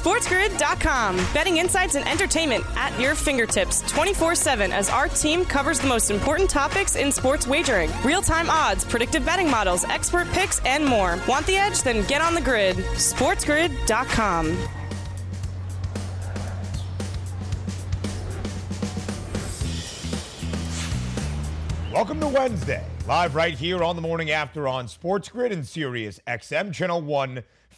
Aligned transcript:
SportsGrid.com. 0.00 1.16
Betting 1.34 1.58
insights 1.58 1.94
and 1.94 2.08
entertainment 2.08 2.64
at 2.74 2.98
your 2.98 3.14
fingertips 3.14 3.82
24 3.92 4.34
7 4.34 4.72
as 4.72 4.88
our 4.88 5.08
team 5.08 5.44
covers 5.44 5.78
the 5.78 5.86
most 5.86 6.10
important 6.10 6.48
topics 6.48 6.96
in 6.96 7.12
sports 7.12 7.46
wagering 7.46 7.90
real 8.02 8.22
time 8.22 8.48
odds, 8.48 8.82
predictive 8.82 9.26
betting 9.26 9.50
models, 9.50 9.84
expert 9.84 10.26
picks, 10.28 10.58
and 10.64 10.86
more. 10.86 11.18
Want 11.28 11.46
the 11.46 11.56
edge? 11.56 11.82
Then 11.82 12.06
get 12.06 12.22
on 12.22 12.34
the 12.34 12.40
grid. 12.40 12.76
SportsGrid.com. 12.76 14.56
Welcome 21.92 22.20
to 22.20 22.28
Wednesday, 22.28 22.86
live 23.06 23.34
right 23.34 23.58
here 23.58 23.84
on 23.84 23.96
the 23.96 24.02
morning 24.02 24.30
after 24.30 24.66
on 24.66 24.88
Sports 24.88 25.28
Grid 25.28 25.52
and 25.52 25.66
Sirius 25.66 26.20
XM 26.26 26.72
channel 26.72 27.02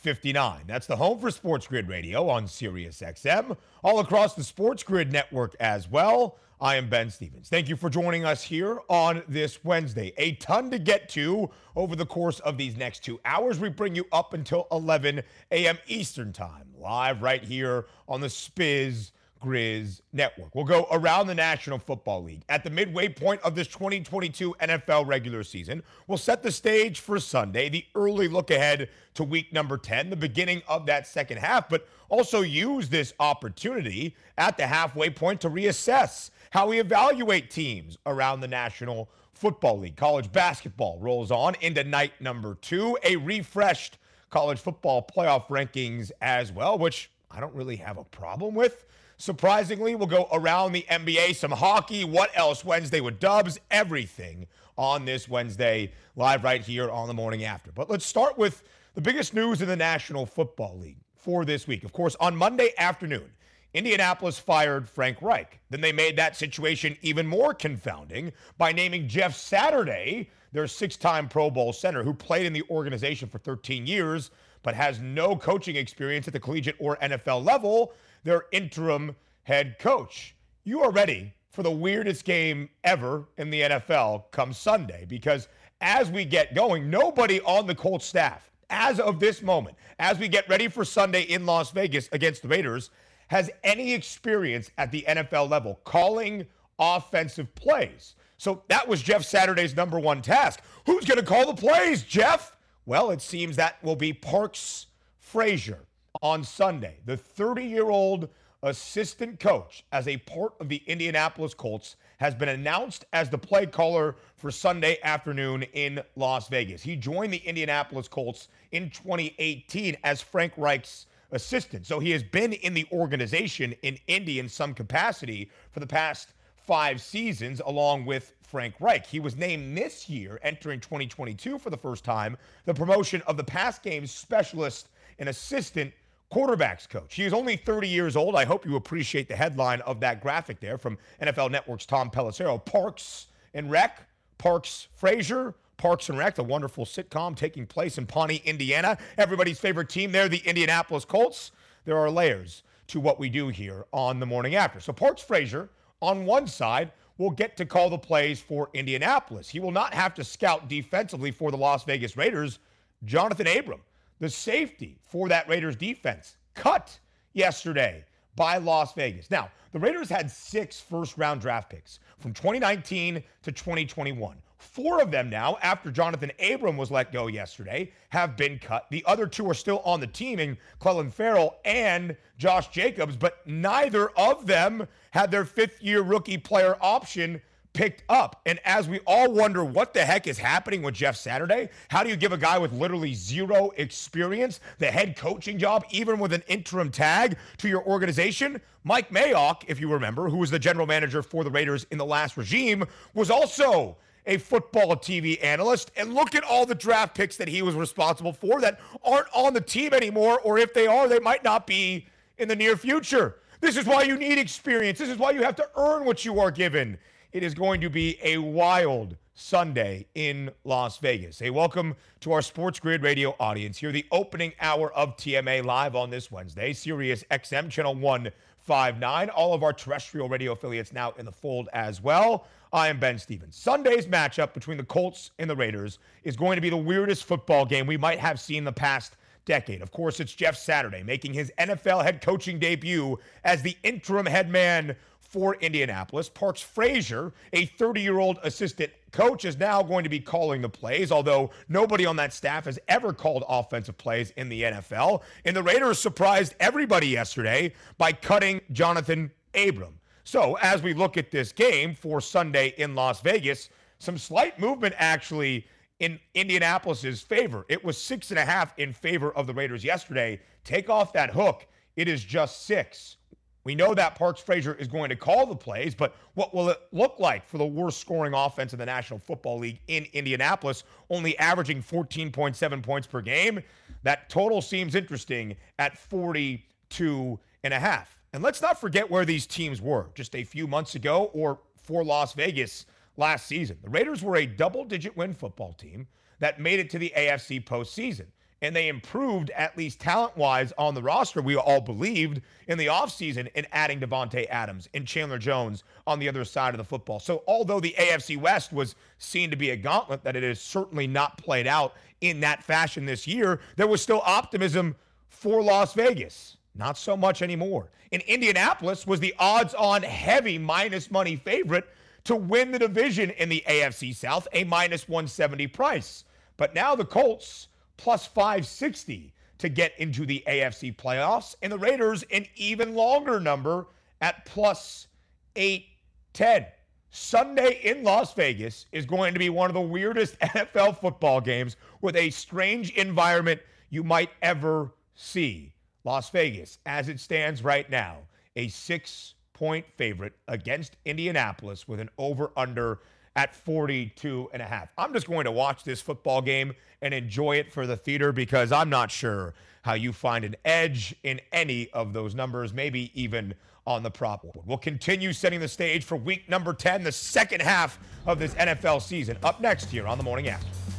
159. 0.04 0.64
That's 0.66 0.88
the 0.88 0.96
home 0.96 1.20
for 1.20 1.30
Sports 1.30 1.68
Grid 1.68 1.86
Radio 1.88 2.28
on 2.28 2.48
Sirius 2.48 3.00
XM, 3.00 3.56
all 3.84 4.00
across 4.00 4.34
the 4.34 4.42
Sports 4.42 4.82
Grid 4.82 5.12
network 5.12 5.54
as 5.60 5.88
well. 5.88 6.40
I 6.60 6.74
am 6.74 6.88
Ben 6.88 7.08
Stevens. 7.08 7.48
Thank 7.48 7.68
you 7.68 7.76
for 7.76 7.88
joining 7.88 8.24
us 8.24 8.42
here 8.42 8.80
on 8.88 9.22
this 9.28 9.64
Wednesday. 9.64 10.12
A 10.16 10.32
ton 10.36 10.72
to 10.72 10.80
get 10.80 11.08
to 11.10 11.48
over 11.76 11.94
the 11.94 12.04
course 12.04 12.40
of 12.40 12.58
these 12.58 12.76
next 12.76 13.04
two 13.04 13.20
hours. 13.24 13.60
We 13.60 13.68
bring 13.68 13.94
you 13.94 14.04
up 14.10 14.34
until 14.34 14.66
11 14.72 15.22
a.m. 15.52 15.78
Eastern 15.86 16.32
Time, 16.32 16.66
live 16.76 17.22
right 17.22 17.44
here 17.44 17.86
on 18.08 18.20
the 18.20 18.26
Spiz 18.26 19.12
Grizz 19.42 20.00
Network. 20.12 20.54
We'll 20.54 20.64
go 20.64 20.86
around 20.92 21.26
the 21.26 21.34
National 21.34 21.78
Football 21.78 22.22
League. 22.22 22.42
At 22.48 22.62
the 22.62 22.70
midway 22.70 23.08
point 23.08 23.40
of 23.42 23.54
this 23.54 23.66
2022 23.66 24.54
NFL 24.60 25.06
regular 25.06 25.42
season, 25.42 25.82
we'll 26.06 26.16
set 26.16 26.42
the 26.42 26.52
stage 26.52 27.00
for 27.00 27.18
Sunday, 27.18 27.68
the 27.68 27.84
early 27.94 28.28
look 28.28 28.50
ahead 28.50 28.88
to 29.14 29.24
week 29.24 29.52
number 29.52 29.76
10, 29.76 30.10
the 30.10 30.16
beginning 30.16 30.62
of 30.68 30.86
that 30.86 31.06
second 31.06 31.38
half, 31.38 31.68
but 31.68 31.88
also 32.08 32.42
use 32.42 32.88
this 32.88 33.12
opportunity 33.18 34.14
at 34.38 34.56
the 34.56 34.66
halfway 34.66 35.10
point 35.10 35.40
to 35.40 35.50
reassess 35.50 36.30
how 36.50 36.68
we 36.68 36.78
evaluate 36.78 37.50
teams 37.50 37.98
around 38.06 38.40
the 38.40 38.48
National 38.48 39.08
Football 39.34 39.80
League. 39.80 39.96
College 39.96 40.30
basketball 40.30 40.98
rolls 41.00 41.30
on 41.32 41.56
into 41.60 41.82
night 41.82 42.12
number 42.20 42.54
two, 42.56 42.96
a 43.02 43.16
refreshed 43.16 43.98
college 44.30 44.58
football 44.60 45.04
playoff 45.04 45.48
rankings 45.48 46.12
as 46.20 46.52
well, 46.52 46.78
which 46.78 47.10
I 47.30 47.40
don't 47.40 47.54
really 47.54 47.76
have 47.76 47.98
a 47.98 48.04
problem 48.04 48.54
with. 48.54 48.84
Surprisingly, 49.22 49.94
we'll 49.94 50.08
go 50.08 50.26
around 50.32 50.72
the 50.72 50.84
NBA, 50.90 51.36
some 51.36 51.52
hockey, 51.52 52.04
what 52.04 52.36
else 52.36 52.64
Wednesday 52.64 53.00
with 53.00 53.20
dubs, 53.20 53.56
everything 53.70 54.48
on 54.76 55.04
this 55.04 55.28
Wednesday, 55.28 55.92
live 56.16 56.42
right 56.42 56.60
here 56.60 56.90
on 56.90 57.06
the 57.06 57.14
morning 57.14 57.44
after. 57.44 57.70
But 57.70 57.88
let's 57.88 58.04
start 58.04 58.36
with 58.36 58.64
the 58.96 59.00
biggest 59.00 59.32
news 59.32 59.62
in 59.62 59.68
the 59.68 59.76
National 59.76 60.26
Football 60.26 60.76
League 60.76 60.96
for 61.14 61.44
this 61.44 61.68
week. 61.68 61.84
Of 61.84 61.92
course, 61.92 62.16
on 62.18 62.34
Monday 62.34 62.70
afternoon, 62.78 63.30
Indianapolis 63.74 64.40
fired 64.40 64.88
Frank 64.88 65.22
Reich. 65.22 65.60
Then 65.70 65.80
they 65.80 65.92
made 65.92 66.16
that 66.16 66.34
situation 66.34 66.96
even 67.00 67.24
more 67.24 67.54
confounding 67.54 68.32
by 68.58 68.72
naming 68.72 69.06
Jeff 69.06 69.36
Saturday, 69.36 70.30
their 70.50 70.66
six 70.66 70.96
time 70.96 71.28
Pro 71.28 71.48
Bowl 71.48 71.72
center, 71.72 72.02
who 72.02 72.12
played 72.12 72.44
in 72.44 72.52
the 72.52 72.64
organization 72.68 73.28
for 73.28 73.38
13 73.38 73.86
years 73.86 74.32
but 74.62 74.74
has 74.74 75.00
no 75.00 75.36
coaching 75.36 75.76
experience 75.76 76.26
at 76.26 76.32
the 76.32 76.40
collegiate 76.40 76.76
or 76.78 76.96
NFL 76.96 77.44
level, 77.44 77.92
their 78.24 78.44
interim 78.52 79.16
head 79.44 79.76
coach. 79.78 80.34
You 80.64 80.82
are 80.82 80.90
ready 80.90 81.32
for 81.50 81.62
the 81.62 81.70
weirdest 81.70 82.24
game 82.24 82.68
ever 82.84 83.28
in 83.36 83.50
the 83.50 83.62
NFL 83.62 84.30
come 84.30 84.52
Sunday 84.52 85.04
because 85.06 85.48
as 85.80 86.10
we 86.10 86.24
get 86.24 86.54
going, 86.54 86.88
nobody 86.88 87.40
on 87.42 87.66
the 87.66 87.74
Colts 87.74 88.06
staff, 88.06 88.50
as 88.70 89.00
of 89.00 89.20
this 89.20 89.42
moment, 89.42 89.76
as 89.98 90.18
we 90.18 90.28
get 90.28 90.48
ready 90.48 90.68
for 90.68 90.84
Sunday 90.84 91.22
in 91.22 91.44
Las 91.44 91.70
Vegas 91.72 92.08
against 92.12 92.42
the 92.42 92.48
Raiders, 92.48 92.90
has 93.28 93.50
any 93.64 93.92
experience 93.92 94.70
at 94.78 94.90
the 94.90 95.04
NFL 95.08 95.50
level 95.50 95.80
calling 95.84 96.46
offensive 96.78 97.54
plays. 97.54 98.14
So 98.38 98.62
that 98.68 98.88
was 98.88 99.02
Jeff 99.02 99.24
Saturday's 99.24 99.76
number 99.76 100.00
one 100.00 100.22
task. 100.22 100.60
Who's 100.86 101.04
going 101.04 101.18
to 101.20 101.24
call 101.24 101.46
the 101.46 101.60
plays, 101.60 102.02
Jeff? 102.02 102.56
Well, 102.86 103.10
it 103.10 103.20
seems 103.20 103.56
that 103.56 103.82
will 103.82 103.96
be 103.96 104.12
Parks 104.12 104.86
Frazier 105.18 105.84
on 106.20 106.44
Sunday. 106.44 106.96
The 107.06 107.16
30 107.16 107.64
year 107.64 107.88
old 107.88 108.28
assistant 108.62 109.40
coach, 109.40 109.84
as 109.92 110.06
a 110.06 110.18
part 110.18 110.52
of 110.60 110.68
the 110.68 110.82
Indianapolis 110.86 111.54
Colts, 111.54 111.96
has 112.18 112.34
been 112.34 112.48
announced 112.48 113.04
as 113.12 113.28
the 113.28 113.38
play 113.38 113.66
caller 113.66 114.16
for 114.36 114.50
Sunday 114.50 114.98
afternoon 115.02 115.64
in 115.72 116.00
Las 116.14 116.48
Vegas. 116.48 116.82
He 116.82 116.94
joined 116.94 117.32
the 117.32 117.38
Indianapolis 117.38 118.06
Colts 118.06 118.48
in 118.70 118.90
2018 118.90 119.96
as 120.04 120.20
Frank 120.20 120.52
Reich's 120.56 121.06
assistant. 121.32 121.86
So 121.86 121.98
he 121.98 122.10
has 122.10 122.22
been 122.22 122.52
in 122.52 122.74
the 122.74 122.86
organization 122.92 123.74
in 123.82 123.98
Indy 124.06 124.38
in 124.38 124.48
some 124.48 124.74
capacity 124.74 125.50
for 125.72 125.80
the 125.80 125.86
past 125.86 126.34
five 126.54 127.00
seasons, 127.00 127.60
along 127.66 128.04
with 128.04 128.34
Frank 128.42 128.74
Reich. 128.78 129.06
He 129.06 129.18
was 129.18 129.34
named 129.34 129.76
this 129.76 130.08
year, 130.08 130.38
entering 130.42 130.78
2022 130.78 131.58
for 131.58 131.70
the 131.70 131.76
first 131.76 132.04
time, 132.04 132.36
the 132.66 132.74
promotion 132.74 133.22
of 133.26 133.36
the 133.36 133.44
pass 133.44 133.78
game 133.78 134.06
specialist 134.06 134.90
and 135.18 135.28
assistant 135.28 135.92
quarterbacks 136.32 136.88
coach. 136.88 137.14
He 137.14 137.24
is 137.24 137.34
only 137.34 137.56
30 137.56 137.88
years 137.88 138.16
old. 138.16 138.34
I 138.34 138.44
hope 138.44 138.64
you 138.64 138.76
appreciate 138.76 139.28
the 139.28 139.36
headline 139.36 139.82
of 139.82 140.00
that 140.00 140.22
graphic 140.22 140.60
there 140.60 140.78
from 140.78 140.96
NFL 141.20 141.50
Network's 141.50 141.84
Tom 141.84 142.10
Pelissero. 142.10 142.64
Parks 142.64 143.26
and 143.52 143.70
Rec, 143.70 144.06
Parks 144.38 144.88
Frazier, 144.94 145.54
Parks 145.76 146.08
and 146.08 146.16
Rec, 146.16 146.34
the 146.34 146.42
wonderful 146.44 146.86
sitcom 146.86 147.36
taking 147.36 147.66
place 147.66 147.98
in 147.98 148.06
Pawnee, 148.06 148.40
Indiana. 148.46 148.96
Everybody's 149.18 149.58
favorite 149.58 149.90
team 149.90 150.10
there, 150.10 150.28
the 150.28 150.38
Indianapolis 150.38 151.04
Colts. 151.04 151.52
There 151.84 151.98
are 151.98 152.10
layers 152.10 152.62
to 152.86 152.98
what 152.98 153.18
we 153.18 153.28
do 153.28 153.48
here 153.48 153.84
on 153.92 154.18
the 154.18 154.26
morning 154.26 154.54
after. 154.54 154.80
So 154.80 154.92
Parks 154.92 155.22
Frazier 155.22 155.68
on 156.00 156.24
one 156.24 156.46
side 156.46 156.92
will 157.18 157.30
get 157.30 157.56
to 157.58 157.66
call 157.66 157.90
the 157.90 157.98
plays 157.98 158.40
for 158.40 158.70
Indianapolis. 158.72 159.50
He 159.50 159.60
will 159.60 159.70
not 159.70 159.92
have 159.92 160.14
to 160.14 160.24
scout 160.24 160.68
defensively 160.68 161.30
for 161.30 161.50
the 161.50 161.58
Las 161.58 161.84
Vegas 161.84 162.16
Raiders. 162.16 162.58
Jonathan 163.04 163.46
Abram, 163.46 163.80
the 164.22 164.30
safety 164.30 164.96
for 165.02 165.28
that 165.28 165.48
Raiders 165.48 165.74
defense, 165.74 166.36
cut 166.54 166.96
yesterday 167.32 168.04
by 168.36 168.56
Las 168.56 168.94
Vegas. 168.94 169.28
Now, 169.32 169.50
the 169.72 169.80
Raiders 169.80 170.08
had 170.08 170.30
six 170.30 170.80
first 170.80 171.18
round 171.18 171.40
draft 171.40 171.68
picks 171.70 171.98
from 172.20 172.32
2019 172.32 173.14
to 173.42 173.52
2021. 173.52 174.36
Four 174.58 175.02
of 175.02 175.10
them 175.10 175.28
now, 175.28 175.58
after 175.60 175.90
Jonathan 175.90 176.30
Abram 176.38 176.76
was 176.76 176.88
let 176.88 177.12
go 177.12 177.26
yesterday, 177.26 177.90
have 178.10 178.36
been 178.36 178.60
cut. 178.60 178.86
The 178.90 179.02
other 179.08 179.26
two 179.26 179.50
are 179.50 179.54
still 179.54 179.80
on 179.80 179.98
the 179.98 180.06
team 180.06 180.38
in 180.38 180.56
Clelin 180.80 181.12
Ferrell 181.12 181.56
and 181.64 182.16
Josh 182.38 182.68
Jacobs, 182.68 183.16
but 183.16 183.44
neither 183.44 184.10
of 184.10 184.46
them 184.46 184.86
had 185.10 185.32
their 185.32 185.44
fifth 185.44 185.82
year 185.82 186.00
rookie 186.02 186.38
player 186.38 186.76
option 186.80 187.42
picked 187.72 188.04
up. 188.08 188.40
And 188.46 188.58
as 188.64 188.88
we 188.88 189.00
all 189.06 189.32
wonder 189.32 189.64
what 189.64 189.94
the 189.94 190.04
heck 190.04 190.26
is 190.26 190.38
happening 190.38 190.82
with 190.82 190.94
Jeff 190.94 191.16
Saturday, 191.16 191.70
how 191.88 192.02
do 192.02 192.10
you 192.10 192.16
give 192.16 192.32
a 192.32 192.38
guy 192.38 192.58
with 192.58 192.72
literally 192.72 193.14
zero 193.14 193.70
experience 193.76 194.60
the 194.78 194.90
head 194.90 195.16
coaching 195.16 195.58
job, 195.58 195.84
even 195.90 196.18
with 196.18 196.32
an 196.32 196.42
interim 196.48 196.90
tag 196.90 197.36
to 197.58 197.68
your 197.68 197.84
organization? 197.84 198.60
Mike 198.84 199.10
Mayock, 199.10 199.64
if 199.68 199.80
you 199.80 199.90
remember, 199.92 200.28
who 200.28 200.38
was 200.38 200.50
the 200.50 200.58
general 200.58 200.86
manager 200.86 201.22
for 201.22 201.44
the 201.44 201.50
Raiders 201.50 201.86
in 201.90 201.98
the 201.98 202.06
last 202.06 202.36
regime, 202.36 202.84
was 203.14 203.30
also 203.30 203.96
a 204.26 204.38
football 204.38 204.94
TV 204.96 205.42
analyst. 205.42 205.90
And 205.96 206.14
look 206.14 206.34
at 206.34 206.44
all 206.44 206.66
the 206.66 206.74
draft 206.74 207.14
picks 207.14 207.36
that 207.36 207.48
he 207.48 207.62
was 207.62 207.74
responsible 207.74 208.32
for 208.32 208.60
that 208.60 208.80
aren't 209.04 209.28
on 209.34 209.54
the 209.54 209.60
team 209.60 209.92
anymore, 209.92 210.40
or 210.40 210.58
if 210.58 210.74
they 210.74 210.86
are, 210.86 211.08
they 211.08 211.18
might 211.18 211.44
not 211.44 211.66
be 211.66 212.06
in 212.38 212.48
the 212.48 212.56
near 212.56 212.76
future. 212.76 213.36
This 213.60 213.76
is 213.76 213.86
why 213.86 214.02
you 214.02 214.16
need 214.16 214.38
experience. 214.38 214.98
This 214.98 215.08
is 215.08 215.18
why 215.18 215.30
you 215.30 215.42
have 215.42 215.56
to 215.56 215.68
earn 215.76 216.04
what 216.04 216.24
you 216.24 216.40
are 216.40 216.50
given. 216.50 216.98
It 217.32 217.42
is 217.42 217.54
going 217.54 217.80
to 217.80 217.88
be 217.88 218.18
a 218.22 218.36
wild 218.36 219.16
Sunday 219.32 220.04
in 220.14 220.50
Las 220.64 220.98
Vegas. 220.98 221.38
Hey, 221.38 221.48
welcome 221.48 221.96
to 222.20 222.32
our 222.32 222.42
Sports 222.42 222.78
Grid 222.78 223.02
Radio 223.02 223.34
audience 223.40 223.78
here, 223.78 223.90
the 223.90 224.04
opening 224.12 224.52
hour 224.60 224.92
of 224.92 225.16
TMA 225.16 225.64
live 225.64 225.96
on 225.96 226.10
this 226.10 226.30
Wednesday, 226.30 226.74
Sirius 226.74 227.24
XM 227.30 227.70
channel 227.70 227.94
159. 227.94 229.30
All 229.30 229.54
of 229.54 229.62
our 229.62 229.72
terrestrial 229.72 230.28
radio 230.28 230.52
affiliates 230.52 230.92
now 230.92 231.12
in 231.12 231.24
the 231.24 231.32
fold 231.32 231.70
as 231.72 232.02
well. 232.02 232.46
I 232.70 232.88
am 232.88 233.00
Ben 233.00 233.18
Stevens. 233.18 233.56
Sunday's 233.56 234.04
matchup 234.04 234.52
between 234.52 234.76
the 234.76 234.84
Colts 234.84 235.30
and 235.38 235.48
the 235.48 235.56
Raiders 235.56 236.00
is 236.24 236.36
going 236.36 236.56
to 236.56 236.62
be 236.62 236.68
the 236.68 236.76
weirdest 236.76 237.24
football 237.24 237.64
game 237.64 237.86
we 237.86 237.96
might 237.96 238.18
have 238.18 238.40
seen 238.40 238.62
the 238.62 238.72
past 238.72 239.16
decade. 239.44 239.80
Of 239.80 239.90
course, 239.90 240.20
it's 240.20 240.34
Jeff 240.34 240.56
Saturday 240.56 241.02
making 241.02 241.32
his 241.32 241.50
NFL 241.58 242.04
head 242.04 242.20
coaching 242.20 242.58
debut 242.58 243.18
as 243.44 243.62
the 243.62 243.76
interim 243.82 244.26
head 244.26 244.50
man 244.50 244.94
for 245.32 245.54
Indianapolis. 245.56 246.28
Parks 246.28 246.60
Frazier, 246.60 247.32
a 247.52 247.66
30 247.66 248.00
year 248.00 248.18
old 248.18 248.38
assistant 248.42 248.92
coach, 249.10 249.44
is 249.44 249.58
now 249.58 249.82
going 249.82 250.04
to 250.04 250.10
be 250.10 250.20
calling 250.20 250.60
the 250.60 250.68
plays, 250.68 251.10
although 251.10 251.50
nobody 251.68 252.04
on 252.04 252.16
that 252.16 252.32
staff 252.32 252.66
has 252.66 252.78
ever 252.88 253.12
called 253.12 253.44
offensive 253.48 253.96
plays 253.96 254.32
in 254.36 254.48
the 254.48 254.62
NFL. 254.62 255.22
And 255.44 255.56
the 255.56 255.62
Raiders 255.62 255.98
surprised 255.98 256.54
everybody 256.60 257.08
yesterday 257.08 257.72
by 257.98 258.12
cutting 258.12 258.60
Jonathan 258.72 259.30
Abram. 259.54 259.98
So, 260.24 260.56
as 260.62 260.82
we 260.82 260.94
look 260.94 261.16
at 261.16 261.30
this 261.30 261.50
game 261.50 261.94
for 261.94 262.20
Sunday 262.20 262.74
in 262.76 262.94
Las 262.94 263.20
Vegas, 263.22 263.70
some 263.98 264.18
slight 264.18 264.60
movement 264.60 264.94
actually 264.98 265.66
in 265.98 266.20
Indianapolis's 266.34 267.20
favor. 267.20 267.64
It 267.68 267.82
was 267.84 267.96
six 267.96 268.30
and 268.30 268.38
a 268.38 268.44
half 268.44 268.78
in 268.78 268.92
favor 268.92 269.32
of 269.32 269.46
the 269.46 269.54
Raiders 269.54 269.82
yesterday. 269.82 270.40
Take 270.64 270.90
off 270.90 271.12
that 271.14 271.30
hook 271.30 271.66
it 271.96 272.08
is 272.08 272.24
just 272.24 272.66
six. 272.66 273.16
We 273.64 273.74
know 273.74 273.94
that 273.94 274.16
Parks 274.16 274.40
Frazier 274.40 274.74
is 274.74 274.88
going 274.88 275.10
to 275.10 275.16
call 275.16 275.46
the 275.46 275.54
plays, 275.54 275.94
but 275.94 276.16
what 276.34 276.52
will 276.52 276.68
it 276.70 276.80
look 276.90 277.16
like 277.18 277.46
for 277.46 277.58
the 277.58 277.66
worst 277.66 278.00
scoring 278.00 278.34
offense 278.34 278.72
in 278.72 278.78
the 278.78 278.86
National 278.86 279.20
Football 279.20 279.58
League 279.58 279.78
in 279.86 280.06
Indianapolis, 280.12 280.82
only 281.10 281.38
averaging 281.38 281.82
14.7 281.82 282.82
points 282.82 283.06
per 283.06 283.20
game? 283.20 283.60
That 284.02 284.28
total 284.28 284.62
seems 284.62 284.94
interesting 284.94 285.56
at 285.78 285.96
42 285.96 287.38
and 287.62 287.74
a 287.74 287.78
half. 287.78 288.18
And 288.32 288.42
let's 288.42 288.62
not 288.62 288.80
forget 288.80 289.10
where 289.10 289.24
these 289.24 289.46
teams 289.46 289.80
were 289.80 290.06
just 290.14 290.34
a 290.34 290.42
few 290.42 290.66
months 290.66 290.94
ago 290.94 291.30
or 291.32 291.60
for 291.76 292.02
Las 292.02 292.32
Vegas 292.32 292.86
last 293.16 293.46
season. 293.46 293.78
The 293.82 293.90
Raiders 293.90 294.22
were 294.22 294.36
a 294.36 294.46
double 294.46 294.84
digit 294.84 295.16
win 295.16 295.34
football 295.34 295.72
team 295.74 296.08
that 296.40 296.60
made 296.60 296.80
it 296.80 296.90
to 296.90 296.98
the 296.98 297.12
AFC 297.16 297.64
postseason 297.64 298.26
and 298.62 298.74
they 298.74 298.88
improved 298.88 299.50
at 299.50 299.76
least 299.76 300.00
talent 300.00 300.36
wise 300.36 300.72
on 300.78 300.94
the 300.94 301.02
roster. 301.02 301.42
We 301.42 301.56
all 301.56 301.80
believed 301.80 302.40
in 302.68 302.78
the 302.78 302.86
offseason 302.86 303.50
in 303.54 303.66
adding 303.72 304.00
Davante 304.00 304.46
Adams 304.48 304.88
and 304.94 305.06
Chandler 305.06 305.38
Jones 305.38 305.82
on 306.06 306.20
the 306.20 306.28
other 306.28 306.44
side 306.44 306.72
of 306.72 306.78
the 306.78 306.84
football. 306.84 307.18
So, 307.18 307.42
although 307.46 307.80
the 307.80 307.94
AFC 307.98 308.40
West 308.40 308.72
was 308.72 308.94
seen 309.18 309.50
to 309.50 309.56
be 309.56 309.70
a 309.70 309.76
gauntlet 309.76 310.22
that 310.22 310.36
it 310.36 310.44
has 310.44 310.60
certainly 310.60 311.08
not 311.08 311.36
played 311.36 311.66
out 311.66 311.94
in 312.20 312.40
that 312.40 312.62
fashion 312.62 313.04
this 313.04 313.26
year, 313.26 313.60
there 313.76 313.88
was 313.88 314.00
still 314.00 314.22
optimism 314.24 314.94
for 315.28 315.60
Las 315.60 315.92
Vegas. 315.92 316.56
Not 316.74 316.96
so 316.96 317.16
much 317.16 317.42
anymore. 317.42 317.90
And 318.12 318.22
Indianapolis 318.22 319.06
was 319.06 319.20
the 319.20 319.34
odds 319.38 319.74
on 319.74 320.02
heavy 320.02 320.56
minus 320.56 321.10
money 321.10 321.36
favorite 321.36 321.88
to 322.24 322.36
win 322.36 322.70
the 322.70 322.78
division 322.78 323.30
in 323.30 323.48
the 323.48 323.64
AFC 323.66 324.14
South, 324.14 324.46
a 324.52 324.62
minus 324.64 325.08
170 325.08 325.66
price. 325.66 326.24
But 326.56 326.74
now 326.74 326.94
the 326.94 327.04
Colts 327.04 327.68
plus 328.02 328.26
560 328.26 329.32
to 329.58 329.68
get 329.68 329.92
into 329.96 330.26
the 330.26 330.42
AFC 330.48 330.94
playoffs, 330.96 331.54
and 331.62 331.70
the 331.70 331.78
Raiders 331.78 332.24
an 332.32 332.46
even 332.56 332.96
longer 332.96 333.38
number 333.38 333.86
at 334.20 334.44
plus 334.44 335.06
810. 335.54 336.66
Sunday 337.10 337.78
in 337.84 338.02
Las 338.02 338.34
Vegas 338.34 338.86
is 338.90 339.06
going 339.06 339.34
to 339.34 339.38
be 339.38 339.50
one 339.50 339.70
of 339.70 339.74
the 339.74 339.80
weirdest 339.80 340.36
NFL 340.40 341.00
football 341.00 341.40
games 341.40 341.76
with 342.00 342.16
a 342.16 342.30
strange 342.30 342.90
environment 342.94 343.60
you 343.88 344.02
might 344.02 344.30
ever 344.42 344.90
see. 345.14 345.72
Las 346.02 346.28
Vegas, 346.30 346.78
as 346.86 347.08
it 347.08 347.20
stands 347.20 347.62
right 347.62 347.88
now, 347.88 348.18
a 348.56 348.66
six 348.66 349.34
point 349.52 349.86
favorite 349.96 350.32
against 350.48 350.96
Indianapolis 351.04 351.86
with 351.86 352.00
an 352.00 352.10
over 352.18 352.50
under 352.56 352.98
at 353.36 353.54
42 353.54 354.50
and 354.52 354.62
a 354.62 354.64
half. 354.64 354.88
I'm 354.98 355.12
just 355.12 355.26
going 355.26 355.44
to 355.44 355.52
watch 355.52 355.84
this 355.84 356.00
football 356.00 356.42
game 356.42 356.74
and 357.00 357.12
enjoy 357.14 357.56
it 357.56 357.72
for 357.72 357.86
the 357.86 357.96
theater 357.96 358.32
because 358.32 358.72
I'm 358.72 358.90
not 358.90 359.10
sure 359.10 359.54
how 359.82 359.94
you 359.94 360.12
find 360.12 360.44
an 360.44 360.56
edge 360.64 361.14
in 361.22 361.40
any 361.52 361.90
of 361.90 362.12
those 362.12 362.34
numbers, 362.34 362.72
maybe 362.72 363.10
even 363.20 363.54
on 363.86 364.02
the 364.02 364.10
prop. 364.10 364.46
We'll 364.64 364.78
continue 364.78 365.32
setting 365.32 365.60
the 365.60 365.68
stage 365.68 366.04
for 366.04 366.16
week 366.16 366.48
number 366.48 366.72
10, 366.72 367.02
the 367.02 367.12
second 367.12 367.62
half 367.62 367.98
of 368.26 368.38
this 368.38 368.54
NFL 368.54 369.02
season, 369.02 369.36
up 369.42 369.60
next 369.60 369.90
here 369.90 370.06
on 370.06 370.18
the 370.18 370.24
morning 370.24 370.48
after. 370.48 370.91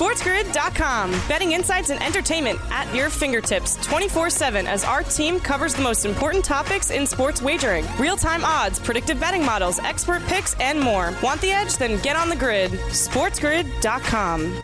SportsGrid.com. 0.00 1.10
Betting 1.28 1.52
insights 1.52 1.90
and 1.90 2.02
entertainment 2.02 2.58
at 2.70 2.92
your 2.94 3.10
fingertips 3.10 3.76
24 3.86 4.30
7 4.30 4.66
as 4.66 4.82
our 4.82 5.02
team 5.02 5.38
covers 5.38 5.74
the 5.74 5.82
most 5.82 6.06
important 6.06 6.42
topics 6.42 6.90
in 6.90 7.06
sports 7.06 7.42
wagering 7.42 7.84
real 7.98 8.16
time 8.16 8.42
odds, 8.42 8.78
predictive 8.78 9.20
betting 9.20 9.44
models, 9.44 9.78
expert 9.80 10.22
picks, 10.22 10.58
and 10.58 10.80
more. 10.80 11.12
Want 11.22 11.38
the 11.42 11.50
edge? 11.50 11.76
Then 11.76 12.00
get 12.00 12.16
on 12.16 12.30
the 12.30 12.36
grid. 12.36 12.70
SportsGrid.com. 12.70 14.62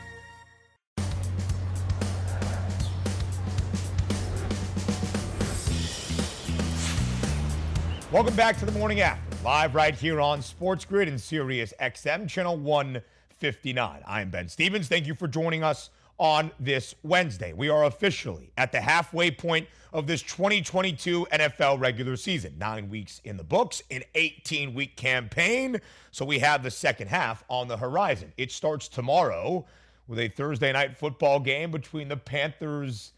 Welcome 8.11 8.35
back 8.37 8.59
to 8.61 8.65
the 8.65 8.73
morning 8.73 9.03
after, 9.03 9.45
live 9.45 9.75
right 9.75 9.95
here 9.95 10.19
on 10.19 10.41
Sports 10.41 10.87
Grid 10.87 11.09
and 11.09 11.21
Sirius 11.21 11.75
XM, 11.79 12.27
channel 12.27 12.57
1. 12.57 13.03
59. 13.39 14.03
I 14.07 14.21
am 14.21 14.31
Ben 14.31 14.49
Stevens. 14.49 14.89
Thank 14.89 15.07
you 15.07 15.15
for 15.15 15.29
joining 15.29 15.63
us 15.63 15.91
on 16.19 16.51
this 16.59 16.95
Wednesday. 17.03 17.53
We 17.53 17.69
are 17.69 17.85
officially 17.85 18.51
at 18.57 18.73
the 18.73 18.81
halfway 18.81 19.31
point 19.31 19.69
of 19.93 20.07
this 20.07 20.23
2022 20.23 21.27
NFL 21.33 21.79
regular 21.81 22.17
season. 22.17 22.55
Nine 22.59 22.89
weeks 22.89 23.21
in 23.25 23.37
the 23.37 23.45
books, 23.45 23.83
an 23.91 24.03
18 24.15 24.75
week 24.75 24.97
campaign. 24.97 25.81
So 26.11 26.25
we 26.25 26.39
have 26.39 26.63
the 26.63 26.71
second 26.71 27.09
half 27.09 27.45
on 27.49 27.69
the 27.69 27.77
horizon. 27.77 28.33
It 28.37 28.51
starts 28.51 28.89
tomorrow 28.89 29.67
with 30.09 30.19
a 30.19 30.29
Thursday 30.29 30.73
night 30.73 30.97
football 30.97 31.41
game 31.41 31.71
between 31.71 32.09
the 32.09 32.17
Panthers 32.17 33.13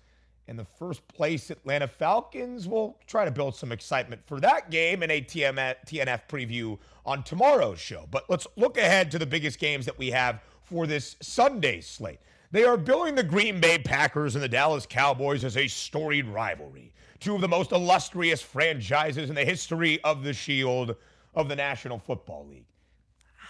and 0.48 0.58
the 0.58 0.64
first 0.64 1.06
place 1.08 1.50
Atlanta 1.50 1.86
Falcons. 1.86 2.66
We'll 2.66 2.96
try 3.06 3.24
to 3.24 3.30
build 3.30 3.54
some 3.54 3.70
excitement 3.70 4.22
for 4.26 4.40
that 4.40 4.70
game 4.70 5.02
and 5.02 5.12
a 5.12 5.20
TNF 5.20 5.76
preview 6.28 6.78
on 7.04 7.22
tomorrow's 7.22 7.78
show. 7.78 8.06
But 8.10 8.24
let's 8.28 8.46
look 8.56 8.78
ahead 8.78 9.10
to 9.10 9.18
the 9.18 9.26
biggest 9.26 9.58
games 9.58 9.84
that 9.86 9.98
we 9.98 10.10
have 10.10 10.40
for 10.62 10.86
this 10.86 11.16
Sunday 11.20 11.80
slate. 11.80 12.20
They 12.50 12.64
are 12.64 12.78
billing 12.78 13.14
the 13.14 13.22
Green 13.22 13.60
Bay 13.60 13.78
Packers 13.78 14.34
and 14.34 14.42
the 14.42 14.48
Dallas 14.48 14.86
Cowboys 14.86 15.44
as 15.44 15.58
a 15.58 15.68
storied 15.68 16.26
rivalry, 16.26 16.94
two 17.20 17.34
of 17.34 17.42
the 17.42 17.48
most 17.48 17.72
illustrious 17.72 18.40
franchises 18.40 19.28
in 19.28 19.34
the 19.34 19.44
history 19.44 20.02
of 20.02 20.24
the 20.24 20.32
Shield 20.32 20.96
of 21.34 21.48
the 21.48 21.56
National 21.56 21.98
Football 21.98 22.46
League. 22.48 22.64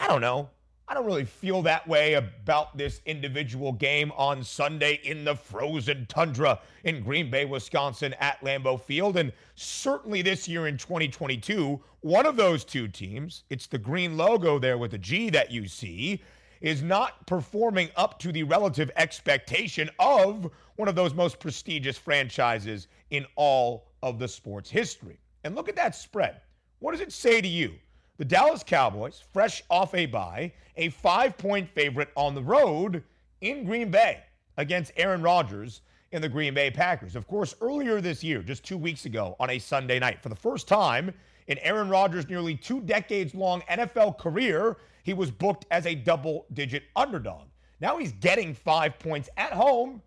I 0.01 0.09
don't 0.09 0.21
know. 0.21 0.51
I 0.91 0.95
don't 0.95 1.05
really 1.05 1.27
feel 1.27 1.61
that 1.63 1.87
way 1.87 2.15
about 2.15 2.79
this 2.79 3.03
individual 3.05 3.73
game 3.73 4.11
on 4.17 4.43
Sunday 4.43 5.01
in 5.05 5.23
the 5.23 5.35
frozen 5.35 6.07
tundra 6.07 6.61
in 6.83 7.03
Green 7.03 7.31
Bay, 7.31 7.45
Wisconsin 7.45 8.15
at 8.21 8.41
Lambeau 8.41 8.81
Field. 8.81 9.19
And 9.19 9.31
certainly 9.55 10.23
this 10.23 10.49
year 10.49 10.67
in 10.67 10.79
2022, 10.79 11.79
one 12.01 12.25
of 12.25 12.37
those 12.37 12.65
two 12.65 12.89
teams, 12.89 13.45
it's 13.51 13.67
the 13.67 13.77
green 13.77 14.17
logo 14.17 14.59
there 14.59 14.79
with 14.79 14.93
the 14.93 14.99
G 14.99 15.29
that 15.29 15.51
you 15.51 15.69
see, 15.69 16.23
is 16.63 16.83
not 16.83 17.27
performing 17.27 17.91
up 17.97 18.19
to 18.21 18.33
the 18.33 18.45
relative 18.45 18.91
expectation 18.97 19.91
of 19.99 20.51
one 20.77 20.89
of 20.89 20.95
those 20.95 21.13
most 21.13 21.39
prestigious 21.39 21.99
franchises 21.99 22.89
in 23.11 23.27
all 23.37 23.89
of 24.03 24.19
the 24.19 24.27
sports 24.27 24.71
history. 24.71 25.21
And 25.45 25.55
look 25.55 25.69
at 25.69 25.77
that 25.77 25.95
spread. 25.95 26.41
What 26.79 26.93
does 26.93 27.03
it 27.03 27.13
say 27.13 27.43
to 27.43 27.49
you? 27.49 27.75
The 28.19 28.25
Dallas 28.25 28.65
Cowboys, 28.65 29.23
fresh 29.33 29.63
off 29.71 29.95
a 29.95 30.07
bye, 30.07 30.53
a 30.77 30.89
five 30.89 31.39
point 31.39 31.71
favorite 31.71 32.09
on 32.17 32.35
the 32.35 32.43
road 32.43 33.05
in 33.41 33.65
Green 33.65 33.93
Bay 33.93 34.19
against 34.57 34.91
Aaron 34.97 35.23
Rodgers 35.23 35.83
in 36.11 36.21
the 36.21 36.29
Green 36.29 36.53
Bay 36.53 36.69
Packers. 36.69 37.15
Of 37.15 37.29
course, 37.29 37.55
earlier 37.61 38.01
this 38.01 38.25
year, 38.25 38.43
just 38.43 38.65
two 38.65 38.77
weeks 38.77 39.05
ago 39.05 39.37
on 39.39 39.51
a 39.51 39.59
Sunday 39.61 40.01
night, 40.01 40.21
for 40.21 40.31
the 40.31 40.37
first 40.37 40.67
time 40.67 41.15
in 41.47 41.59
Aaron 41.59 41.89
Rodgers' 41.89 42.29
nearly 42.29 42.57
two 42.57 42.81
decades 42.81 43.37
long 43.37 43.61
NFL 43.71 44.19
career, 44.19 44.79
he 45.05 45.15
was 45.15 45.31
booked 45.31 45.67
as 45.71 45.87
a 45.87 45.95
double 45.95 46.47
digit 46.55 46.83
underdog. 46.97 47.47
Now 47.81 47.99
he's 47.99 48.13
getting 48.13 48.53
five 48.53 48.99
points 48.99 49.29
at 49.37 49.53
home 49.53 50.03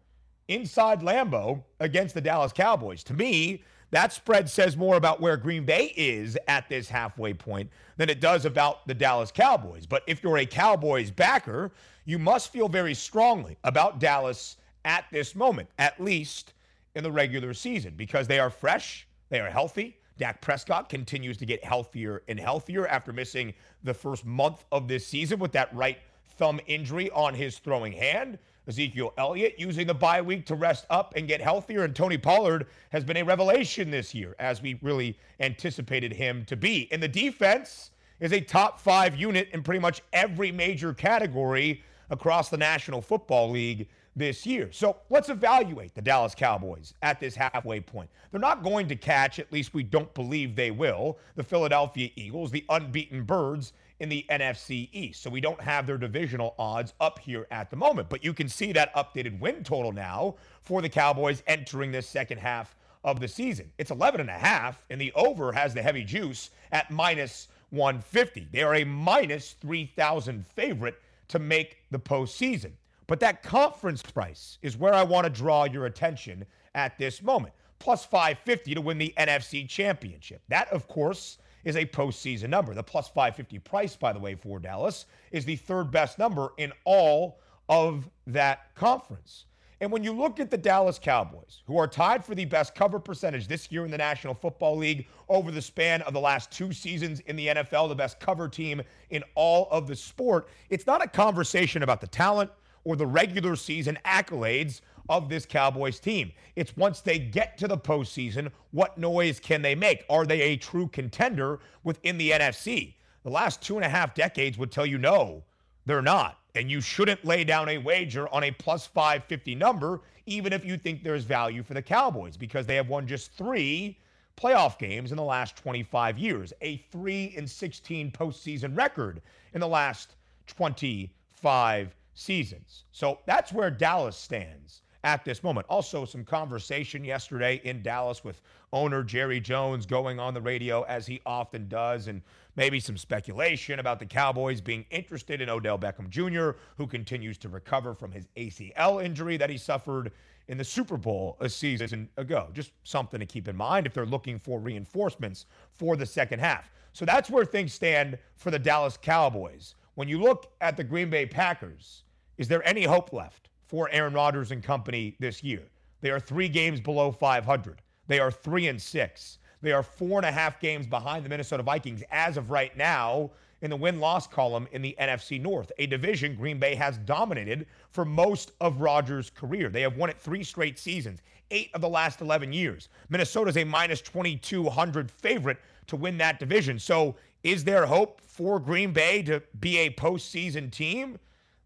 inside 0.50 1.00
Lambeau 1.00 1.64
against 1.80 2.14
the 2.14 2.20
Dallas 2.20 2.52
Cowboys. 2.52 3.06
To 3.06 3.14
me, 3.14 3.64
that 3.92 4.14
spread 4.14 4.50
says 4.50 4.76
more 4.76 4.96
about 4.96 5.22
where 5.22 5.38
Green 5.38 5.66
Bay 5.66 5.94
is 5.96 6.38
at 6.48 6.68
this 6.70 6.90
halfway 6.90 7.34
point 7.34 7.70
than 7.98 8.10
it 8.10 8.20
does 8.22 8.46
about 8.46 8.88
the 8.88 8.94
Dallas 8.94 9.32
Cowboys. 9.32 9.86
But 9.86 10.04
if 10.08 10.24
you're 10.24 10.38
a 10.40 10.46
Cowboys 10.46 11.12
backer, 11.12 11.72
you 12.06 12.18
must 12.18 12.52
feel 12.52 12.68
very 12.68 12.94
strongly 12.94 13.58
about 13.64 14.00
Dallas 14.00 14.58
at 14.86 15.06
this 15.12 15.36
moment, 15.36 15.70
at 15.78 16.02
least 16.02 16.54
in 16.96 17.04
the 17.04 17.12
regular 17.12 17.54
season, 17.54 17.94
because 17.96 18.28
they 18.28 18.40
are 18.40 18.50
fresh, 18.50 19.08
they 19.30 19.40
are 19.40 19.50
healthy. 19.50 19.98
Dak 20.18 20.42
Prescott 20.42 20.90
continues 20.90 21.38
to 21.38 21.46
get 21.46 21.64
healthier 21.64 22.22
and 22.28 22.40
healthier 22.40 22.88
after 22.88 23.12
missing 23.12 23.54
the 23.84 23.94
first 23.94 24.26
month 24.26 24.66
of 24.72 24.88
this 24.88 25.06
season 25.06 25.40
with 25.40 25.52
that 25.54 25.74
right 25.74 25.98
thumb 26.38 26.60
injury 26.68 27.10
on 27.12 27.34
his 27.34 27.58
throwing 27.58 27.92
hand. 27.92 28.38
Ezekiel 28.68 29.14
Elliott 29.18 29.56
using 29.58 29.88
the 29.88 29.94
bye 29.94 30.22
week 30.22 30.46
to 30.46 30.56
rest 30.56 30.86
up 30.90 31.14
and 31.16 31.28
get 31.28 31.42
healthier. 31.42 31.84
And 31.84 31.96
Tony 31.96 32.18
Pollard 32.18 32.68
has 32.92 33.04
been 33.04 33.18
a 33.18 33.24
revelation 33.24 33.92
this 33.92 34.14
year, 34.14 34.36
as 34.40 34.62
we 34.62 34.80
really 34.82 35.18
anticipated 35.40 36.14
him 36.14 36.46
to 36.46 36.56
be. 36.56 36.88
And 36.92 37.02
the 37.02 37.08
defense 37.08 37.92
is 38.20 38.34
a 38.34 38.40
top 38.40 38.80
five 38.80 39.16
unit 39.16 39.50
in 39.52 39.64
pretty 39.64 39.80
much 39.80 40.02
every 40.14 40.52
major 40.52 40.94
category 40.94 41.84
across 42.10 42.50
the 42.50 42.58
National 42.58 43.02
Football 43.02 43.50
League 43.50 43.88
this 44.16 44.46
year. 44.46 44.70
So 44.72 44.98
let's 45.10 45.30
evaluate 45.30 45.96
the 45.96 46.02
Dallas 46.02 46.36
Cowboys 46.36 46.94
at 47.02 47.20
this 47.20 47.34
halfway 47.34 47.80
point. 47.80 48.10
They're 48.30 48.42
not 48.42 48.62
going 48.62 48.88
to 48.90 48.96
catch, 48.96 49.40
at 49.40 49.52
least 49.52 49.74
we 49.74 49.84
don't 49.84 50.14
believe 50.14 50.56
they 50.56 50.72
will, 50.72 51.18
the 51.36 51.44
Philadelphia 51.44 52.10
Eagles, 52.16 52.52
the 52.52 52.66
unbeaten 52.70 53.24
birds 53.24 53.74
in 54.02 54.10
the 54.10 54.26
NFC 54.32 54.90
East. 54.92 55.22
So 55.22 55.30
we 55.30 55.42
don't 55.42 55.62
have 55.62 55.86
their 55.86 55.98
divisional 55.98 56.56
odds 56.58 56.94
up 57.00 57.20
here 57.20 57.46
at 57.52 57.70
the 57.70 57.76
moment. 57.76 58.10
But 58.10 58.24
you 58.24 58.34
can 58.34 58.50
see 58.50 58.74
that 58.74 58.94
updated 58.96 59.40
win 59.40 59.64
total 59.64 59.92
now 59.92 60.36
for 60.64 60.82
the 60.82 60.90
Cowboys 60.90 61.44
entering 61.46 61.92
this 61.92 62.08
second 62.08 62.40
half 62.40 62.76
of 63.04 63.20
the 63.20 63.28
season. 63.28 63.72
It's 63.78 63.92
11 63.92 64.20
and 64.20 64.30
a 64.30 64.34
half, 64.34 64.84
and 64.90 65.00
the 65.00 65.14
over 65.14 65.52
has 65.52 65.76
the 65.76 65.84
heavy 65.84 66.04
juice 66.04 66.50
at 66.72 66.90
minus 66.90 67.48
150. 67.70 68.48
They 68.52 68.64
are 68.64 68.76
a 68.76 68.84
minus 68.84 69.52
3,000 69.62 70.46
favorite 70.48 71.00
to 71.28 71.38
make 71.38 71.78
the 71.92 72.00
postseason. 72.00 72.72
But 73.06 73.20
that 73.20 73.44
conference 73.44 74.02
price 74.02 74.58
is 74.64 74.78
where 74.78 74.96
I 74.96 75.04
want 75.04 75.26
to 75.26 75.30
draw 75.30 75.66
your 75.66 75.86
attention 75.86 76.46
at 76.74 76.98
this 76.98 77.22
moment. 77.22 77.54
Plus 77.78 78.04
550 78.04 78.74
to 78.76 78.82
win 78.82 78.98
the 78.98 79.14
NFC 79.18 79.68
Championship. 79.70 80.42
That, 80.50 80.72
of 80.72 80.88
course, 80.88 81.38
is 81.64 81.76
a 81.76 81.86
postseason 81.86 82.50
number. 82.50 82.74
The 82.74 82.84
plus 82.84 83.08
550 83.08 83.60
price, 83.60 83.96
by 83.96 84.14
the 84.14 84.20
way, 84.20 84.36
for 84.36 84.60
Dallas 84.60 85.06
is 85.32 85.46
the 85.46 85.56
third 85.56 85.92
best 85.92 86.20
number 86.20 86.54
in 86.58 86.72
all 86.86 87.40
of 87.70 88.10
that 88.28 88.74
conference. 88.76 89.46
And 89.82 89.92
when 89.92 90.04
you 90.04 90.14
look 90.14 90.40
at 90.40 90.52
the 90.52 90.58
Dallas 90.58 91.00
Cowboys, 91.00 91.64
who 91.66 91.76
are 91.78 91.88
tied 91.88 92.24
for 92.24 92.36
the 92.36 92.46
best 92.46 92.76
cover 92.76 93.00
percentage 93.00 93.48
this 93.48 93.72
year 93.72 93.84
in 93.84 93.90
the 93.90 93.98
National 93.98 94.36
Football 94.36 94.78
League 94.78 95.08
over 95.28 95.50
the 95.50 95.62
span 95.62 96.04
of 96.04 96.14
the 96.14 96.20
last 96.20 96.52
two 96.52 96.72
seasons 96.72 97.20
in 97.22 97.36
the 97.36 97.48
NFL, 97.48 97.90
the 97.90 97.96
best 97.96 98.20
cover 98.20 98.48
team 98.48 98.84
in 99.10 99.24
all 99.34 99.68
of 99.72 99.88
the 99.88 99.96
sport, 99.96 100.50
it's 100.70 100.86
not 100.86 101.04
a 101.04 101.08
conversation 101.08 101.82
about 101.82 102.00
the 102.00 102.06
talent 102.06 102.52
or 102.84 102.96
the 102.96 103.08
regular 103.08 103.56
season 103.56 103.98
accolades 104.06 104.82
of 105.10 105.30
this 105.30 105.46
Cowboys 105.46 106.00
team. 106.00 106.32
It's 106.56 106.76
once 106.78 107.02
they 107.02 107.20
get 107.20 107.58
to 107.58 107.68
the 107.68 107.78
postseason, 107.78 108.52
what 108.72 108.98
noise 108.98 109.40
can 109.40 109.62
they 109.62 109.76
make? 109.76 110.06
Are 110.10 110.26
they 110.26 110.42
a 110.42 110.58
true 110.58 110.88
contender 110.88 111.60
within 111.84 112.18
the 112.18 112.32
NFC? 112.32 112.94
The 113.24 113.30
last 113.30 113.62
two 113.62 113.76
and 113.76 113.86
a 113.86 113.90
half 113.90 114.16
decades 114.16 114.58
would 114.58 114.72
tell 114.72 114.86
you 114.86 114.98
no, 114.98 115.44
they're 115.86 116.02
not. 116.02 116.40
And 116.56 116.70
you 116.70 116.82
shouldn't 116.82 117.24
lay 117.24 117.44
down 117.44 117.70
a 117.70 117.78
wager 117.78 118.28
on 118.34 118.44
a 118.44 118.52
plus 118.52 118.86
550 118.86 119.56
number, 119.56 120.02
even 120.26 120.54
if 120.54 120.66
you 120.66 120.78
think 120.78 121.04
there's 121.04 121.24
value 121.24 121.64
for 121.64 121.74
the 121.74 121.82
Cowboys, 121.82 122.36
because 122.36 122.66
they 122.66 122.76
have 122.76 122.90
won 122.90 123.08
just 123.08 123.32
three 123.34 123.98
playoff 124.36 124.78
games 124.78 125.12
in 125.12 125.18
the 125.18 125.24
last 125.24 125.56
25 125.56 126.18
years, 126.18 126.52
a 126.62 126.78
3 126.92 127.36
and 127.38 127.50
16 127.50 128.12
postseason 128.12 128.76
record 128.76 129.22
in 129.54 129.60
the 129.60 129.68
last 129.68 130.16
25 130.48 131.96
seasons. 132.14 132.84
So 132.92 133.20
that's 133.26 133.54
where 133.54 133.70
Dallas 133.72 134.18
stands 134.18 134.82
at 135.04 135.26
this 135.26 135.44
moment. 135.44 135.66
Also, 135.70 136.06
some 136.06 136.24
conversation 136.24 137.04
yesterday 137.04 137.60
in 137.64 137.82
Dallas 137.82 138.24
with 138.24 138.42
owner 138.72 139.04
Jerry 139.04 139.40
Jones 139.40 139.86
going 139.86 140.20
on 140.20 140.34
the 140.34 140.42
radio 140.42 140.84
as 140.84 141.08
he 141.08 141.22
often 141.26 141.68
does, 141.68 142.08
and 142.08 142.22
maybe 142.56 142.80
some 142.80 142.98
speculation 142.98 143.80
about 143.80 144.00
the 144.00 144.06
Cowboys 144.06 144.62
being 144.62 144.86
interested 144.92 145.42
in 145.42 145.50
Odell 145.50 145.80
Beckham 145.80 146.10
Jr., 146.10 146.58
who 146.78 146.86
continues 146.86 147.38
to 147.40 147.50
recover 147.50 147.94
from 147.94 148.12
his 148.12 148.28
ACL 148.38 149.04
injury 149.04 149.38
that 149.38 149.50
he 149.50 149.58
suffered 149.58 150.12
in 150.48 150.58
the 150.58 150.64
Super 150.64 150.98
Bowl 150.98 151.38
a 151.40 151.50
season 151.50 152.10
ago. 152.18 152.50
Just 152.54 152.72
something 152.84 153.20
to 153.20 153.26
keep 153.26 153.48
in 153.48 153.56
mind 153.56 153.86
if 153.86 153.94
they're 153.94 154.06
looking 154.06 154.38
for 154.38 154.60
reinforcements 154.60 155.46
for 155.72 155.96
the 155.96 156.06
second 156.06 156.40
half. 156.40 156.72
So 156.94 157.06
that's 157.06 157.30
where 157.30 157.46
things 157.46 157.74
stand 157.74 158.18
for 158.36 158.52
the 158.52 158.60
Dallas 158.60 158.98
Cowboys. 159.02 159.76
When 159.96 160.08
you 160.08 160.22
look 160.22 160.52
at 160.62 160.78
the 160.78 160.84
Green 160.84 161.10
Bay 161.10 161.26
Packers, 161.26 162.04
is 162.38 162.48
there 162.48 162.68
any 162.68 162.84
hope 162.84 163.14
left 163.14 163.41
for 163.72 163.90
Aaron 163.92 164.14
Rodgers 164.14 164.52
and 164.52 164.62
company 164.62 165.16
this 165.20 165.42
year? 165.42 165.64
They 166.02 166.12
are 166.12 166.20
three 166.20 166.50
games 166.50 166.82
below 166.82 167.12
500. 167.12 167.82
They 168.08 168.20
are 168.20 168.30
three 168.30 168.68
and 168.68 168.80
six. 168.80 169.40
They 169.62 169.72
are 169.72 169.82
four 169.82 170.20
and 170.20 170.26
a 170.26 170.32
half 170.32 170.60
games 170.60 170.86
behind 170.86 171.24
the 171.24 171.30
Minnesota 171.30 171.64
Vikings 171.64 172.04
as 172.12 172.36
of 172.36 172.52
right 172.52 172.76
now 172.76 173.32
in 173.62 173.70
the 173.70 173.78
win 173.78 174.00
loss 174.00 174.28
column 174.28 174.68
in 174.72 174.82
the 174.82 174.96
NFC 175.00 175.40
North, 175.40 175.72
a 175.78 175.86
division 175.86 176.36
Green 176.36 176.60
Bay 176.60 176.76
has 176.76 176.98
dominated 176.98 177.68
for 177.92 178.04
most 178.04 178.52
of 178.60 178.82
Rodgers' 178.82 179.30
career. 179.30 179.70
They 179.70 179.84
have 179.84 179.96
won 179.96 180.10
it 180.10 180.20
three 180.20 180.44
straight 180.44 180.80
seasons, 180.80 181.22
eight 181.52 181.70
of 181.74 181.82
the 181.82 181.90
last 181.90 182.22
11 182.22 182.52
years. 182.52 182.90
Minnesota's 183.10 183.58
a 183.58 183.64
minus 183.64 184.02
2,200 184.02 185.10
favorite 185.10 185.60
to 185.88 185.96
win 185.96 186.18
that 186.18 186.40
division. 186.40 186.80
So, 186.80 187.16
is 187.44 187.64
there 187.64 187.86
hope 187.86 188.22
for 188.22 188.60
Green 188.60 188.94
Bay 188.94 189.24
to 189.24 189.42
be 189.60 189.78
a 189.80 189.90
postseason 189.92 190.72
team? 190.72 191.18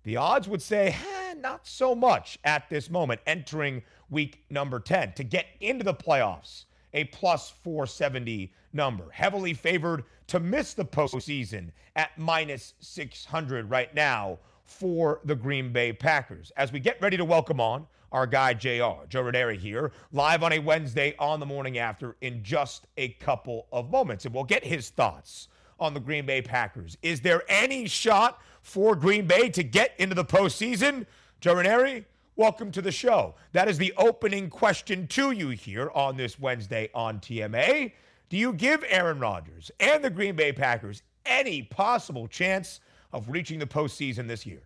The 0.03 0.17
odds 0.17 0.47
would 0.47 0.62
say, 0.62 0.95
not 1.42 1.68
so 1.68 1.96
much 1.96 2.39
at 2.44 2.70
this 2.70 2.89
moment, 2.89 3.22
entering 3.25 3.84
week 4.10 4.44
number 4.50 4.80
10. 4.80 5.13
To 5.13 5.24
get 5.24 5.46
into 5.60 5.84
the 5.84 5.94
playoffs, 5.94 6.65
a 6.94 7.06
plus 7.06 7.54
470 7.63 8.51
number. 8.74 9.10
Heavily 9.12 9.54
favored 9.54 10.04
to 10.27 10.39
miss 10.39 10.74
the 10.74 10.86
postseason 10.86 11.70
at 11.96 12.18
minus 12.18 12.74
600 12.80 13.70
right 13.70 13.94
now 13.94 14.39
for 14.63 15.20
the 15.25 15.36
Green 15.36 15.72
Bay 15.72 15.94
Packers. 15.94 16.51
As 16.58 16.72
we 16.72 16.80
get 16.80 17.01
ready 17.01 17.18
to 17.18 17.25
welcome 17.25 17.60
on 17.60 17.86
our 18.12 18.25
guy 18.25 18.54
JR, 18.54 19.06
Joe 19.10 19.22
Ranieri 19.22 19.58
here, 19.58 19.92
live 20.12 20.42
on 20.42 20.54
a 20.54 20.60
Wednesday 20.60 21.15
on 21.20 21.39
the 21.39 21.46
morning 21.46 21.77
after 21.77 22.15
in 22.22 22.44
just 22.44 22.88
a 22.98 23.10
couple 23.10 23.68
of 23.72 23.92
moments. 23.92 24.25
And 24.25 24.34
we'll 24.34 24.44
get 24.44 24.63
his 24.63 24.89
thoughts 24.89 25.50
on 25.80 25.94
the 25.94 26.00
Green 26.00 26.25
Bay 26.25 26.42
Packers. 26.42 26.98
Is 27.01 27.22
there 27.22 27.44
any 27.50 27.88
shot 27.88 28.42
for 28.62 28.96
Green 28.96 29.27
Bay 29.27 29.50
to 29.50 29.63
get 29.63 29.94
into 29.98 30.15
the 30.15 30.25
postseason? 30.25 31.06
Joe 31.45 31.53
Ranieri, 31.53 32.03
welcome 32.37 32.71
to 32.71 32.81
the 32.81 32.91
show. 32.91 33.35
That 33.51 33.67
is 33.67 33.77
the 33.77 33.93
opening 33.97 34.49
question 34.49 35.05
to 35.09 35.29
you 35.29 35.49
here 35.49 35.91
on 35.93 36.17
this 36.17 36.39
Wednesday 36.39 36.89
on 36.95 37.19
TMA. 37.19 37.91
Do 38.29 38.37
you 38.37 38.51
give 38.51 38.83
Aaron 38.89 39.19
Rodgers 39.19 39.69
and 39.79 40.03
the 40.03 40.09
Green 40.09 40.35
Bay 40.35 40.51
Packers 40.51 41.03
any 41.23 41.61
possible 41.61 42.27
chance 42.27 42.79
of 43.13 43.29
reaching 43.29 43.59
the 43.59 43.67
postseason 43.67 44.27
this 44.27 44.43
year? 44.43 44.63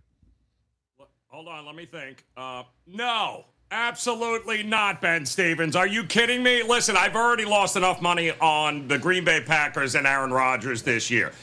Hold 1.27 1.49
on, 1.49 1.65
let 1.65 1.75
me 1.75 1.85
think. 1.85 2.23
Uh, 2.37 2.63
no, 2.87 3.43
absolutely 3.71 4.63
not, 4.63 5.01
Ben 5.01 5.25
Stevens. 5.25 5.75
Are 5.75 5.85
you 5.85 6.05
kidding 6.05 6.41
me? 6.41 6.63
Listen, 6.63 6.95
I've 6.95 7.17
already 7.17 7.43
lost 7.43 7.75
enough 7.75 8.01
money 8.01 8.31
on 8.39 8.87
the 8.87 8.97
Green 8.97 9.25
Bay 9.25 9.41
Packers 9.41 9.95
and 9.95 10.07
Aaron 10.07 10.31
Rodgers 10.31 10.83
this 10.83 11.11
year. 11.11 11.33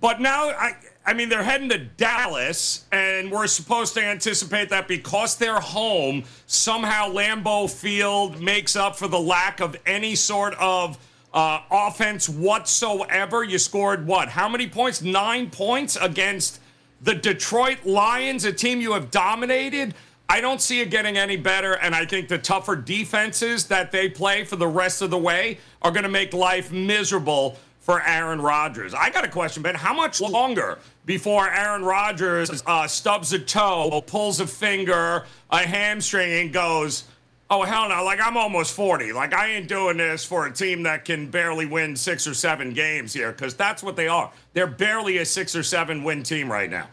But 0.00 0.22
now, 0.22 0.48
I, 0.50 0.76
I 1.08 1.14
mean, 1.14 1.28
they're 1.28 1.44
heading 1.44 1.68
to 1.68 1.78
Dallas, 1.78 2.84
and 2.90 3.30
we're 3.30 3.46
supposed 3.46 3.94
to 3.94 4.02
anticipate 4.02 4.70
that 4.70 4.88
because 4.88 5.36
they're 5.36 5.60
home, 5.60 6.24
somehow 6.48 7.08
Lambeau 7.08 7.70
Field 7.70 8.42
makes 8.42 8.74
up 8.74 8.96
for 8.96 9.06
the 9.06 9.18
lack 9.18 9.60
of 9.60 9.76
any 9.86 10.16
sort 10.16 10.54
of 10.54 10.98
uh, 11.32 11.60
offense 11.70 12.28
whatsoever. 12.28 13.44
You 13.44 13.58
scored 13.58 14.04
what? 14.04 14.30
How 14.30 14.48
many 14.48 14.66
points? 14.66 15.00
Nine 15.00 15.48
points 15.48 15.94
against 15.94 16.60
the 17.00 17.14
Detroit 17.14 17.86
Lions, 17.86 18.44
a 18.44 18.52
team 18.52 18.80
you 18.80 18.92
have 18.94 19.12
dominated. 19.12 19.94
I 20.28 20.40
don't 20.40 20.60
see 20.60 20.80
it 20.80 20.90
getting 20.90 21.16
any 21.16 21.36
better, 21.36 21.74
and 21.74 21.94
I 21.94 22.04
think 22.04 22.26
the 22.26 22.38
tougher 22.38 22.74
defenses 22.74 23.66
that 23.68 23.92
they 23.92 24.08
play 24.08 24.42
for 24.42 24.56
the 24.56 24.66
rest 24.66 25.02
of 25.02 25.10
the 25.10 25.18
way 25.18 25.58
are 25.82 25.92
going 25.92 26.02
to 26.02 26.08
make 26.08 26.34
life 26.34 26.72
miserable 26.72 27.56
for 27.86 28.02
Aaron 28.02 28.40
Rodgers. 28.40 28.94
I 28.94 29.10
got 29.10 29.24
a 29.24 29.28
question, 29.28 29.62
Ben. 29.62 29.76
How 29.76 29.94
much 29.94 30.20
longer 30.20 30.80
before 31.06 31.48
Aaron 31.48 31.84
Rodgers 31.84 32.62
uh, 32.66 32.86
stubs 32.88 33.32
a 33.32 33.38
toe, 33.38 34.02
pulls 34.06 34.40
a 34.40 34.46
finger, 34.46 35.24
a 35.50 35.58
hamstring, 35.58 36.32
and 36.32 36.52
goes, 36.52 37.04
oh, 37.48 37.62
hell 37.62 37.88
no, 37.88 38.04
like 38.04 38.20
I'm 38.20 38.36
almost 38.36 38.74
40. 38.74 39.12
Like 39.12 39.32
I 39.32 39.52
ain't 39.52 39.68
doing 39.68 39.96
this 39.96 40.24
for 40.24 40.46
a 40.46 40.52
team 40.52 40.82
that 40.82 41.04
can 41.04 41.30
barely 41.30 41.64
win 41.64 41.94
six 41.96 42.26
or 42.26 42.34
seven 42.34 42.72
games 42.72 43.14
here, 43.14 43.30
because 43.30 43.54
that's 43.54 43.82
what 43.82 43.94
they 43.94 44.08
are. 44.08 44.30
They're 44.52 44.66
barely 44.66 45.18
a 45.18 45.24
six 45.24 45.54
or 45.54 45.62
seven 45.62 46.02
win 46.02 46.24
team 46.24 46.50
right 46.50 46.68
now. 46.68 46.88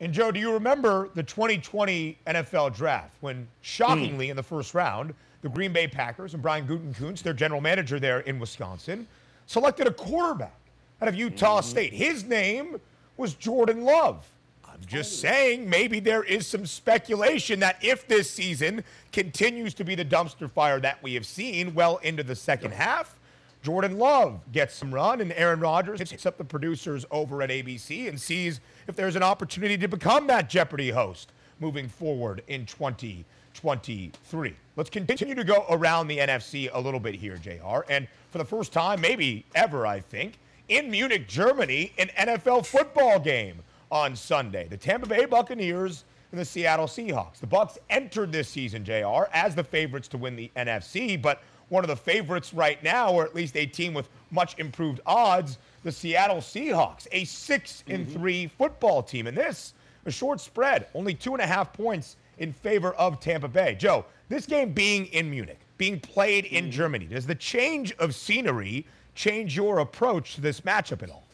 And 0.00 0.12
Joe, 0.12 0.30
do 0.30 0.38
you 0.38 0.52
remember 0.52 1.08
the 1.14 1.22
2020 1.22 2.18
NFL 2.26 2.76
draft 2.76 3.14
when, 3.20 3.48
shockingly, 3.62 4.26
mm. 4.26 4.30
in 4.30 4.36
the 4.36 4.42
first 4.42 4.74
round, 4.74 5.14
the 5.40 5.48
Green 5.48 5.72
Bay 5.72 5.88
Packers 5.88 6.34
and 6.34 6.42
Brian 6.42 6.66
Gutekunst, 6.66 7.22
their 7.22 7.32
general 7.32 7.60
manager 7.60 7.98
there 7.98 8.20
in 8.20 8.38
Wisconsin, 8.38 9.06
selected 9.46 9.86
a 9.86 9.92
quarterback 9.92 10.58
out 11.00 11.08
of 11.08 11.14
Utah 11.14 11.60
mm-hmm. 11.60 11.70
State. 11.70 11.92
His 11.92 12.24
name 12.24 12.80
was 13.16 13.34
Jordan 13.34 13.84
Love. 13.84 14.26
I'm 14.66 14.80
just 14.86 15.20
saying, 15.20 15.70
maybe 15.70 16.00
there 16.00 16.24
is 16.24 16.46
some 16.46 16.66
speculation 16.66 17.60
that 17.60 17.78
if 17.80 18.08
this 18.08 18.28
season 18.30 18.82
continues 19.12 19.72
to 19.74 19.84
be 19.84 19.94
the 19.94 20.04
dumpster 20.04 20.50
fire 20.50 20.80
that 20.80 21.02
we 21.02 21.14
have 21.14 21.24
seen 21.24 21.74
well 21.74 21.98
into 21.98 22.24
the 22.24 22.34
second 22.34 22.72
half, 22.72 23.16
Jordan 23.62 23.98
Love 23.98 24.40
gets 24.52 24.74
some 24.74 24.92
run, 24.92 25.20
and 25.20 25.32
Aaron 25.32 25.60
Rodgers 25.60 26.10
hits 26.10 26.26
up 26.26 26.36
the 26.36 26.44
producers 26.44 27.06
over 27.10 27.40
at 27.40 27.50
ABC 27.50 28.08
and 28.08 28.20
sees 28.20 28.60
if 28.86 28.94
there's 28.96 29.16
an 29.16 29.22
opportunity 29.22 29.78
to 29.78 29.88
become 29.88 30.26
that 30.26 30.50
Jeopardy 30.50 30.90
host 30.90 31.32
moving 31.60 31.88
forward 31.88 32.42
in 32.48 32.66
2023. 32.66 34.56
Let's 34.76 34.90
continue 34.90 35.34
to 35.34 35.44
go 35.44 35.64
around 35.70 36.08
the 36.08 36.18
NFC 36.18 36.68
a 36.72 36.80
little 36.80 37.00
bit 37.00 37.14
here, 37.14 37.36
JR. 37.36 37.90
And 37.90 38.06
for 38.30 38.38
the 38.38 38.44
first 38.44 38.72
time, 38.72 39.00
maybe 39.00 39.46
ever, 39.54 39.86
I 39.86 40.00
think, 40.00 40.34
in 40.68 40.90
Munich, 40.90 41.28
Germany, 41.28 41.92
an 41.98 42.08
NFL 42.16 42.66
football 42.66 43.18
game 43.18 43.62
on 43.90 44.16
Sunday. 44.16 44.66
The 44.68 44.76
Tampa 44.76 45.06
Bay 45.06 45.24
Buccaneers 45.24 46.04
and 46.32 46.40
the 46.40 46.44
Seattle 46.44 46.86
Seahawks. 46.86 47.38
The 47.38 47.46
Bucks 47.46 47.78
entered 47.90 48.32
this 48.32 48.48
season, 48.48 48.84
JR, 48.84 49.24
as 49.32 49.54
the 49.54 49.64
favorites 49.64 50.08
to 50.08 50.18
win 50.18 50.36
the 50.36 50.50
NFC, 50.56 51.20
but 51.20 51.42
one 51.68 51.84
of 51.84 51.88
the 51.88 51.96
favorites 51.96 52.52
right 52.52 52.82
now, 52.82 53.12
or 53.12 53.24
at 53.24 53.34
least 53.34 53.56
a 53.56 53.66
team 53.66 53.94
with 53.94 54.08
much 54.30 54.58
improved 54.58 55.00
odds, 55.06 55.58
the 55.82 55.92
Seattle 55.92 56.38
Seahawks, 56.38 57.06
a 57.12 57.24
6 57.24 57.84
and 57.88 58.06
mm-hmm. 58.06 58.18
3 58.18 58.46
football 58.48 59.02
team. 59.02 59.26
And 59.26 59.36
this, 59.36 59.74
a 60.06 60.10
short 60.10 60.40
spread, 60.40 60.86
only 60.94 61.14
two 61.14 61.32
and 61.32 61.42
a 61.42 61.46
half 61.46 61.72
points 61.72 62.16
in 62.38 62.52
favor 62.52 62.94
of 62.94 63.20
Tampa 63.20 63.48
Bay. 63.48 63.76
Joe, 63.78 64.04
this 64.28 64.46
game 64.46 64.72
being 64.72 65.06
in 65.06 65.30
Munich, 65.30 65.60
being 65.78 66.00
played 66.00 66.46
in 66.46 66.64
mm-hmm. 66.64 66.72
Germany, 66.72 67.06
does 67.06 67.26
the 67.26 67.34
change 67.34 67.92
of 67.98 68.14
scenery 68.14 68.86
change 69.14 69.56
your 69.56 69.78
approach 69.78 70.34
to 70.34 70.40
this 70.40 70.60
matchup 70.62 71.02
at 71.02 71.10
all? 71.10 71.24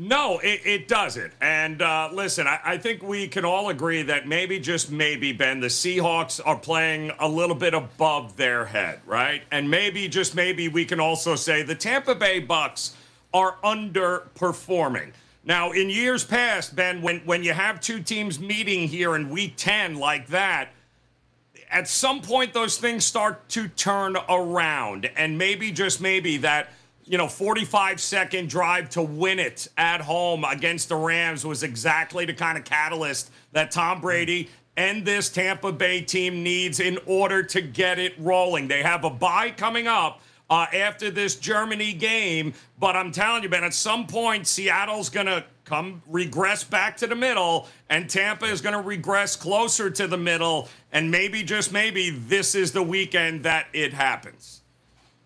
No, 0.00 0.38
it, 0.38 0.60
it 0.64 0.86
doesn't. 0.86 1.32
And 1.40 1.82
uh, 1.82 2.10
listen, 2.12 2.46
I, 2.46 2.60
I, 2.64 2.78
think 2.78 3.02
we 3.02 3.26
can 3.26 3.44
all 3.44 3.68
agree 3.68 4.02
that 4.02 4.28
maybe, 4.28 4.60
just 4.60 4.92
maybe, 4.92 5.32
Ben, 5.32 5.58
the 5.58 5.66
Seahawks 5.66 6.40
are 6.44 6.56
playing 6.56 7.10
a 7.18 7.28
little 7.28 7.56
bit 7.56 7.74
above 7.74 8.36
their 8.36 8.64
head, 8.64 9.00
right? 9.06 9.42
And 9.50 9.68
maybe, 9.68 10.06
just 10.06 10.36
maybe, 10.36 10.68
we 10.68 10.84
can 10.84 11.00
also 11.00 11.34
say 11.34 11.64
the 11.64 11.74
Tampa 11.74 12.14
Bay 12.14 12.38
Bucks 12.38 12.96
are 13.34 13.56
underperforming. 13.64 15.10
Now, 15.42 15.72
in 15.72 15.90
years 15.90 16.22
past, 16.22 16.76
Ben, 16.76 17.02
when, 17.02 17.18
when 17.20 17.42
you 17.42 17.52
have 17.52 17.80
two 17.80 18.00
teams 18.00 18.38
meeting 18.38 18.86
here 18.86 19.16
in 19.16 19.30
week 19.30 19.54
10 19.56 19.96
like 19.96 20.28
that, 20.28 20.68
at 21.70 21.88
some 21.88 22.20
point 22.20 22.52
those 22.52 22.78
things 22.78 23.04
start 23.04 23.48
to 23.50 23.68
turn 23.68 24.16
around. 24.28 25.10
And 25.16 25.38
maybe, 25.38 25.70
just 25.70 26.00
maybe, 26.00 26.38
that 26.38 26.68
you 27.04 27.16
know, 27.16 27.28
45 27.28 28.00
second 28.00 28.50
drive 28.50 28.90
to 28.90 29.02
win 29.02 29.38
it 29.38 29.68
at 29.76 30.00
home 30.00 30.44
against 30.44 30.90
the 30.90 30.96
Rams 30.96 31.44
was 31.44 31.62
exactly 31.62 32.26
the 32.26 32.34
kind 32.34 32.58
of 32.58 32.64
catalyst 32.64 33.30
that 33.52 33.70
Tom 33.70 34.00
Brady 34.00 34.50
and 34.76 35.04
this 35.04 35.28
Tampa 35.28 35.72
Bay 35.72 36.02
team 36.02 36.42
needs 36.42 36.78
in 36.80 36.98
order 37.06 37.42
to 37.42 37.60
get 37.60 37.98
it 37.98 38.14
rolling. 38.18 38.68
They 38.68 38.82
have 38.82 39.04
a 39.04 39.10
bye 39.10 39.50
coming 39.50 39.86
up. 39.86 40.20
Uh, 40.50 40.64
after 40.72 41.10
this 41.10 41.36
Germany 41.36 41.92
game, 41.92 42.54
but 42.78 42.96
I'm 42.96 43.12
telling 43.12 43.42
you, 43.42 43.50
man, 43.50 43.64
at 43.64 43.74
some 43.74 44.06
point, 44.06 44.46
Seattle's 44.46 45.10
going 45.10 45.26
to 45.26 45.44
come 45.68 46.02
regress 46.08 46.64
back 46.64 46.96
to 46.98 47.06
the 47.06 47.14
middle, 47.14 47.68
and 47.90 48.08
Tampa 48.08 48.46
is 48.46 48.60
going 48.60 48.74
to 48.74 48.80
regress 48.80 49.36
closer 49.36 49.90
to 49.90 50.06
the 50.06 50.16
middle. 50.16 50.68
And 50.92 51.10
maybe, 51.10 51.42
just 51.42 51.72
maybe, 51.72 52.10
this 52.10 52.54
is 52.54 52.72
the 52.72 52.82
weekend 52.82 53.44
that 53.44 53.66
it 53.72 53.92
happens 53.92 54.62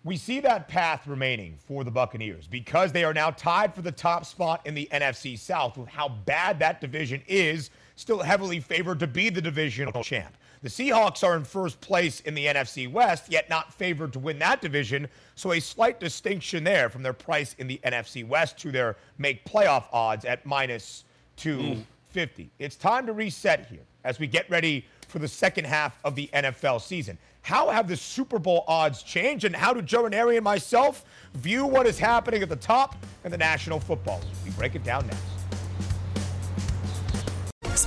we 0.03 0.17
see 0.17 0.41
that 0.41 0.67
path 0.67 1.07
remaining 1.07 1.57
for 1.65 1.83
the 1.83 1.91
Buccaneers 1.91 2.47
because 2.47 2.91
they 2.91 3.03
are 3.03 3.13
now 3.13 3.31
tied 3.31 3.73
for 3.73 3.81
the 3.81 3.91
top 3.91 4.25
spot 4.25 4.61
in 4.65 4.73
the 4.73 4.87
NFC 4.91 5.39
South 5.39 5.77
with 5.77 5.87
how 5.87 6.09
bad 6.09 6.59
that 6.59 6.81
division 6.81 7.21
is, 7.27 7.69
still 7.95 8.19
heavily 8.19 8.59
favored 8.59 8.99
to 8.99 9.07
be 9.07 9.29
the 9.29 9.41
divisional 9.41 10.03
champ. 10.03 10.35
The 10.63 10.69
Seahawks 10.69 11.25
are 11.25 11.35
in 11.35 11.43
first 11.43 11.81
place 11.81 12.21
in 12.21 12.35
the 12.35 12.45
NFC 12.45 12.89
West, 12.89 13.29
yet 13.29 13.49
not 13.49 13.73
favored 13.73 14.13
to 14.13 14.19
win 14.19 14.39
that 14.39 14.61
division. 14.61 15.09
So 15.35 15.51
a 15.51 15.59
slight 15.59 15.99
distinction 15.99 16.63
there 16.63 16.89
from 16.89 17.03
their 17.03 17.11
price 17.11 17.53
in 17.59 17.67
the 17.67 17.81
NFC 17.83 18.25
West 18.25 18.57
to 18.59 18.71
their 18.71 18.95
make 19.17 19.43
playoff 19.43 19.83
odds 19.91 20.23
at 20.23 20.45
minus 20.45 21.03
250. 21.35 22.43
Mm. 22.43 22.49
It's 22.59 22.77
time 22.77 23.05
to 23.07 23.11
reset 23.11 23.65
here 23.65 23.81
as 24.05 24.19
we 24.19 24.27
get 24.27 24.49
ready 24.49 24.85
for 25.09 25.19
the 25.19 25.27
second 25.27 25.65
half 25.65 25.99
of 26.05 26.15
the 26.15 26.29
NFL 26.33 26.81
season. 26.81 27.17
How 27.41 27.69
have 27.69 27.89
the 27.89 27.97
Super 27.97 28.39
Bowl 28.39 28.63
odds 28.65 29.03
changed, 29.03 29.43
and 29.43 29.53
how 29.53 29.73
do 29.73 29.81
Joe 29.81 30.03
Ranieri 30.03 30.37
and 30.37 30.45
myself 30.45 31.03
view 31.33 31.65
what 31.65 31.85
is 31.85 31.99
happening 31.99 32.41
at 32.41 32.47
the 32.47 32.55
top 32.55 32.95
in 33.25 33.31
the 33.31 33.37
National 33.37 33.81
Football 33.81 34.21
League? 34.21 34.31
We 34.45 34.51
break 34.51 34.75
it 34.75 34.83
down 34.85 35.07
next. 35.07 35.32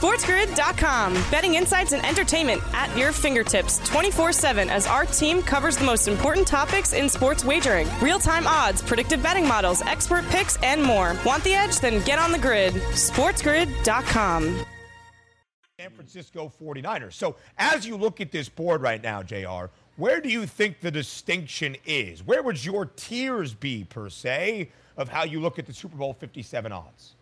SportsGrid.com. 0.07 1.15
Betting 1.33 1.57
insights 1.57 1.91
and 1.91 2.05
entertainment 2.07 2.63
at 2.73 2.97
your 2.97 3.11
fingertips 3.11 3.81
24 3.89 4.31
7 4.33 4.71
as 4.71 4.87
our 4.87 5.05
team 5.05 5.43
covers 5.43 5.77
the 5.77 5.85
most 5.85 6.07
important 6.07 6.47
topics 6.47 6.93
in 6.93 7.09
sports 7.09 7.45
wagering 7.45 7.89
real 8.01 8.21
time 8.21 8.47
odds, 8.47 8.81
predictive 8.81 9.21
betting 9.21 9.49
models, 9.49 9.83
expert 9.83 10.25
picks, 10.27 10.63
and 10.63 10.81
more. 10.81 11.17
Want 11.27 11.43
the 11.43 11.55
edge? 11.55 11.81
Then 11.81 12.05
get 12.05 12.21
on 12.21 12.31
the 12.31 12.39
grid. 12.39 12.75
SportsGrid.com. 12.75 14.65
San 15.81 15.91
Francisco 15.91 16.53
49ers. 16.63 17.15
So 17.15 17.35
as 17.59 17.85
you 17.85 17.97
look 17.97 18.21
at 18.21 18.31
this 18.31 18.49
board 18.49 18.83
right 18.83 19.03
now, 19.03 19.25
JR, 19.25 19.73
where 19.97 20.21
do 20.21 20.29
you 20.29 20.47
think 20.47 20.81
the 20.81 20.91
distinction 20.93 21.77
is? 21.85 22.25
Where 22.25 22.45
would 22.45 22.65
your 22.65 22.87
tiers 22.87 23.55
be, 23.55 23.83
per 23.83 24.09
se, 24.09 24.71
of 24.97 25.09
how 25.09 25.25
you 25.25 25.41
look 25.41 25.59
at 25.59 25.67
the 25.67 25.75
Super 25.75 25.97
Bowl 25.97 26.13
57 26.15 26.71
odds? 26.71 27.16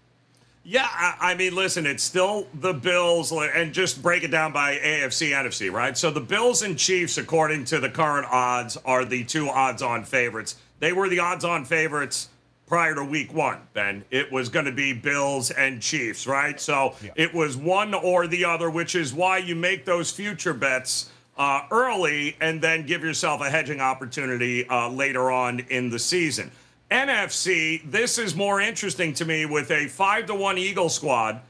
Yeah, 0.67 0.89
I, 0.89 1.35
mean, 1.35 1.55
listen, 1.55 1.85
it's 1.85 2.03
still 2.03 2.47
the 2.55 2.73
Bills, 2.73 3.33
and 3.33 3.75
just 3.75 4.03
break 4.03 4.25
it 4.25 4.31
down 4.31 4.55
by 4.55 4.77
AFC, 4.77 5.33
NFC, 5.33 5.71
right? 5.71 5.97
So 5.97 6.11
the 6.11 6.23
Bills 6.23 6.63
and 6.63 6.79
Chiefs, 6.79 7.19
according 7.19 7.67
to 7.67 7.81
the 7.81 7.91
current 7.91 8.27
odds, 8.31 8.79
are 8.87 9.05
the 9.05 9.25
two 9.25 9.51
odds 9.51 9.83
on 9.83 10.05
favorites. 10.05 10.57
They 10.81 10.93
were 10.93 11.11
the 11.11 11.19
odds 11.19 11.45
on 11.45 11.67
favorites 11.67 12.31
prior 12.67 12.95
to 12.95 13.05
week 13.05 13.35
one, 13.35 13.59
Ben. 13.75 14.05
It 14.11 14.33
was 14.33 14.49
going 14.49 14.65
to 14.65 14.73
be 14.73 14.95
Bills 14.95 15.51
and 15.51 15.83
Chiefs, 15.83 16.27
right? 16.27 16.59
So 16.59 16.95
yeah. 17.05 17.11
it 17.15 17.35
was 17.35 17.59
one 17.59 17.93
or 17.93 18.27
the 18.27 18.47
other, 18.47 18.71
which 18.71 18.95
is 18.95 19.13
why 19.13 19.39
you 19.39 19.55
make 19.55 19.85
those 19.85 20.11
future 20.11 20.55
bets 20.55 21.11
uh, 21.37 21.63
early 21.71 22.37
and 22.41 22.63
then 22.63 22.87
give 22.87 23.03
yourself 23.03 23.43
a 23.43 23.51
hedging 23.51 23.81
opportunity 23.81 24.67
uh, 24.69 24.89
later 24.89 25.31
on 25.31 25.61
in 25.61 25.91
the 25.91 25.99
season. 25.99 26.51
NFC, 26.91 27.91
this 27.91 28.19
is 28.19 28.35
more 28.35 28.61
interesting 28.61 29.15
to 29.15 29.25
me 29.25 29.47
with 29.47 29.71
a 29.71 29.87
5 29.89 30.27
to 30.27 30.35
1 30.35 30.59
Eagle 30.59 30.89
squad. 30.89 31.41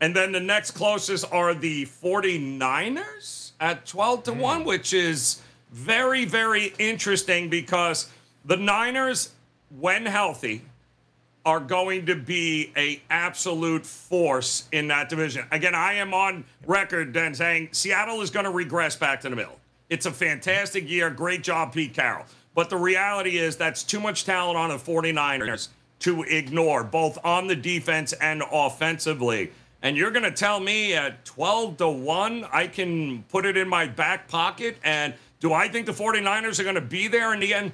And 0.00 0.14
then 0.16 0.32
the 0.32 0.40
next 0.40 0.72
closest 0.72 1.30
are 1.32 1.54
the 1.54 1.86
49ers 1.86 3.52
at 3.60 3.86
12 3.86 4.24
to 4.24 4.32
1, 4.32 4.62
mm. 4.62 4.64
which 4.66 4.92
is 4.92 5.40
very, 5.70 6.24
very 6.24 6.74
interesting 6.78 7.48
because 7.48 8.10
the 8.44 8.56
Niners 8.56 9.30
when 9.78 10.06
healthy, 10.06 10.62
are 11.44 11.60
going 11.60 12.06
to 12.06 12.14
be 12.14 12.72
a 12.76 13.00
absolute 13.10 13.84
force 13.84 14.68
in 14.70 14.88
that 14.88 15.08
division. 15.08 15.44
Again, 15.50 15.74
I 15.74 15.94
am 15.94 16.14
on 16.14 16.44
record 16.66 17.12
then 17.12 17.34
saying 17.34 17.70
Seattle 17.72 18.20
is 18.20 18.30
going 18.30 18.44
to 18.44 18.50
regress 18.50 18.94
back 18.94 19.20
to 19.22 19.28
the 19.28 19.34
middle. 19.34 19.58
It's 19.90 20.06
a 20.06 20.12
fantastic 20.12 20.88
year. 20.88 21.10
Great 21.10 21.42
job, 21.42 21.72
Pete 21.72 21.94
Carroll. 21.94 22.24
But 22.54 22.70
the 22.70 22.76
reality 22.76 23.38
is 23.38 23.56
that's 23.56 23.82
too 23.82 24.00
much 24.00 24.24
talent 24.24 24.58
on 24.58 24.70
the 24.70 24.76
49ers 24.76 25.68
to 26.00 26.22
ignore, 26.24 26.84
both 26.84 27.18
on 27.24 27.46
the 27.46 27.56
defense 27.56 28.12
and 28.14 28.42
offensively. 28.52 29.52
And 29.82 29.96
you're 29.96 30.10
going 30.10 30.24
to 30.24 30.30
tell 30.30 30.60
me 30.60 30.94
at 30.94 31.24
12 31.24 31.78
to 31.78 31.88
1, 31.88 32.46
I 32.52 32.66
can 32.66 33.24
put 33.24 33.46
it 33.46 33.56
in 33.56 33.68
my 33.68 33.86
back 33.86 34.28
pocket. 34.28 34.76
And 34.84 35.14
do 35.40 35.52
I 35.52 35.68
think 35.68 35.86
the 35.86 35.92
49ers 35.92 36.60
are 36.60 36.62
going 36.62 36.76
to 36.76 36.80
be 36.80 37.08
there 37.08 37.34
in 37.34 37.40
the 37.40 37.54
end? 37.54 37.72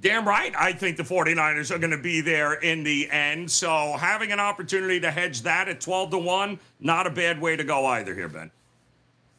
Damn 0.00 0.28
right, 0.28 0.54
I 0.58 0.72
think 0.72 0.98
the 0.98 1.02
49ers 1.02 1.70
are 1.70 1.78
going 1.78 1.90
to 1.90 1.96
be 1.96 2.20
there 2.20 2.54
in 2.54 2.84
the 2.84 3.10
end. 3.10 3.50
So 3.50 3.96
having 3.98 4.32
an 4.32 4.40
opportunity 4.40 5.00
to 5.00 5.10
hedge 5.10 5.42
that 5.42 5.66
at 5.66 5.80
12 5.80 6.10
to 6.10 6.18
1, 6.18 6.58
not 6.80 7.06
a 7.06 7.10
bad 7.10 7.40
way 7.40 7.56
to 7.56 7.64
go 7.64 7.86
either 7.86 8.14
here, 8.14 8.28
Ben. 8.28 8.50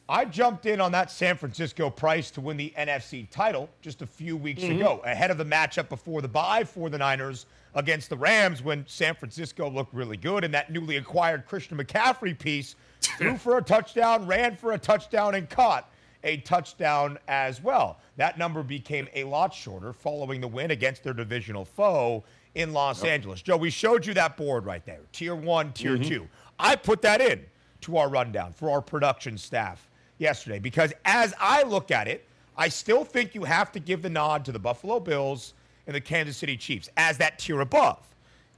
I 0.08 0.24
jumped 0.24 0.66
in 0.66 0.80
on 0.80 0.92
that 0.92 1.10
San 1.10 1.36
Francisco 1.36 1.90
price 1.90 2.30
to 2.32 2.40
win 2.40 2.56
the 2.56 2.72
NFC 2.78 3.28
title 3.28 3.68
just 3.80 4.02
a 4.02 4.06
few 4.06 4.36
weeks 4.36 4.62
mm-hmm. 4.62 4.76
ago, 4.76 5.02
ahead 5.04 5.32
of 5.32 5.38
the 5.38 5.44
matchup 5.44 5.88
before 5.88 6.22
the 6.22 6.28
bye 6.28 6.62
for 6.62 6.88
the 6.88 6.98
Niners 6.98 7.46
against 7.74 8.08
the 8.08 8.16
Rams 8.16 8.62
when 8.62 8.84
San 8.86 9.16
Francisco 9.16 9.68
looked 9.68 9.92
really 9.92 10.16
good. 10.16 10.44
And 10.44 10.54
that 10.54 10.70
newly 10.70 10.96
acquired 10.96 11.46
Christian 11.46 11.76
McCaffrey 11.76 12.38
piece 12.38 12.76
threw 13.00 13.36
for 13.36 13.58
a 13.58 13.62
touchdown, 13.62 14.26
ran 14.26 14.54
for 14.56 14.72
a 14.72 14.78
touchdown, 14.78 15.34
and 15.34 15.50
caught 15.50 15.90
a 16.22 16.36
touchdown 16.38 17.18
as 17.26 17.60
well. 17.60 17.98
That 18.16 18.38
number 18.38 18.62
became 18.62 19.08
a 19.12 19.24
lot 19.24 19.52
shorter 19.52 19.92
following 19.92 20.40
the 20.40 20.48
win 20.48 20.70
against 20.70 21.02
their 21.02 21.14
divisional 21.14 21.64
foe 21.64 22.22
in 22.54 22.72
Los 22.72 23.02
yep. 23.02 23.12
Angeles. 23.12 23.42
Joe, 23.42 23.56
we 23.56 23.70
showed 23.70 24.06
you 24.06 24.14
that 24.14 24.36
board 24.36 24.66
right 24.66 24.84
there 24.86 25.00
tier 25.10 25.34
one, 25.34 25.72
tier 25.72 25.96
mm-hmm. 25.96 26.08
two. 26.08 26.28
I 26.60 26.76
put 26.76 27.02
that 27.02 27.20
in 27.20 27.44
to 27.82 27.96
our 27.96 28.08
rundown 28.08 28.52
for 28.52 28.70
our 28.70 28.80
production 28.80 29.36
staff 29.36 29.88
yesterday 30.18 30.58
because 30.58 30.92
as 31.04 31.34
I 31.40 31.62
look 31.62 31.90
at 31.90 32.08
it, 32.08 32.26
I 32.56 32.68
still 32.68 33.04
think 33.04 33.34
you 33.34 33.44
have 33.44 33.70
to 33.72 33.80
give 33.80 34.02
the 34.02 34.10
nod 34.10 34.44
to 34.46 34.52
the 34.52 34.58
Buffalo 34.58 34.98
Bills 35.00 35.54
and 35.86 35.94
the 35.94 36.00
Kansas 36.00 36.36
City 36.36 36.56
Chiefs 36.56 36.88
as 36.96 37.18
that 37.18 37.38
tier 37.38 37.60
above. 37.60 37.98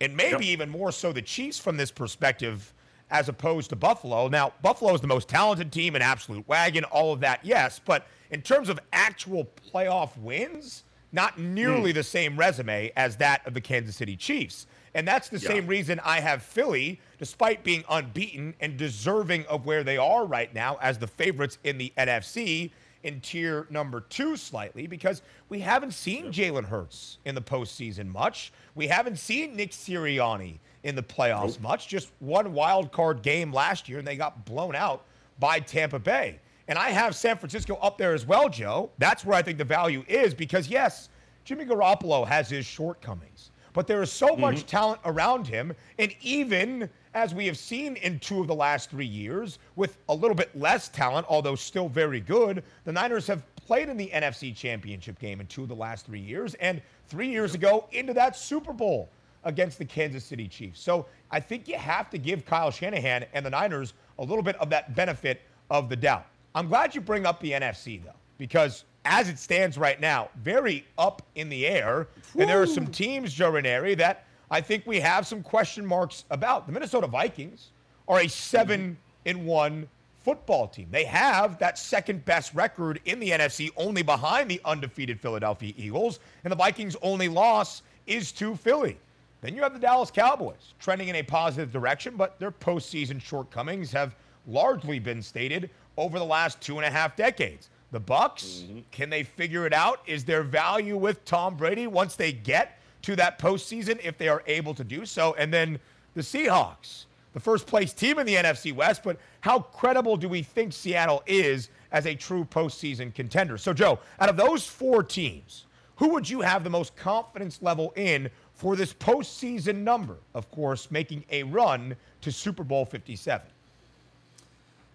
And 0.01 0.17
maybe 0.17 0.45
yep. 0.45 0.53
even 0.53 0.71
more 0.71 0.93
so 0.93 1.13
the 1.13 1.23
Chiefs 1.23 1.59
from 1.59 1.77
this 1.77 1.91
perspective 1.91 2.73
as 3.11 3.29
opposed 3.29 3.71
to 3.71 3.77
Buffalo. 3.77 4.29
Now, 4.29 4.53
Buffalo 4.63 4.95
is 4.95 5.01
the 5.01 5.07
most 5.07 5.29
talented 5.29 5.73
team, 5.73 5.97
an 5.97 6.03
absolute 6.03 6.47
wagon, 6.47 6.85
all 6.85 7.13
of 7.13 7.21
that, 7.21 7.41
yes. 7.43 7.81
But 7.85 8.07
in 8.31 8.43
terms 8.43 8.69
of 8.69 8.79
actual 8.93 9.49
playoff 9.73 10.17
wins, 10.19 10.85
not 11.11 11.39
nearly 11.39 11.93
mm. 11.93 11.95
the 11.95 12.03
same 12.03 12.37
resume 12.37 12.93
as 12.97 13.17
that 13.17 13.47
of 13.47 13.55
the 13.55 13.61
Kansas 13.61 13.97
City 13.97 14.15
Chiefs. 14.15 14.67
And 14.95 15.09
that's 15.09 15.29
the 15.29 15.39
yeah. 15.39 15.49
same 15.49 15.67
reason 15.67 16.01
I 16.05 16.21
have 16.21 16.43
Philly, 16.43 17.01
despite 17.19 17.65
being 17.65 17.85
unbeaten 17.89 18.55
and 18.61 18.77
deserving 18.77 19.45
of 19.47 19.67
where 19.67 19.85
they 19.85 19.97
are 19.97 20.25
right 20.25 20.55
now 20.55 20.79
as 20.81 20.99
the 20.99 21.07
favorites 21.07 21.59
in 21.65 21.79
the 21.79 21.93
NFC, 21.99 22.71
in 23.03 23.21
tier 23.21 23.67
number 23.71 24.01
two 24.01 24.37
slightly 24.37 24.87
because 24.87 25.23
we 25.49 25.61
haven't 25.61 25.93
seen 25.93 26.33
Jalen 26.33 26.65
Hurts 26.65 27.19
in 27.25 27.35
the 27.35 27.41
postseason 27.41 28.07
much. 28.07 28.53
We 28.75 28.89
haven't 28.89 29.19
seen 29.19 29.57
Nick 29.57 29.71
Sirianni 29.71 30.59
in 30.83 30.95
the 30.95 31.03
playoffs 31.03 31.55
nope. 31.55 31.61
much. 31.61 31.89
Just 31.89 32.11
one 32.19 32.53
wild 32.53 32.93
card 32.93 33.23
game 33.23 33.53
last 33.53 33.89
year, 33.89 33.99
and 33.99 34.07
they 34.07 34.17
got 34.17 34.45
blown 34.45 34.75
out 34.75 35.05
by 35.39 35.61
Tampa 35.61 35.99
Bay. 35.99 36.41
And 36.67 36.79
I 36.79 36.91
have 36.91 37.17
San 37.17 37.39
Francisco 37.39 37.77
up 37.77 37.99
there 37.99 38.13
as 38.13 38.27
well, 38.27 38.49
Joe. 38.49 38.91
That's 38.99 39.25
where 39.25 39.37
I 39.37 39.43
think 39.43 39.59
the 39.59 39.65
value 39.65 40.05
is 40.07 40.35
because, 40.35 40.69
yes, 40.69 41.09
Jimmy 41.45 41.65
Garoppolo 41.65 42.27
has 42.27 42.51
his 42.51 42.67
shortcomings, 42.67 43.53
but 43.73 43.87
there 43.87 44.03
is 44.03 44.11
so 44.13 44.29
mm-hmm. 44.29 44.43
much 44.43 44.67
talent 44.67 45.01
around 45.05 45.47
him. 45.47 45.73
And 45.99 46.15
even 46.21 46.89
as 47.15 47.35
we 47.35 47.47
have 47.47 47.59
seen 47.59 47.97
in 47.97 48.19
two 48.21 48.41
of 48.41 48.47
the 48.47 48.55
last 48.55 48.91
three 48.91 49.07
years, 49.07 49.59
with 49.77 49.99
a 50.09 50.15
little 50.15 50.35
bit 50.35 50.57
less 50.59 50.89
talent, 50.89 51.27
although 51.29 51.55
still 51.55 51.89
very 51.89 52.21
good, 52.21 52.63
the 52.85 52.93
Niners 52.93 53.27
have 53.27 53.43
played 53.57 53.89
in 53.89 53.97
the 53.97 54.11
NFC 54.15 54.55
Championship 54.55 55.19
game 55.19 55.41
in 55.41 55.47
two 55.47 55.63
of 55.63 55.69
the 55.69 55.75
last 55.75 56.07
three 56.07 56.21
years. 56.21 56.55
And 56.55 56.81
three 57.09 57.29
years 57.29 57.55
ago, 57.55 57.89
into 57.93 58.15
that 58.15 58.37
Super 58.37 58.73
Bowl 58.73 59.11
against 59.45 59.79
the 59.79 59.85
Kansas 59.85 60.25
City 60.25 60.49
Chiefs. 60.49 60.81
So 60.81 61.07
I 61.31 61.41
think 61.41 61.69
you 61.69 61.77
have 61.77 62.11
to 62.11 62.19
give 62.19 62.45
Kyle 62.45 62.71
Shanahan 62.71 63.27
and 63.33 63.45
the 63.45 63.51
Niners 63.51 63.95
a 64.19 64.23
little 64.25 64.43
bit 64.43 64.57
of 64.57 64.71
that 64.71 64.95
benefit 64.95 65.43
of 65.71 65.89
the 65.89 65.97
doubt. 65.97 66.27
I'm 66.55 66.69
glad 66.69 66.95
you 66.95 67.01
bring 67.01 67.27
up 67.27 67.41
the 67.41 67.53
NFC, 67.53 68.03
though, 68.03 68.11
because 68.37 68.85
as 69.09 69.29
it 69.29 69.39
stands 69.39 69.79
right 69.79 70.01
now, 70.01 70.29
very 70.37 70.85
up 70.99 71.23
in 71.35 71.49
the 71.49 71.67
air. 71.67 72.09
Woo. 72.35 72.43
And 72.43 72.51
there 72.51 72.61
are 72.61 72.67
some 72.67 72.87
teams, 72.87 73.33
Joe 73.33 73.51
Ranieri, 73.51 73.95
that 73.97 74.27
I 74.51 74.61
think 74.61 74.87
we 74.87 75.01
have 75.01 75.27
some 75.27 75.43
question 75.43 75.85
marks 75.85 76.25
about. 76.31 76.67
The 76.67 76.73
Minnesota 76.73 77.07
Vikings 77.07 77.71
are 78.07 78.21
a 78.21 78.29
seven 78.29 78.81
mm-hmm. 79.25 79.41
in 79.41 79.47
one 79.47 79.89
football 80.23 80.69
team. 80.69 80.89
They 80.91 81.05
have 81.05 81.59
that 81.59 81.79
second 81.79 82.25
best 82.27 82.55
record 82.55 83.01
in 83.07 83.19
the 83.19 83.31
NFC, 83.31 83.71
only 83.77 84.03
behind 84.03 84.51
the 84.51 84.61
undefeated 84.65 85.21
Philadelphia 85.21 85.73
Eagles. 85.77 86.21
And 86.45 86.53
the 86.53 86.57
Vikings' 86.57 86.97
only 87.01 87.29
loss 87.29 87.83
is 88.07 88.31
to 88.33 88.55
Philly. 88.57 88.99
Then 89.41 89.55
you 89.55 89.63
have 89.63 89.73
the 89.73 89.79
Dallas 89.79 90.11
Cowboys 90.11 90.75
trending 90.79 91.09
in 91.09 91.17
a 91.17 91.23
positive 91.23 91.73
direction, 91.73 92.17
but 92.17 92.39
their 92.39 92.51
postseason 92.51 93.23
shortcomings 93.23 93.91
have 93.93 94.17
largely 94.47 94.99
been 94.99 95.23
stated 95.23 95.71
over 95.97 96.19
the 96.19 96.25
last 96.25 96.61
two 96.61 96.77
and 96.77 96.85
a 96.85 96.91
half 96.91 97.17
decades. 97.17 97.71
The 97.91 98.01
Bucks, 98.01 98.65
mm-hmm. 98.65 98.81
can 98.91 99.09
they 99.09 99.23
figure 99.23 99.67
it 99.67 99.73
out? 99.73 100.01
Is 100.07 100.25
there 100.25 100.43
value 100.43 100.97
with 100.97 101.25
Tom 101.25 101.57
Brady 101.57 101.87
once 101.87 102.17
they 102.17 102.33
get 102.33 102.81
to 103.03 103.17
that 103.17 103.39
postseason 103.39 103.99
if 104.05 104.19
they 104.19 104.29
are 104.29 104.43
able 104.47 104.75
to 104.75 104.85
do 104.85 105.07
so? 105.07 105.35
And 105.39 105.53
then 105.53 105.79
the 106.15 106.21
Seahawks, 106.21 107.07
the 107.33 107.41
first 107.41 107.67
place 107.67 107.93
team 107.95 108.19
in 108.19 108.27
the 108.27 108.35
NFC 108.35 108.75
West, 108.75 109.03
but 109.03 109.19
how 109.41 109.61
credible 109.61 110.17
do 110.17 110.29
we 110.29 110.43
think 110.43 110.73
Seattle 110.73 111.23
is 111.27 111.71
as 111.91 112.07
a 112.07 112.15
true 112.15 112.45
postseason 112.45 113.15
contender? 113.15 113.57
So, 113.57 113.73
Joe, 113.73 113.99
out 114.21 114.29
of 114.29 114.37
those 114.37 114.67
four 114.67 115.03
teams, 115.03 115.65
who 115.97 116.11
would 116.11 116.29
you 116.29 116.43
have 116.43 116.65
the 116.65 116.71
most 116.71 116.95
confidence 116.95 117.63
level 117.63 117.93
in 117.97 118.31
for 118.53 118.77
this 118.77 118.93
postseason 118.93 119.77
number? 119.77 120.19
Of 120.35 120.51
course, 120.51 120.91
making 120.91 121.25
a 121.31 121.43
run 121.45 121.97
to 122.21 122.31
Super 122.31 122.65
Bowl 122.65 122.85
57. 122.85 123.47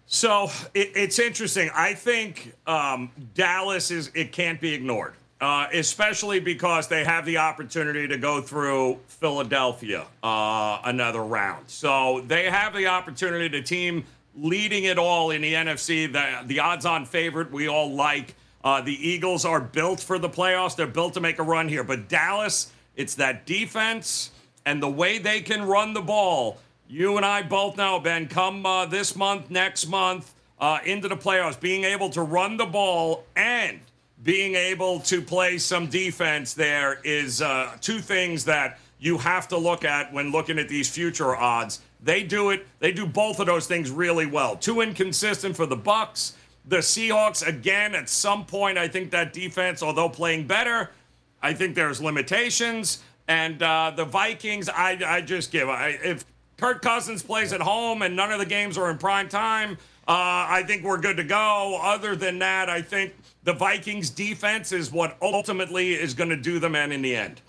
So 0.06 0.50
it, 0.74 0.92
it's 0.94 1.18
interesting. 1.18 1.70
I 1.74 1.94
think 1.94 2.54
um, 2.66 3.10
Dallas 3.34 3.90
is 3.90 4.10
it 4.14 4.32
can't 4.32 4.60
be 4.60 4.74
ignored, 4.74 5.14
uh, 5.40 5.66
especially 5.72 6.40
because 6.40 6.88
they 6.88 7.04
have 7.04 7.24
the 7.24 7.38
opportunity 7.38 8.06
to 8.08 8.18
go 8.18 8.40
through 8.40 8.98
Philadelphia 9.06 10.06
uh, 10.22 10.80
another 10.84 11.22
round. 11.22 11.68
So 11.68 12.22
they 12.26 12.44
have 12.50 12.74
the 12.74 12.86
opportunity 12.86 13.48
to 13.48 13.62
team 13.62 14.04
leading 14.36 14.84
it 14.84 14.98
all 14.98 15.30
in 15.30 15.42
the 15.42 15.54
NFC. 15.54 16.12
The 16.12 16.46
the 16.46 16.60
odds-on 16.60 17.06
favorite 17.06 17.50
we 17.50 17.68
all 17.68 17.92
like. 17.92 18.34
Uh, 18.62 18.80
the 18.80 19.08
Eagles 19.08 19.44
are 19.44 19.60
built 19.60 20.00
for 20.00 20.18
the 20.18 20.28
playoffs. 20.28 20.74
They're 20.74 20.86
built 20.86 21.12
to 21.14 21.20
make 21.20 21.38
a 21.38 21.42
run 21.42 21.68
here. 21.68 21.84
But 21.84 22.08
Dallas, 22.08 22.72
it's 22.96 23.14
that 23.16 23.44
defense 23.44 24.30
and 24.64 24.82
the 24.82 24.88
way 24.88 25.18
they 25.18 25.40
can 25.42 25.62
run 25.64 25.92
the 25.92 26.00
ball 26.00 26.58
you 26.88 27.16
and 27.16 27.24
I 27.24 27.42
both 27.42 27.76
know, 27.76 27.98
Ben, 28.00 28.28
come 28.28 28.64
uh, 28.66 28.86
this 28.86 29.16
month, 29.16 29.50
next 29.50 29.86
month, 29.86 30.34
uh, 30.58 30.78
into 30.84 31.08
the 31.08 31.16
playoffs, 31.16 31.58
being 31.58 31.84
able 31.84 32.10
to 32.10 32.22
run 32.22 32.56
the 32.56 32.66
ball 32.66 33.24
and 33.36 33.80
being 34.22 34.54
able 34.54 35.00
to 35.00 35.20
play 35.20 35.58
some 35.58 35.86
defense 35.86 36.54
there 36.54 37.00
is 37.04 37.42
uh, 37.42 37.76
two 37.80 37.98
things 37.98 38.44
that 38.44 38.78
you 38.98 39.18
have 39.18 39.48
to 39.48 39.58
look 39.58 39.84
at 39.84 40.12
when 40.12 40.32
looking 40.32 40.58
at 40.58 40.68
these 40.68 40.88
future 40.88 41.36
odds. 41.36 41.82
They 42.02 42.22
do 42.22 42.50
it. 42.50 42.66
They 42.78 42.92
do 42.92 43.06
both 43.06 43.38
of 43.40 43.46
those 43.46 43.66
things 43.66 43.90
really 43.90 44.26
well. 44.26 44.56
Too 44.56 44.80
inconsistent 44.80 45.56
for 45.56 45.66
the 45.66 45.76
Bucks. 45.76 46.34
The 46.66 46.78
Seahawks 46.78 47.46
again. 47.46 47.94
At 47.94 48.08
some 48.08 48.46
point, 48.46 48.78
I 48.78 48.88
think 48.88 49.10
that 49.10 49.32
defense, 49.32 49.82
although 49.82 50.08
playing 50.08 50.46
better, 50.46 50.90
I 51.42 51.52
think 51.52 51.74
there's 51.74 52.00
limitations. 52.00 53.02
And 53.28 53.62
uh, 53.62 53.92
the 53.94 54.04
Vikings, 54.04 54.68
I, 54.68 54.98
I 55.04 55.20
just 55.20 55.50
give. 55.50 55.68
I, 55.68 55.98
if 56.02 56.24
Kirk 56.56 56.82
Cousins 56.82 57.22
plays 57.22 57.52
at 57.52 57.60
home 57.60 58.02
and 58.02 58.14
none 58.14 58.30
of 58.30 58.38
the 58.38 58.46
games 58.46 58.78
are 58.78 58.90
in 58.90 58.98
prime 58.98 59.28
time, 59.28 59.72
uh, 60.06 60.46
I 60.48 60.62
think 60.66 60.84
we're 60.84 61.00
good 61.00 61.16
to 61.16 61.24
go. 61.24 61.80
Other 61.82 62.14
than 62.14 62.38
that, 62.40 62.68
I 62.68 62.82
think 62.82 63.14
the 63.44 63.54
Vikings 63.54 64.10
defense 64.10 64.70
is 64.70 64.92
what 64.92 65.16
ultimately 65.22 65.94
is 65.94 66.14
going 66.14 66.30
to 66.30 66.36
do 66.36 66.58
the 66.58 66.68
man 66.68 66.92
in 66.92 67.00
the 67.02 67.16
end. 67.16 67.40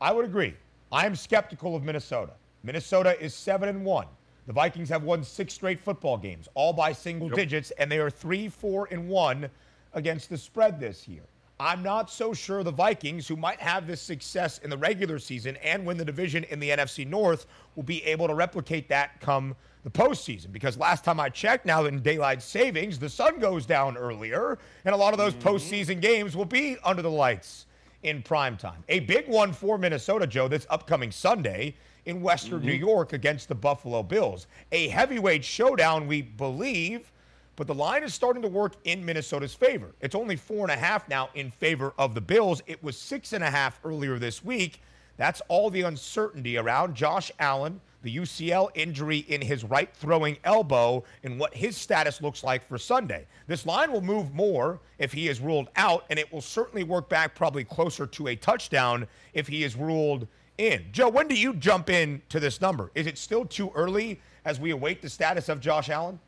I 0.00 0.12
would 0.12 0.24
agree. 0.24 0.54
I 0.92 1.06
am 1.06 1.16
skeptical 1.16 1.74
of 1.74 1.82
Minnesota. 1.82 2.32
Minnesota 2.62 3.20
is 3.20 3.34
7 3.34 3.68
and 3.68 3.84
1. 3.84 4.06
The 4.46 4.52
Vikings 4.52 4.88
have 4.88 5.02
won 5.02 5.22
six 5.22 5.54
straight 5.54 5.80
football 5.80 6.16
games, 6.16 6.48
all 6.54 6.72
by 6.72 6.92
single 6.92 7.28
yep. 7.28 7.36
digits, 7.36 7.70
and 7.72 7.90
they 7.90 7.98
are 7.98 8.10
3 8.10 8.48
4 8.48 8.88
and 8.90 9.08
1 9.08 9.48
against 9.94 10.30
the 10.30 10.38
spread 10.38 10.80
this 10.80 11.06
year. 11.08 11.22
I'm 11.60 11.82
not 11.82 12.08
so 12.08 12.32
sure 12.32 12.62
the 12.62 12.70
Vikings, 12.70 13.26
who 13.26 13.34
might 13.34 13.58
have 13.60 13.86
this 13.86 14.00
success 14.00 14.58
in 14.58 14.70
the 14.70 14.78
regular 14.78 15.18
season 15.18 15.56
and 15.56 15.84
win 15.84 15.96
the 15.96 16.04
division 16.04 16.44
in 16.44 16.60
the 16.60 16.70
NFC 16.70 17.06
North, 17.06 17.46
will 17.74 17.82
be 17.82 18.04
able 18.04 18.28
to 18.28 18.34
replicate 18.34 18.88
that 18.88 19.20
come 19.20 19.56
the 19.82 19.90
postseason. 19.90 20.52
Because 20.52 20.78
last 20.78 21.04
time 21.04 21.18
I 21.18 21.28
checked, 21.28 21.66
now 21.66 21.86
in 21.86 22.00
daylight 22.00 22.42
savings, 22.42 22.98
the 22.98 23.08
sun 23.08 23.40
goes 23.40 23.66
down 23.66 23.96
earlier, 23.96 24.56
and 24.84 24.94
a 24.94 24.98
lot 24.98 25.12
of 25.12 25.18
those 25.18 25.34
mm-hmm. 25.34 25.48
postseason 25.48 26.00
games 26.00 26.36
will 26.36 26.44
be 26.44 26.76
under 26.84 27.02
the 27.02 27.10
lights 27.10 27.66
in 28.04 28.22
prime 28.22 28.56
time. 28.56 28.84
A 28.88 29.00
big 29.00 29.28
one 29.28 29.52
for 29.52 29.78
Minnesota, 29.78 30.28
Joe, 30.28 30.46
this 30.46 30.66
upcoming 30.70 31.10
Sunday 31.10 31.74
in 32.04 32.22
Western 32.22 32.58
mm-hmm. 32.58 32.68
New 32.68 32.74
York 32.74 33.12
against 33.12 33.48
the 33.48 33.54
Buffalo 33.56 34.04
Bills. 34.04 34.46
A 34.70 34.88
heavyweight 34.88 35.44
showdown, 35.44 36.06
we 36.06 36.22
believe 36.22 37.10
but 37.58 37.66
the 37.66 37.74
line 37.74 38.04
is 38.04 38.14
starting 38.14 38.40
to 38.40 38.46
work 38.46 38.74
in 38.84 39.04
Minnesota's 39.04 39.52
favor. 39.52 39.90
It's 40.00 40.14
only 40.14 40.36
four 40.36 40.62
and 40.62 40.70
a 40.70 40.76
half 40.76 41.08
now 41.08 41.28
in 41.34 41.50
favor 41.50 41.92
of 41.98 42.14
the 42.14 42.20
Bills. 42.20 42.62
It 42.68 42.80
was 42.84 42.96
six 42.96 43.32
and 43.32 43.42
a 43.42 43.50
half 43.50 43.80
earlier 43.84 44.16
this 44.20 44.44
week. 44.44 44.80
That's 45.16 45.42
all 45.48 45.68
the 45.68 45.82
uncertainty 45.82 46.56
around 46.56 46.94
Josh 46.94 47.32
Allen, 47.40 47.80
the 48.02 48.16
UCL 48.16 48.68
injury 48.76 49.18
in 49.26 49.40
his 49.40 49.64
right 49.64 49.92
throwing 49.92 50.36
elbow, 50.44 51.02
and 51.24 51.36
what 51.36 51.52
his 51.52 51.76
status 51.76 52.22
looks 52.22 52.44
like 52.44 52.64
for 52.68 52.78
Sunday. 52.78 53.26
This 53.48 53.66
line 53.66 53.90
will 53.90 54.02
move 54.02 54.32
more 54.32 54.78
if 54.98 55.12
he 55.12 55.26
is 55.26 55.40
ruled 55.40 55.68
out, 55.74 56.04
and 56.10 56.18
it 56.20 56.32
will 56.32 56.40
certainly 56.40 56.84
work 56.84 57.08
back 57.08 57.34
probably 57.34 57.64
closer 57.64 58.06
to 58.06 58.28
a 58.28 58.36
touchdown 58.36 59.04
if 59.34 59.48
he 59.48 59.64
is 59.64 59.74
ruled 59.74 60.28
in. 60.58 60.84
Joe, 60.92 61.08
when 61.08 61.26
do 61.26 61.34
you 61.34 61.54
jump 61.54 61.90
in 61.90 62.22
to 62.28 62.38
this 62.38 62.60
number? 62.60 62.92
Is 62.94 63.08
it 63.08 63.18
still 63.18 63.44
too 63.44 63.72
early 63.74 64.20
as 64.44 64.60
we 64.60 64.70
await 64.70 65.02
the 65.02 65.10
status 65.10 65.48
of 65.48 65.58
Josh 65.58 65.90
Allen? 65.90 66.20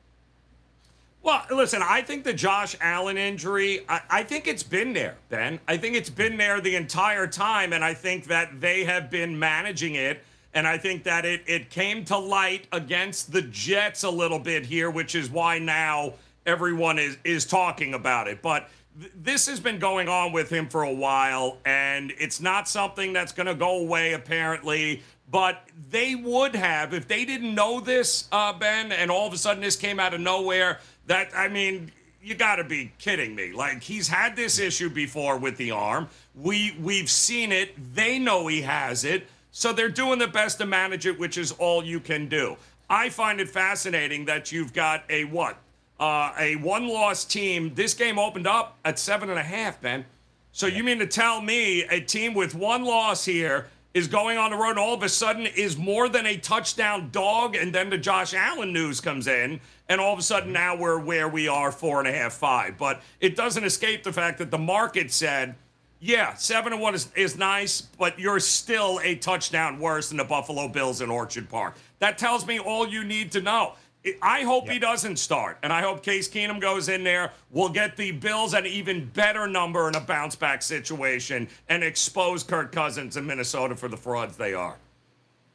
Well, 1.22 1.44
listen, 1.50 1.82
I 1.86 2.00
think 2.00 2.24
the 2.24 2.32
Josh 2.32 2.74
Allen 2.80 3.18
injury, 3.18 3.80
I, 3.88 4.00
I, 4.08 4.22
think 4.22 4.46
it's 4.46 4.62
been 4.62 4.94
there, 4.94 5.16
Ben. 5.28 5.60
I 5.68 5.76
think 5.76 5.94
it's 5.94 6.08
been 6.08 6.38
there 6.38 6.62
the 6.62 6.76
entire 6.76 7.26
time, 7.26 7.74
and 7.74 7.84
I 7.84 7.92
think 7.92 8.24
that 8.26 8.60
they 8.60 8.84
have 8.84 9.10
been 9.10 9.38
managing 9.38 9.96
it. 9.96 10.24
And 10.54 10.66
I 10.66 10.78
think 10.78 11.04
that 11.04 11.24
it, 11.26 11.42
it 11.46 11.70
came 11.70 12.04
to 12.06 12.16
light 12.16 12.66
against 12.72 13.32
the 13.32 13.42
Jets 13.42 14.02
a 14.02 14.10
little 14.10 14.38
bit 14.38 14.64
here, 14.64 14.90
which 14.90 15.14
is 15.14 15.30
why 15.30 15.58
now 15.58 16.14
everyone 16.46 16.98
is, 16.98 17.18
is 17.22 17.44
talking 17.44 17.94
about 17.94 18.26
it. 18.26 18.40
But 18.40 18.68
th- 18.98 19.12
this 19.14 19.46
has 19.46 19.60
been 19.60 19.78
going 19.78 20.08
on 20.08 20.32
with 20.32 20.50
him 20.50 20.68
for 20.68 20.82
a 20.82 20.92
while, 20.92 21.58
and 21.66 22.12
it's 22.18 22.40
not 22.40 22.66
something 22.66 23.12
that's 23.12 23.32
going 23.32 23.46
to 23.46 23.54
go 23.54 23.78
away, 23.78 24.14
apparently. 24.14 25.02
But 25.30 25.62
they 25.90 26.16
would 26.16 26.56
have, 26.56 26.92
if 26.92 27.06
they 27.06 27.24
didn't 27.24 27.54
know 27.54 27.78
this, 27.78 28.26
uh, 28.32 28.52
Ben, 28.52 28.90
and 28.90 29.10
all 29.10 29.28
of 29.28 29.32
a 29.32 29.38
sudden 29.38 29.62
this 29.62 29.76
came 29.76 30.00
out 30.00 30.12
of 30.12 30.20
nowhere, 30.20 30.80
that 31.06 31.30
I 31.34 31.48
mean, 31.48 31.92
you 32.22 32.34
got 32.34 32.56
to 32.56 32.64
be 32.64 32.92
kidding 32.98 33.34
me. 33.34 33.52
Like 33.52 33.82
he's 33.82 34.08
had 34.08 34.36
this 34.36 34.58
issue 34.58 34.90
before 34.90 35.38
with 35.38 35.56
the 35.56 35.70
arm. 35.70 36.08
We 36.34 36.76
we've 36.80 37.10
seen 37.10 37.52
it. 37.52 37.94
They 37.94 38.18
know 38.18 38.46
he 38.46 38.62
has 38.62 39.04
it. 39.04 39.26
So 39.52 39.72
they're 39.72 39.88
doing 39.88 40.18
the 40.18 40.28
best 40.28 40.58
to 40.58 40.66
manage 40.66 41.06
it, 41.06 41.18
which 41.18 41.36
is 41.36 41.52
all 41.52 41.84
you 41.84 41.98
can 41.98 42.28
do. 42.28 42.56
I 42.88 43.08
find 43.08 43.40
it 43.40 43.48
fascinating 43.48 44.24
that 44.26 44.52
you've 44.52 44.72
got 44.72 45.04
a 45.08 45.24
what? 45.24 45.56
Uh, 45.98 46.32
a 46.38 46.56
one-loss 46.56 47.24
team. 47.24 47.74
This 47.74 47.92
game 47.94 48.18
opened 48.18 48.46
up 48.46 48.78
at 48.84 48.98
seven 48.98 49.28
and 49.28 49.38
a 49.38 49.42
half, 49.42 49.80
Ben. 49.80 50.04
So 50.52 50.66
you 50.66 50.82
mean 50.82 50.98
to 50.98 51.06
tell 51.06 51.40
me 51.42 51.82
a 51.84 52.00
team 52.00 52.32
with 52.34 52.54
one 52.54 52.84
loss 52.84 53.24
here 53.24 53.68
is 53.92 54.08
going 54.08 54.38
on 54.38 54.50
the 54.50 54.56
road 54.56 54.70
and 54.70 54.78
all 54.78 54.94
of 54.94 55.02
a 55.02 55.08
sudden 55.08 55.46
is 55.46 55.76
more 55.76 56.08
than 56.08 56.26
a 56.26 56.36
touchdown 56.36 57.10
dog, 57.10 57.54
and 57.56 57.72
then 57.72 57.90
the 57.90 57.98
Josh 57.98 58.34
Allen 58.34 58.72
news 58.72 59.00
comes 59.00 59.26
in, 59.26 59.60
and 59.90 60.00
all 60.00 60.12
of 60.12 60.18
a 60.20 60.22
sudden 60.22 60.52
now 60.52 60.76
we're 60.76 60.98
where 60.98 61.28
we 61.28 61.48
are, 61.48 61.72
four 61.72 61.98
and 61.98 62.08
a 62.08 62.12
half, 62.12 62.32
five. 62.32 62.78
But 62.78 63.02
it 63.20 63.36
doesn't 63.36 63.64
escape 63.64 64.04
the 64.04 64.12
fact 64.12 64.38
that 64.38 64.50
the 64.50 64.58
market 64.58 65.10
said, 65.10 65.56
yeah, 65.98 66.32
seven 66.34 66.72
and 66.72 66.80
one 66.80 66.94
is, 66.94 67.08
is 67.14 67.36
nice, 67.36 67.82
but 67.82 68.18
you're 68.18 68.40
still 68.40 69.00
a 69.02 69.16
touchdown 69.16 69.80
worse 69.80 70.08
than 70.08 70.16
the 70.16 70.24
Buffalo 70.24 70.68
Bills 70.68 71.02
in 71.02 71.10
Orchard 71.10 71.50
Park. 71.50 71.76
That 71.98 72.16
tells 72.16 72.46
me 72.46 72.60
all 72.60 72.88
you 72.88 73.04
need 73.04 73.32
to 73.32 73.42
know. 73.42 73.74
I 74.22 74.44
hope 74.44 74.64
yep. 74.64 74.72
he 74.72 74.78
doesn't 74.78 75.16
start, 75.16 75.58
and 75.62 75.72
I 75.72 75.82
hope 75.82 76.02
Case 76.02 76.26
Keenum 76.26 76.58
goes 76.58 76.88
in 76.88 77.04
there. 77.04 77.32
We'll 77.50 77.68
get 77.68 77.98
the 77.98 78.12
Bills 78.12 78.54
an 78.54 78.64
even 78.64 79.06
better 79.06 79.46
number 79.46 79.88
in 79.88 79.96
a 79.96 80.00
bounce 80.00 80.36
back 80.36 80.62
situation 80.62 81.48
and 81.68 81.84
expose 81.84 82.42
Kirk 82.42 82.72
Cousins 82.72 83.18
in 83.18 83.26
Minnesota 83.26 83.76
for 83.76 83.88
the 83.88 83.98
frauds 83.98 84.38
they 84.38 84.54
are. 84.54 84.78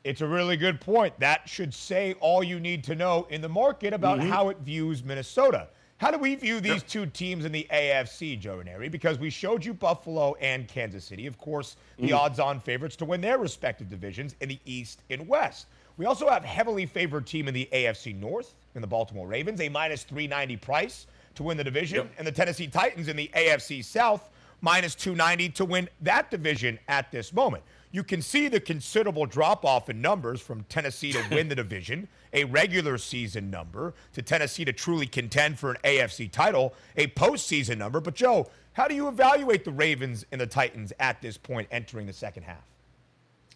It's 0.05 0.21
a 0.21 0.27
really 0.27 0.55
good 0.55 0.79
point. 0.79 1.19
That 1.19 1.49
should 1.49 1.73
say 1.73 2.13
all 2.19 2.43
you 2.43 2.59
need 2.59 2.83
to 2.83 2.93
know 2.93 3.25
in 3.31 3.41
the 3.41 3.49
market 3.49 3.91
about 3.91 4.19
mm-hmm. 4.19 4.29
how 4.29 4.49
it 4.49 4.59
views 4.59 5.03
Minnesota. 5.03 5.67
How 5.97 6.11
do 6.11 6.19
we 6.19 6.35
view 6.35 6.59
these 6.59 6.83
two 6.83 7.07
teams 7.07 7.43
in 7.43 7.51
the 7.51 7.65
AFC, 7.73 8.39
Joe 8.39 8.57
Ranieri? 8.57 8.87
Because 8.87 9.17
we 9.17 9.31
showed 9.31 9.65
you 9.65 9.73
Buffalo 9.73 10.35
and 10.35 10.67
Kansas 10.67 11.05
City, 11.05 11.25
of 11.25 11.39
course, 11.39 11.75
the 11.97 12.09
mm. 12.09 12.17
odds-on 12.17 12.59
favorites 12.59 12.95
to 12.97 13.05
win 13.05 13.19
their 13.19 13.39
respective 13.39 13.89
divisions 13.89 14.35
in 14.41 14.49
the 14.49 14.59
East 14.65 15.01
and 15.09 15.27
West. 15.27 15.65
We 15.97 16.05
also 16.05 16.29
have 16.29 16.45
heavily 16.45 16.85
favored 16.85 17.25
team 17.25 17.47
in 17.47 17.55
the 17.55 17.67
AFC 17.73 18.15
North 18.15 18.53
in 18.75 18.81
the 18.81 18.87
Baltimore 18.87 19.27
Ravens, 19.27 19.59
a 19.59 19.69
minus 19.69 20.03
390 20.03 20.57
price 20.57 21.07
to 21.33 21.41
win 21.41 21.57
the 21.57 21.63
division, 21.63 21.97
yep. 21.97 22.13
and 22.19 22.27
the 22.27 22.31
Tennessee 22.31 22.67
Titans 22.67 23.07
in 23.07 23.15
the 23.15 23.31
AFC 23.33 23.83
South 23.83 24.29
minus 24.61 24.93
290 24.93 25.49
to 25.49 25.65
win 25.65 25.89
that 26.01 26.29
division 26.29 26.77
at 26.87 27.11
this 27.11 27.33
moment. 27.33 27.63
You 27.95 28.03
can 28.03 28.21
see 28.21 28.49
the 28.49 28.59
considerable 28.59 29.25
drop 29.25 29.63
off 29.63 29.89
in 29.89 30.01
numbers 30.01 30.41
from 30.41 30.65
Tennessee 30.65 31.13
to 31.13 31.23
win 31.31 31.47
the 31.47 31.55
division, 31.63 32.09
a 32.33 32.43
regular 32.43 32.97
season 32.97 33.49
number, 33.49 33.93
to 34.11 34.21
Tennessee 34.21 34.65
to 34.65 34.73
truly 34.73 35.07
contend 35.07 35.57
for 35.57 35.71
an 35.71 35.77
AFC 35.85 36.29
title, 36.29 36.73
a 36.97 37.07
postseason 37.07 37.77
number. 37.77 38.01
But, 38.01 38.15
Joe, 38.15 38.49
how 38.73 38.89
do 38.89 38.95
you 38.95 39.07
evaluate 39.07 39.63
the 39.63 39.71
Ravens 39.71 40.25
and 40.33 40.41
the 40.41 40.45
Titans 40.45 40.91
at 40.99 41.21
this 41.21 41.37
point 41.37 41.69
entering 41.71 42.05
the 42.05 42.11
second 42.11 42.43
half? 42.43 42.65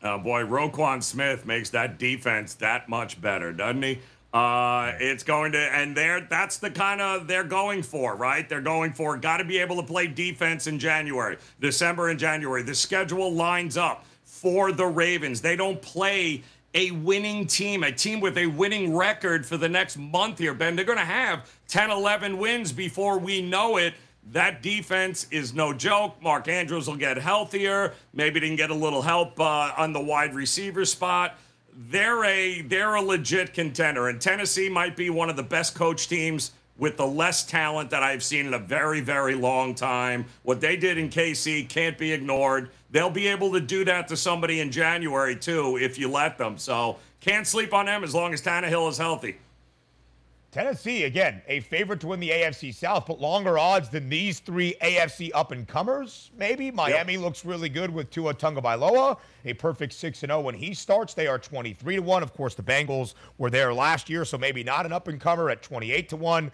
Uh, 0.02 0.18
boy, 0.18 0.44
Roquan 0.44 1.04
Smith 1.04 1.46
makes 1.46 1.70
that 1.72 2.00
defense 2.00 2.54
that 2.54 2.88
much 2.88 3.20
better, 3.20 3.52
doesn't 3.52 3.84
he? 3.84 4.00
Uh, 4.34 4.94
it's 5.02 5.24
going 5.24 5.52
to, 5.52 5.60
and 5.60 5.98
they're 5.98 6.22
that's 6.22 6.60
the 6.60 6.72
kind 6.72 7.02
of 7.02 7.28
they're 7.28 7.44
going 7.44 7.84
for, 7.84 8.16
right? 8.16 8.48
They're 8.48 8.62
going 8.62 8.94
for 8.94 9.18
got 9.18 9.38
to 9.38 9.44
be 9.44 9.58
able 9.58 9.76
to 9.78 9.84
play 9.84 10.08
defense 10.08 10.68
in 10.68 10.80
January, 10.80 11.38
December 11.60 12.08
and 12.08 12.18
January. 12.18 12.62
The 12.62 12.76
schedule 12.76 13.34
lines 13.34 13.76
up 13.76 14.06
for 14.42 14.72
the 14.72 14.86
Ravens. 14.86 15.42
They 15.42 15.56
don't 15.56 15.82
play 15.82 16.44
a 16.74 16.92
winning 16.92 17.48
team, 17.48 17.84
a 17.84 17.92
team 17.92 18.20
with 18.20 18.38
a 18.38 18.46
winning 18.48 18.96
record 18.96 19.46
for 19.46 19.58
the 19.58 19.70
next 19.70 19.98
month 19.98 20.38
here, 20.38 20.54
Ben. 20.54 20.76
They're 20.76 20.86
going 20.86 20.98
to 20.98 21.06
have 21.06 21.52
10, 21.68 21.92
11 21.92 22.38
wins 22.38 22.72
before 22.72 23.18
we 23.18 23.42
know 23.42 23.78
it. 23.78 23.94
That 24.32 24.62
defense 24.62 25.26
is 25.32 25.54
no 25.54 25.74
joke. 25.74 26.22
Mark 26.22 26.48
Andrews 26.48 26.88
will 26.88 26.96
get 26.96 27.18
healthier. 27.18 27.94
Maybe 28.14 28.40
they 28.40 28.48
can 28.48 28.56
get 28.56 28.70
a 28.70 28.76
little 28.76 29.02
help 29.02 29.40
uh, 29.40 29.72
on 29.78 29.94
the 29.94 30.02
wide 30.02 30.36
receiver 30.36 30.86
spot 30.86 31.38
they're 31.88 32.26
a 32.26 32.62
they're 32.62 32.96
a 32.96 33.02
legit 33.02 33.54
contender, 33.54 34.10
and 34.10 34.20
Tennessee 34.20 34.70
might 34.70 34.98
be 34.98 35.10
one 35.10 35.30
of 35.30 35.38
the 35.38 35.44
best 35.44 35.76
coach 35.76 36.10
teams 36.10 36.52
with 36.78 36.98
the 36.98 37.06
less 37.06 37.44
talent 37.46 37.90
that 37.90 38.04
I've 38.04 38.24
seen 38.24 38.46
in 38.48 38.54
a 38.54 38.60
very 38.60 39.00
very 39.00 39.36
long 39.36 39.74
time. 39.76 40.26
What 40.44 40.60
they 40.60 40.76
did 40.76 40.98
in 40.98 41.10
KC 41.10 41.70
can't 41.70 41.98
be 41.98 42.12
ignored. 42.12 42.70
They'll 42.92 43.10
be 43.10 43.28
able 43.28 43.52
to 43.54 43.60
do 43.60 43.86
that 43.86 44.08
to 44.08 44.18
somebody 44.18 44.62
in 44.62 44.72
January 44.72 45.36
too 45.36 45.78
if 45.80 46.00
you 46.00 46.10
let 46.10 46.38
them. 46.38 46.58
So 46.58 46.98
can't 47.22 47.46
sleep 47.46 47.74
on 47.74 47.86
them 47.86 48.04
as 48.04 48.16
long 48.16 48.34
as 48.34 48.42
Tannehill 48.42 48.90
is 48.90 48.98
healthy. 48.98 49.38
Tennessee, 50.52 51.04
again, 51.04 51.44
a 51.48 51.60
favorite 51.60 52.00
to 52.00 52.08
win 52.08 52.20
the 52.20 52.32
AFC 52.32 52.74
South, 52.74 53.06
but 53.06 53.22
longer 53.22 53.60
odds 53.60 53.88
than 53.90 54.10
these 54.10 54.40
three 54.40 54.74
AFC 54.82 55.30
up 55.36 55.52
and 55.52 55.68
comers, 55.68 56.32
maybe. 56.40 56.72
Miami 56.72 57.14
yep. 57.14 57.22
looks 57.22 57.46
really 57.46 57.70
good 57.70 57.94
with 57.94 58.10
Tua 58.10 58.34
Tagovailoa, 58.34 59.20
a 59.46 59.54
perfect 59.54 59.94
6 59.94 60.20
0 60.22 60.42
when 60.42 60.56
he 60.56 60.74
starts. 60.74 61.14
They 61.14 61.28
are 61.28 61.38
23 61.38 61.98
to 61.98 62.02
1. 62.02 62.24
Of 62.24 62.34
course, 62.34 62.56
the 62.56 62.64
Bengals 62.64 63.14
were 63.38 63.52
there 63.52 63.72
last 63.72 64.10
year, 64.10 64.26
so 64.26 64.40
maybe 64.40 64.64
not 64.64 64.88
an 64.88 64.92
up 64.92 65.08
and 65.08 65.22
comer 65.22 65.52
at 65.52 65.62
28 65.62 66.10
to 66.10 66.16
1. 66.16 66.52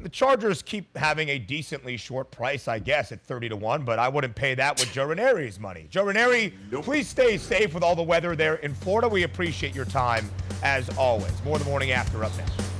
The 0.00 0.08
Chargers 0.08 0.62
keep 0.62 0.96
having 0.96 1.28
a 1.28 1.38
decently 1.38 1.96
short 1.96 2.30
price, 2.30 2.66
I 2.68 2.78
guess, 2.78 3.12
at 3.12 3.22
30 3.22 3.50
to 3.50 3.56
1, 3.56 3.84
but 3.84 3.98
I 3.98 4.08
wouldn't 4.08 4.34
pay 4.34 4.54
that 4.54 4.78
with 4.78 4.92
Joe 4.92 5.06
Ranieri's 5.06 5.60
money. 5.60 5.86
Joe 5.90 6.04
Ranieri, 6.04 6.52
nope. 6.70 6.84
please 6.84 7.08
stay 7.08 7.38
safe 7.38 7.72
with 7.72 7.82
all 7.82 7.94
the 7.94 8.02
weather 8.02 8.34
there 8.34 8.56
in 8.56 8.74
Florida. 8.74 9.08
We 9.08 9.22
appreciate 9.22 9.74
your 9.74 9.84
time 9.84 10.28
as 10.62 10.88
always. 10.98 11.32
More 11.44 11.58
the 11.58 11.64
morning 11.64 11.92
after 11.92 12.24
up 12.24 12.36
next. 12.36 12.75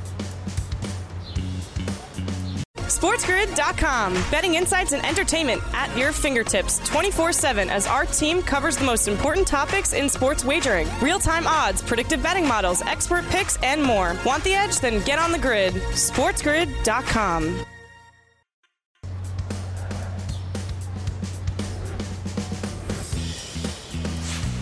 SportsGrid.com. 2.86 4.14
Betting 4.30 4.54
insights 4.54 4.92
and 4.92 5.04
entertainment 5.04 5.60
at 5.74 5.94
your 5.98 6.12
fingertips 6.12 6.78
24 6.88 7.32
7 7.32 7.68
as 7.68 7.88
our 7.88 8.06
team 8.06 8.42
covers 8.42 8.76
the 8.76 8.84
most 8.84 9.08
important 9.08 9.46
topics 9.46 9.92
in 9.92 10.08
sports 10.08 10.44
wagering 10.44 10.88
real 11.02 11.18
time 11.18 11.48
odds, 11.48 11.82
predictive 11.82 12.22
betting 12.22 12.46
models, 12.46 12.82
expert 12.82 13.24
picks, 13.26 13.56
and 13.62 13.82
more. 13.82 14.16
Want 14.24 14.44
the 14.44 14.54
edge? 14.54 14.78
Then 14.78 15.04
get 15.04 15.18
on 15.18 15.32
the 15.32 15.38
grid. 15.38 15.74
SportsGrid.com. 15.74 17.64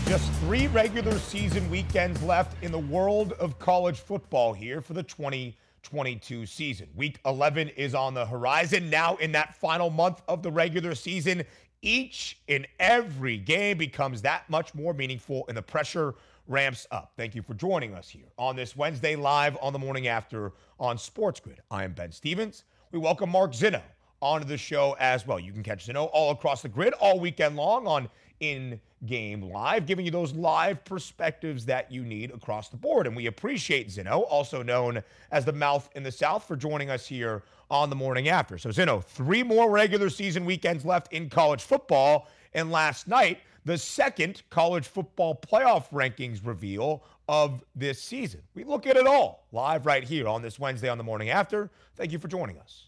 Just 0.06 0.32
three 0.34 0.68
regular 0.68 1.18
season 1.18 1.68
weekends 1.68 2.22
left 2.22 2.62
in 2.62 2.72
the 2.72 2.78
world 2.78 3.32
of 3.34 3.58
college 3.58 3.98
football 3.98 4.54
here 4.54 4.80
for 4.80 4.94
the 4.94 5.04
20- 5.04 5.52
22 5.84 6.46
season. 6.46 6.88
Week 6.96 7.20
11 7.24 7.68
is 7.70 7.94
on 7.94 8.14
the 8.14 8.26
horizon. 8.26 8.90
Now, 8.90 9.16
in 9.16 9.32
that 9.32 9.54
final 9.54 9.90
month 9.90 10.22
of 10.26 10.42
the 10.42 10.50
regular 10.50 10.94
season, 10.94 11.44
each 11.82 12.38
and 12.48 12.66
every 12.80 13.36
game 13.36 13.78
becomes 13.78 14.22
that 14.22 14.48
much 14.48 14.74
more 14.74 14.94
meaningful 14.94 15.44
and 15.48 15.56
the 15.56 15.62
pressure 15.62 16.14
ramps 16.48 16.86
up. 16.90 17.12
Thank 17.16 17.34
you 17.34 17.42
for 17.42 17.54
joining 17.54 17.94
us 17.94 18.08
here 18.08 18.26
on 18.38 18.56
this 18.56 18.76
Wednesday 18.76 19.16
live 19.16 19.56
on 19.60 19.72
the 19.72 19.78
morning 19.78 20.08
after 20.08 20.52
on 20.80 20.98
Sports 20.98 21.40
Grid. 21.40 21.60
I 21.70 21.84
am 21.84 21.92
Ben 21.92 22.10
Stevens. 22.10 22.64
We 22.90 22.98
welcome 22.98 23.30
Mark 23.30 23.52
Zinno 23.52 23.82
onto 24.20 24.46
the 24.46 24.56
show 24.56 24.96
as 24.98 25.26
well. 25.26 25.38
You 25.38 25.52
can 25.52 25.62
catch 25.62 25.86
Zinno 25.86 26.08
all 26.12 26.32
across 26.32 26.62
the 26.62 26.68
grid 26.68 26.94
all 26.94 27.20
weekend 27.20 27.56
long 27.56 27.86
on 27.86 28.08
in 28.40 28.80
game 29.06 29.42
live, 29.42 29.86
giving 29.86 30.04
you 30.04 30.10
those 30.10 30.32
live 30.34 30.84
perspectives 30.84 31.66
that 31.66 31.90
you 31.90 32.02
need 32.02 32.30
across 32.30 32.68
the 32.68 32.76
board. 32.76 33.06
And 33.06 33.14
we 33.14 33.26
appreciate 33.26 33.88
Zinno, 33.88 34.24
also 34.28 34.62
known 34.62 35.02
as 35.30 35.44
the 35.44 35.52
Mouth 35.52 35.88
in 35.94 36.02
the 36.02 36.12
South, 36.12 36.46
for 36.46 36.56
joining 36.56 36.90
us 36.90 37.06
here 37.06 37.42
on 37.70 37.90
the 37.90 37.96
morning 37.96 38.28
after. 38.28 38.58
So, 38.58 38.70
Zinno, 38.70 39.02
three 39.02 39.42
more 39.42 39.70
regular 39.70 40.10
season 40.10 40.44
weekends 40.44 40.84
left 40.84 41.12
in 41.12 41.28
college 41.28 41.62
football. 41.62 42.28
And 42.52 42.70
last 42.70 43.08
night, 43.08 43.40
the 43.64 43.78
second 43.78 44.42
college 44.50 44.86
football 44.86 45.34
playoff 45.34 45.88
rankings 45.90 46.46
reveal 46.46 47.02
of 47.28 47.64
this 47.74 48.00
season. 48.00 48.42
We 48.54 48.64
look 48.64 48.86
at 48.86 48.96
it 48.96 49.06
all 49.06 49.46
live 49.52 49.86
right 49.86 50.04
here 50.04 50.28
on 50.28 50.42
this 50.42 50.58
Wednesday 50.58 50.88
on 50.88 50.98
the 50.98 51.04
morning 51.04 51.30
after. 51.30 51.70
Thank 51.96 52.12
you 52.12 52.18
for 52.18 52.28
joining 52.28 52.58
us. 52.58 52.86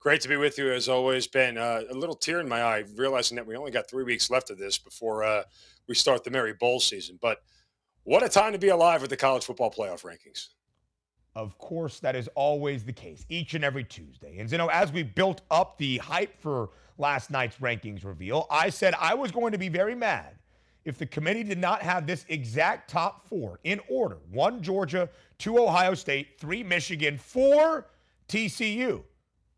Great 0.00 0.20
to 0.20 0.28
be 0.28 0.36
with 0.36 0.58
you 0.58 0.72
as 0.72 0.88
always, 0.88 1.26
Ben. 1.26 1.58
Uh, 1.58 1.82
a 1.90 1.94
little 1.94 2.14
tear 2.14 2.40
in 2.40 2.48
my 2.48 2.62
eye 2.62 2.84
realizing 2.94 3.36
that 3.36 3.46
we 3.46 3.56
only 3.56 3.70
got 3.70 3.90
three 3.90 4.04
weeks 4.04 4.30
left 4.30 4.50
of 4.50 4.58
this 4.58 4.78
before 4.78 5.24
uh, 5.24 5.42
we 5.88 5.94
start 5.94 6.22
the 6.22 6.30
Merry 6.30 6.52
Bowl 6.52 6.78
season. 6.80 7.18
But 7.20 7.42
what 8.04 8.22
a 8.22 8.28
time 8.28 8.52
to 8.52 8.58
be 8.58 8.68
alive 8.68 9.00
with 9.00 9.10
the 9.10 9.16
college 9.16 9.44
football 9.44 9.70
playoff 9.70 10.02
rankings. 10.04 10.48
Of 11.34 11.58
course, 11.58 12.00
that 12.00 12.16
is 12.16 12.28
always 12.34 12.84
the 12.84 12.92
case 12.92 13.26
each 13.28 13.54
and 13.54 13.64
every 13.64 13.84
Tuesday. 13.84 14.38
And, 14.38 14.50
you 14.50 14.58
know, 14.58 14.68
as 14.68 14.92
we 14.92 15.02
built 15.02 15.42
up 15.50 15.76
the 15.76 15.98
hype 15.98 16.40
for 16.40 16.70
last 16.98 17.30
night's 17.30 17.56
rankings 17.56 18.04
reveal, 18.04 18.46
I 18.50 18.70
said 18.70 18.94
I 18.98 19.14
was 19.14 19.30
going 19.30 19.52
to 19.52 19.58
be 19.58 19.68
very 19.68 19.94
mad 19.94 20.36
if 20.86 20.96
the 20.98 21.04
committee 21.04 21.42
did 21.42 21.58
not 21.58 21.82
have 21.82 22.06
this 22.06 22.24
exact 22.28 22.88
top 22.88 23.28
four 23.28 23.58
in 23.64 23.80
order 23.90 24.18
one 24.30 24.62
Georgia, 24.62 25.10
two 25.36 25.58
Ohio 25.58 25.94
State, 25.94 26.38
three 26.38 26.62
Michigan, 26.62 27.18
four 27.18 27.88
TCU. 28.28 29.02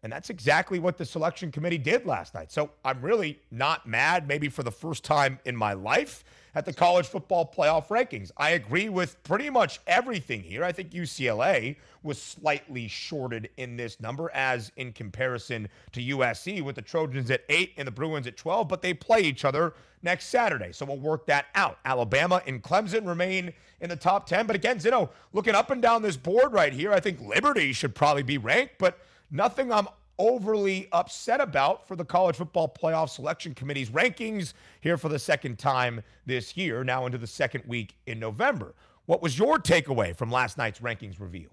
And 0.09 0.13
that's 0.15 0.31
exactly 0.31 0.79
what 0.79 0.97
the 0.97 1.05
selection 1.05 1.53
committee 1.53 1.77
did 1.77 2.07
last 2.07 2.33
night. 2.33 2.51
So 2.51 2.71
I'm 2.83 3.03
really 3.03 3.39
not 3.51 3.87
mad, 3.87 4.27
maybe 4.27 4.49
for 4.49 4.63
the 4.63 4.71
first 4.71 5.05
time 5.05 5.39
in 5.45 5.55
my 5.55 5.75
life, 5.75 6.25
at 6.55 6.65
the 6.65 6.73
college 6.73 7.07
football 7.07 7.53
playoff 7.55 7.89
rankings. 7.89 8.31
I 8.39 8.53
agree 8.53 8.89
with 8.89 9.23
pretty 9.23 9.51
much 9.51 9.81
everything 9.87 10.41
here. 10.41 10.65
I 10.65 10.73
think 10.73 10.93
UCLA 10.93 11.77
was 12.03 12.23
slightly 12.23 12.89
shorted 12.89 13.51
in 13.59 13.77
this 13.77 14.01
number, 14.01 14.31
as 14.33 14.73
in 14.77 14.95
comparison 14.95 15.69
to 15.93 16.01
USC, 16.01 16.63
with 16.63 16.77
the 16.77 16.83
Trojans 16.83 17.31
at 17.31 17.43
eight 17.51 17.75
and 17.77 17.87
the 17.87 17.93
Bruins 17.93 18.27
at 18.27 18.39
12, 18.39 18.67
but 18.67 18.81
they 18.81 18.95
play 18.95 19.21
each 19.21 19.45
other 19.45 19.75
next 20.01 20.29
Saturday. 20.29 20.73
So 20.73 20.87
we'll 20.87 20.97
work 20.97 21.27
that 21.27 21.49
out. 21.55 21.81
Alabama 21.85 22.41
and 22.47 22.63
Clemson 22.63 23.07
remain 23.07 23.53
in 23.83 23.91
the 23.91 23.97
top 23.97 24.27
10. 24.27 24.47
But 24.47 24.57
again, 24.57 24.79
Zinno, 24.79 25.11
looking 25.35 25.55
up 25.55 25.71
and 25.71 25.83
down 25.83 26.01
this 26.01 26.17
board 26.17 26.55
right 26.55 26.73
here, 26.73 26.95
I 26.95 27.01
think 27.01 27.21
Liberty 27.21 27.75
should 27.75 27.95
probably 27.95 28.23
be 28.23 28.39
ranked, 28.39 28.79
but 28.79 28.99
Nothing 29.31 29.73
I'm 29.73 29.89
overly 30.19 30.89
upset 30.93 31.41
about 31.41 31.87
for 31.87 31.97
the 31.97 32.05
College 32.05 32.37
Football 32.37 32.75
Playoff 32.81 33.11
Selection 33.11 33.55
Committee's 33.55 33.91
rankings 33.91 34.53
here 34.81 34.97
for 34.97 35.09
the 35.09 35.19
second 35.19 35.59
time 35.59 36.03
this 36.27 36.57
year, 36.57 36.83
now 36.83 37.07
into 37.07 37.19
the 37.19 37.27
second 37.27 37.63
week 37.67 37.97
in 38.07 38.19
November. 38.19 38.75
What 39.07 39.23
was 39.23 39.39
your 39.39 39.59
takeaway 39.59 40.17
from 40.17 40.31
last 40.31 40.59
night's 40.59 40.81
rankings 40.81 41.21
reveal? 41.21 41.51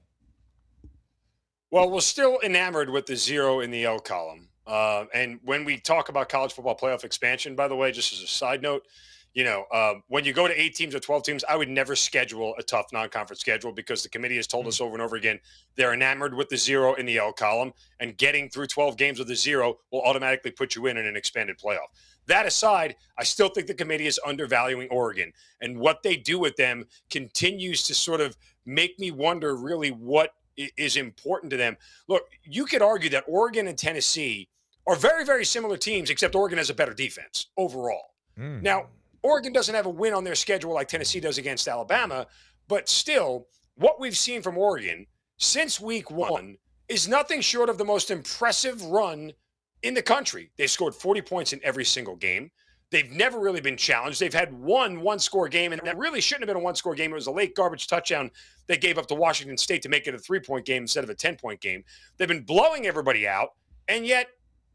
Well, 1.69 1.89
we're 1.89 2.01
still 2.01 2.39
enamored 2.43 2.89
with 2.89 3.05
the 3.05 3.15
zero 3.15 3.59
in 3.59 3.71
the 3.71 3.85
L 3.85 3.99
column. 3.99 4.47
Uh, 4.65 5.05
and 5.13 5.39
when 5.43 5.63
we 5.63 5.77
talk 5.77 6.09
about 6.09 6.29
college 6.29 6.53
football 6.53 6.75
playoff 6.75 7.03
expansion, 7.03 7.55
by 7.55 7.67
the 7.67 7.75
way, 7.75 7.91
just 7.91 8.13
as 8.13 8.21
a 8.21 8.27
side 8.27 8.61
note, 8.61 8.85
you 9.35 9.43
know, 9.43 9.65
um, 9.73 10.01
when 10.07 10.23
you 10.23 10.31
go 10.31 10.47
to 10.47 10.59
eight 10.59 10.75
teams 10.75 10.95
or 10.95 10.99
12 11.01 11.23
teams, 11.23 11.43
I 11.47 11.57
would 11.57 11.67
never 11.67 11.93
schedule 11.93 12.55
a 12.57 12.63
tough 12.63 12.87
non 12.93 13.09
conference 13.09 13.41
schedule 13.41 13.73
because 13.73 14.01
the 14.01 14.07
committee 14.07 14.37
has 14.37 14.47
told 14.47 14.63
mm-hmm. 14.63 14.69
us 14.69 14.81
over 14.81 14.93
and 14.93 15.01
over 15.01 15.17
again 15.17 15.39
they're 15.75 15.93
enamored 15.93 16.33
with 16.33 16.47
the 16.47 16.55
zero 16.55 16.93
in 16.93 17.05
the 17.05 17.17
L 17.17 17.33
column, 17.33 17.73
and 17.99 18.17
getting 18.17 18.49
through 18.49 18.67
12 18.67 18.95
games 18.95 19.19
with 19.19 19.29
a 19.29 19.35
zero 19.35 19.77
will 19.91 20.01
automatically 20.03 20.51
put 20.51 20.73
you 20.73 20.87
in 20.87 20.95
in 20.95 21.05
an 21.05 21.17
expanded 21.17 21.57
playoff. 21.59 21.87
That 22.27 22.45
aside, 22.45 22.95
I 23.19 23.25
still 23.25 23.49
think 23.49 23.67
the 23.67 23.73
committee 23.73 24.07
is 24.07 24.19
undervaluing 24.25 24.87
Oregon, 24.89 25.33
and 25.59 25.77
what 25.77 26.01
they 26.01 26.15
do 26.15 26.39
with 26.39 26.55
them 26.55 26.85
continues 27.09 27.83
to 27.83 27.93
sort 27.93 28.21
of 28.21 28.37
make 28.65 28.97
me 28.99 29.11
wonder 29.11 29.57
really 29.57 29.91
what 29.91 30.33
is 30.77 30.95
important 30.95 31.49
to 31.49 31.57
them. 31.57 31.75
Look, 32.07 32.29
you 32.45 32.65
could 32.65 32.81
argue 32.81 33.09
that 33.09 33.25
Oregon 33.27 33.67
and 33.67 33.77
Tennessee 33.77 34.47
are 34.87 34.95
very, 34.95 35.25
very 35.25 35.43
similar 35.43 35.75
teams, 35.75 36.09
except 36.09 36.35
Oregon 36.35 36.57
has 36.57 36.69
a 36.69 36.73
better 36.73 36.93
defense 36.93 37.47
overall. 37.57 38.13
Mm. 38.39 38.61
Now, 38.61 38.87
Oregon 39.25 39.51
doesn't 39.51 39.73
have 39.73 39.87
a 39.87 39.89
win 39.89 40.13
on 40.13 40.23
their 40.23 40.35
schedule 40.35 40.75
like 40.75 40.87
Tennessee 40.87 41.19
does 41.19 41.39
against 41.39 41.67
Alabama, 41.67 42.27
but 42.67 42.87
still, 42.87 43.47
what 43.73 43.99
we've 43.99 44.15
seen 44.15 44.43
from 44.43 44.55
Oregon 44.55 45.07
since 45.37 45.81
week 45.81 46.11
one 46.11 46.57
is 46.89 47.07
nothing 47.07 47.41
short 47.41 47.67
of 47.67 47.79
the 47.79 47.85
most 47.85 48.11
impressive 48.11 48.83
run 48.83 49.33
in 49.81 49.95
the 49.95 50.01
country. 50.03 50.51
They've 50.57 50.69
scored 50.69 50.93
40 50.93 51.23
points 51.23 51.53
in 51.53 51.59
every 51.63 51.85
single 51.85 52.15
game. 52.15 52.51
They've 52.91 53.09
never 53.09 53.39
really 53.39 53.61
been 53.61 53.77
challenged. 53.77 54.19
They've 54.19 54.31
had 54.31 54.53
one 54.53 55.01
one 55.01 55.17
score 55.17 55.49
game, 55.49 55.73
and 55.73 55.81
that 55.83 55.97
really 55.97 56.21
shouldn't 56.21 56.43
have 56.47 56.53
been 56.55 56.61
a 56.61 56.63
one 56.63 56.75
score 56.75 56.93
game. 56.93 57.09
It 57.09 57.15
was 57.15 57.25
a 57.25 57.31
late 57.31 57.55
garbage 57.55 57.87
touchdown 57.87 58.29
they 58.67 58.77
gave 58.77 58.99
up 58.99 59.07
to 59.07 59.15
Washington 59.15 59.57
State 59.57 59.81
to 59.81 59.89
make 59.89 60.05
it 60.05 60.13
a 60.13 60.19
three 60.19 60.39
point 60.39 60.67
game 60.67 60.83
instead 60.83 61.03
of 61.03 61.09
a 61.09 61.15
10 61.15 61.35
point 61.37 61.61
game. 61.61 61.83
They've 62.17 62.27
been 62.27 62.43
blowing 62.43 62.85
everybody 62.85 63.27
out, 63.27 63.53
and 63.87 64.05
yet 64.05 64.27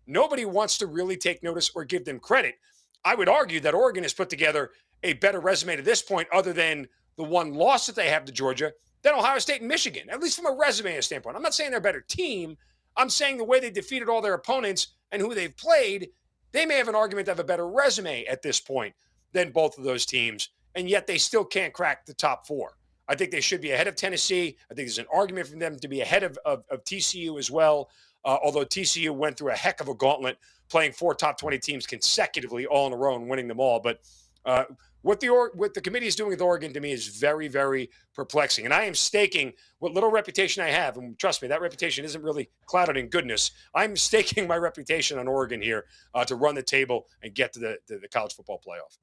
nobody 0.09 0.45
wants 0.45 0.77
to 0.79 0.89
really 0.89 1.17
take 1.17 1.45
notice 1.45 1.71
or 1.73 1.85
give 1.85 2.05
them 2.05 2.19
credit. 2.19 2.57
I 3.05 3.15
would 3.15 3.29
argue 3.29 3.61
that 3.61 3.75
Oregon 3.75 4.03
has 4.03 4.15
put 4.15 4.31
together 4.31 4.71
a 5.03 5.15
better 5.15 5.41
resume 5.41 5.77
to 5.77 5.83
this 5.83 6.03
point, 6.03 6.29
other 6.33 6.53
than 6.53 6.89
the 7.17 7.25
one 7.25 7.55
loss 7.55 7.87
that 7.87 7.97
they 7.97 8.09
have 8.09 8.25
to 8.27 8.33
Georgia, 8.33 8.73
than 9.03 9.15
Ohio 9.15 9.39
State 9.39 9.61
and 9.61 9.69
Michigan, 9.69 10.11
at 10.11 10.21
least 10.21 10.37
from 10.37 10.53
a 10.53 10.57
resume 10.57 11.01
standpoint. 11.01 11.37
I'm 11.37 11.43
not 11.43 11.55
saying 11.55 11.71
they're 11.71 11.79
a 11.79 11.83
better 11.83 12.05
team. 12.07 12.57
I'm 12.97 13.11
saying 13.11 13.39
the 13.39 13.45
way 13.45 13.61
they 13.61 13.71
defeated 13.71 14.09
all 14.09 14.21
their 14.21 14.35
opponents 14.35 14.89
and 15.11 15.23
who 15.23 15.35
they've 15.35 15.57
played, 15.57 16.11
they 16.53 16.67
may 16.67 16.77
have 16.77 16.89
an 16.89 16.95
argument 16.95 17.27
to 17.27 17.31
have 17.33 17.41
a 17.41 17.45
better 17.45 17.69
resume 17.69 18.27
at 18.27 18.43
this 18.43 18.61
point 18.61 18.95
than 19.33 19.53
both 19.53 19.79
of 19.79 19.85
those 19.85 20.05
teams, 20.05 20.51
and 20.75 20.89
yet 20.89 21.07
they 21.07 21.19
still 21.19 21.45
can't 21.45 21.73
crack 21.73 22.05
the 22.05 22.15
top 22.15 22.47
four. 22.47 22.77
I 23.09 23.15
think 23.15 23.31
they 23.31 23.41
should 23.41 23.61
be 23.61 23.73
ahead 23.73 23.89
of 23.89 23.97
Tennessee. 23.97 24.57
I 24.71 24.75
think 24.75 24.87
there's 24.87 24.99
an 24.99 25.07
argument 25.13 25.49
for 25.49 25.57
them 25.57 25.79
to 25.79 25.89
be 25.89 26.01
ahead 26.01 26.23
of, 26.23 26.39
of, 26.45 26.65
of 26.71 26.85
TCU 26.85 27.39
as 27.39 27.51
well, 27.51 27.89
uh, 28.25 28.39
although 28.43 28.65
TCU 28.65 29.11
went 29.11 29.37
through 29.37 29.51
a 29.51 29.57
heck 29.57 29.81
of 29.81 29.89
a 29.89 29.95
gauntlet 29.95 30.39
playing 30.69 30.93
four 30.93 31.15
top 31.15 31.39
20 31.39 31.59
teams 31.59 31.87
consecutively 31.87 32.67
all 32.67 32.87
in 32.87 32.93
a 32.93 32.97
row 32.97 33.17
and 33.17 33.29
winning 33.29 33.49
them 33.49 33.61
all. 33.61 33.81
But 33.81 34.01
uh, 34.45 34.65
what 35.03 35.21
the 35.21 35.29
what 35.55 35.75
the 35.75 35.81
committee 35.81 36.07
is 36.07 36.17
doing 36.17 36.31
with 36.31 36.41
Oregon 36.41 36.73
to 36.73 36.81
me 36.81 36.93
is 36.93 37.09
very, 37.09 37.49
very 37.49 37.91
perplexing. 38.15 38.65
And 38.65 38.75
I 38.75 38.85
am 38.85 38.95
staking 38.95 39.53
what 39.79 39.93
little 39.93 40.11
reputation 40.11 40.63
I 40.63 40.69
have, 40.69 40.97
and 40.97 41.19
trust 41.19 41.43
me, 41.43 41.49
that 41.49 41.61
reputation 41.61 42.05
isn't 42.05 42.23
really 42.23 42.51
clouded 42.67 42.97
in 42.97 43.09
goodness. 43.09 43.51
I'm 43.75 43.97
staking 43.97 44.47
my 44.47 44.57
reputation 44.57 45.19
on 45.19 45.27
Oregon 45.27 45.63
here 45.63 45.87
uh, 46.15 46.25
to 46.27 46.37
run 46.37 46.55
the 46.55 46.63
table 46.63 47.07
and 47.23 47.35
get 47.35 47.53
to 47.55 47.61
the, 47.61 47.79
to 47.89 47.99
the 47.99 48.09
college 48.09 48.35
football 48.35 48.61
playoff. 48.67 48.99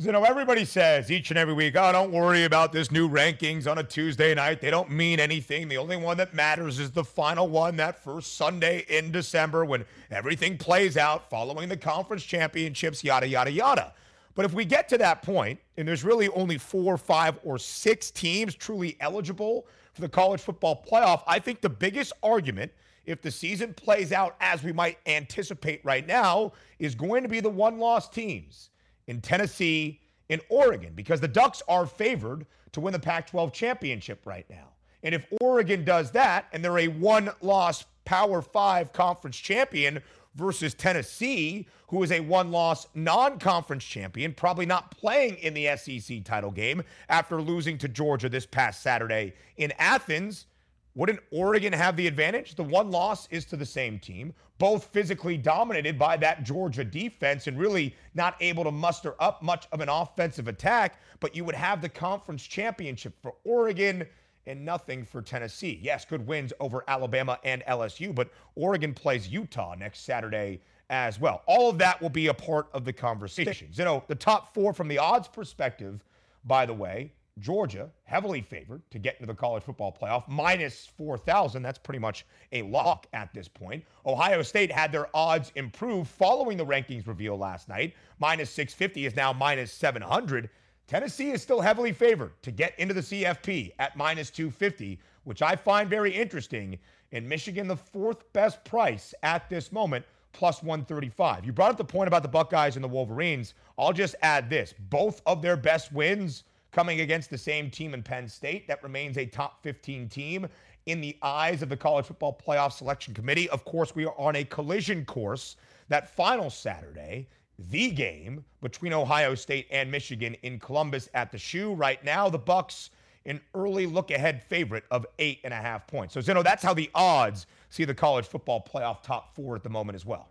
You 0.00 0.12
know, 0.12 0.24
everybody 0.24 0.64
says 0.64 1.10
each 1.10 1.30
and 1.30 1.36
every 1.36 1.52
week, 1.52 1.76
oh, 1.76 1.92
don't 1.92 2.10
worry 2.10 2.44
about 2.44 2.72
this 2.72 2.90
new 2.90 3.06
rankings 3.06 3.70
on 3.70 3.76
a 3.76 3.84
Tuesday 3.84 4.34
night. 4.34 4.62
They 4.62 4.70
don't 4.70 4.90
mean 4.90 5.20
anything. 5.20 5.68
The 5.68 5.76
only 5.76 5.98
one 5.98 6.16
that 6.16 6.32
matters 6.32 6.78
is 6.78 6.90
the 6.90 7.04
final 7.04 7.48
one, 7.48 7.76
that 7.76 8.02
first 8.02 8.38
Sunday 8.38 8.86
in 8.88 9.12
December 9.12 9.66
when 9.66 9.84
everything 10.10 10.56
plays 10.56 10.96
out 10.96 11.28
following 11.28 11.68
the 11.68 11.76
conference 11.76 12.22
championships, 12.22 13.04
yada, 13.04 13.28
yada, 13.28 13.52
yada. 13.52 13.92
But 14.34 14.46
if 14.46 14.54
we 14.54 14.64
get 14.64 14.88
to 14.88 14.96
that 14.96 15.20
point, 15.20 15.60
and 15.76 15.86
there's 15.86 16.02
really 16.02 16.30
only 16.30 16.56
four, 16.56 16.96
five, 16.96 17.38
or 17.44 17.58
six 17.58 18.10
teams 18.10 18.54
truly 18.54 18.96
eligible 19.00 19.66
for 19.92 20.00
the 20.00 20.08
college 20.08 20.40
football 20.40 20.82
playoff, 20.90 21.22
I 21.26 21.38
think 21.38 21.60
the 21.60 21.68
biggest 21.68 22.14
argument, 22.22 22.72
if 23.04 23.20
the 23.20 23.30
season 23.30 23.74
plays 23.74 24.12
out 24.12 24.36
as 24.40 24.62
we 24.62 24.72
might 24.72 24.96
anticipate 25.04 25.84
right 25.84 26.06
now, 26.06 26.52
is 26.78 26.94
going 26.94 27.22
to 27.22 27.28
be 27.28 27.40
the 27.40 27.50
one 27.50 27.78
loss 27.78 28.08
teams 28.08 28.69
in 29.10 29.20
Tennessee 29.20 30.00
in 30.28 30.40
Oregon, 30.48 30.92
because 30.94 31.20
the 31.20 31.28
Ducks 31.28 31.62
are 31.68 31.84
favored 31.84 32.46
to 32.72 32.80
win 32.80 32.92
the 32.92 32.98
Pac 32.98 33.26
12 33.26 33.52
championship 33.52 34.24
right 34.24 34.48
now. 34.48 34.68
And 35.02 35.14
if 35.14 35.26
Oregon 35.40 35.84
does 35.84 36.12
that 36.12 36.46
and 36.52 36.64
they're 36.64 36.78
a 36.78 36.88
one 36.88 37.30
loss 37.42 37.84
Power 38.04 38.40
Five 38.40 38.92
conference 38.92 39.36
champion, 39.36 40.00
versus 40.34 40.74
Tennessee, 40.74 41.66
who 41.88 42.02
is 42.02 42.12
a 42.12 42.20
one 42.20 42.50
loss 42.50 42.86
non 42.94 43.38
conference 43.38 43.84
champion, 43.84 44.32
probably 44.32 44.66
not 44.66 44.90
playing 44.90 45.36
in 45.36 45.54
the 45.54 45.76
SEC 45.76 46.24
title 46.24 46.50
game 46.50 46.82
after 47.08 47.42
losing 47.42 47.78
to 47.78 47.88
Georgia 47.88 48.28
this 48.28 48.46
past 48.46 48.82
Saturday 48.82 49.34
in 49.56 49.72
Athens. 49.78 50.46
Wouldn't 50.94 51.20
Oregon 51.30 51.72
have 51.72 51.96
the 51.96 52.06
advantage? 52.06 52.56
The 52.56 52.64
one 52.64 52.90
loss 52.90 53.28
is 53.30 53.44
to 53.46 53.56
the 53.56 53.66
same 53.66 53.98
team, 53.98 54.34
both 54.58 54.86
physically 54.86 55.36
dominated 55.36 55.98
by 55.98 56.16
that 56.16 56.42
Georgia 56.42 56.84
defense 56.84 57.46
and 57.46 57.58
really 57.58 57.94
not 58.14 58.34
able 58.40 58.64
to 58.64 58.72
muster 58.72 59.14
up 59.20 59.40
much 59.42 59.68
of 59.70 59.80
an 59.80 59.88
offensive 59.88 60.48
attack. 60.48 61.00
But 61.20 61.36
you 61.36 61.44
would 61.44 61.54
have 61.54 61.80
the 61.80 61.88
conference 61.88 62.42
championship 62.42 63.14
for 63.22 63.34
Oregon 63.44 64.04
and 64.46 64.64
nothing 64.64 65.04
for 65.04 65.22
Tennessee. 65.22 65.78
Yes, 65.80 66.04
good 66.04 66.26
wins 66.26 66.52
over 66.58 66.82
Alabama 66.88 67.38
and 67.44 67.62
LSU, 67.68 68.12
but 68.12 68.30
Oregon 68.56 68.92
plays 68.92 69.28
Utah 69.28 69.76
next 69.78 70.00
Saturday 70.00 70.60
as 70.88 71.20
well. 71.20 71.42
All 71.46 71.70
of 71.70 71.78
that 71.78 72.02
will 72.02 72.10
be 72.10 72.26
a 72.26 72.34
part 72.34 72.68
of 72.72 72.84
the 72.84 72.92
conversations. 72.92 73.78
You 73.78 73.84
know, 73.84 74.02
the 74.08 74.14
top 74.16 74.52
four 74.52 74.72
from 74.72 74.88
the 74.88 74.98
odds 74.98 75.28
perspective, 75.28 76.02
by 76.44 76.66
the 76.66 76.74
way, 76.74 77.12
Georgia, 77.40 77.90
heavily 78.04 78.42
favored 78.42 78.82
to 78.90 78.98
get 78.98 79.14
into 79.14 79.26
the 79.26 79.34
college 79.34 79.62
football 79.62 79.96
playoff, 79.98 80.28
minus 80.28 80.86
4,000. 80.96 81.62
That's 81.62 81.78
pretty 81.78 81.98
much 81.98 82.26
a 82.52 82.62
lock 82.62 83.06
at 83.12 83.32
this 83.32 83.48
point. 83.48 83.84
Ohio 84.04 84.42
State 84.42 84.70
had 84.70 84.92
their 84.92 85.08
odds 85.14 85.50
improve 85.54 86.06
following 86.06 86.56
the 86.56 86.66
rankings 86.66 87.06
reveal 87.06 87.36
last 87.36 87.68
night. 87.68 87.94
Minus 88.18 88.50
650 88.50 89.06
is 89.06 89.16
now 89.16 89.32
minus 89.32 89.72
700. 89.72 90.50
Tennessee 90.86 91.30
is 91.30 91.40
still 91.40 91.60
heavily 91.60 91.92
favored 91.92 92.32
to 92.42 92.50
get 92.50 92.78
into 92.78 92.92
the 92.92 93.00
CFP 93.00 93.72
at 93.78 93.96
minus 93.96 94.30
250, 94.30 94.98
which 95.24 95.40
I 95.40 95.56
find 95.56 95.88
very 95.88 96.12
interesting. 96.12 96.78
In 97.12 97.28
Michigan, 97.28 97.68
the 97.68 97.76
fourth 97.76 98.30
best 98.32 98.62
price 98.64 99.14
at 99.22 99.48
this 99.48 99.72
moment, 99.72 100.04
plus 100.32 100.62
135. 100.62 101.44
You 101.44 101.52
brought 101.52 101.70
up 101.70 101.76
the 101.76 101.84
point 101.84 102.08
about 102.08 102.22
the 102.22 102.28
Buckeyes 102.28 102.76
and 102.76 102.84
the 102.84 102.88
Wolverines. 102.88 103.54
I'll 103.78 103.92
just 103.92 104.14
add 104.22 104.50
this 104.50 104.74
both 104.90 105.22
of 105.26 105.42
their 105.42 105.56
best 105.56 105.92
wins 105.92 106.44
coming 106.72 107.00
against 107.00 107.30
the 107.30 107.38
same 107.38 107.70
team 107.70 107.94
in 107.94 108.02
Penn 108.02 108.28
State 108.28 108.68
that 108.68 108.82
remains 108.82 109.18
a 109.18 109.26
top 109.26 109.62
15 109.62 110.08
team 110.08 110.46
in 110.86 111.00
the 111.00 111.16
eyes 111.22 111.62
of 111.62 111.68
the 111.68 111.76
College 111.76 112.06
Football 112.06 112.40
Playoff 112.44 112.72
Selection 112.72 113.14
Committee. 113.14 113.48
Of 113.50 113.64
course, 113.64 113.94
we 113.94 114.06
are 114.06 114.14
on 114.18 114.36
a 114.36 114.44
collision 114.44 115.04
course 115.04 115.56
that 115.88 116.14
final 116.14 116.50
Saturday 116.50 117.28
the 117.68 117.90
game 117.90 118.44
between 118.62 118.92
Ohio 118.92 119.34
State 119.34 119.66
and 119.70 119.90
Michigan 119.90 120.34
in 120.42 120.58
Columbus 120.58 121.08
at 121.14 121.30
the 121.30 121.38
shoe. 121.38 121.74
Right 121.74 122.02
now, 122.04 122.28
the 122.28 122.38
Bucks 122.38 122.90
an 123.26 123.40
early 123.54 123.86
look 123.86 124.10
ahead 124.10 124.42
favorite 124.42 124.84
of 124.90 125.06
eight 125.18 125.40
and 125.44 125.52
a 125.52 125.56
half 125.56 125.86
points. 125.86 126.14
So 126.14 126.20
Zinno, 126.20 126.42
that's 126.42 126.62
how 126.62 126.72
the 126.72 126.90
odds 126.94 127.46
see 127.68 127.84
the 127.84 127.94
college 127.94 128.26
football 128.26 128.66
playoff 128.66 129.02
top 129.02 129.34
four 129.34 129.56
at 129.56 129.62
the 129.62 129.68
moment 129.68 129.96
as 129.96 130.06
well. 130.06 130.30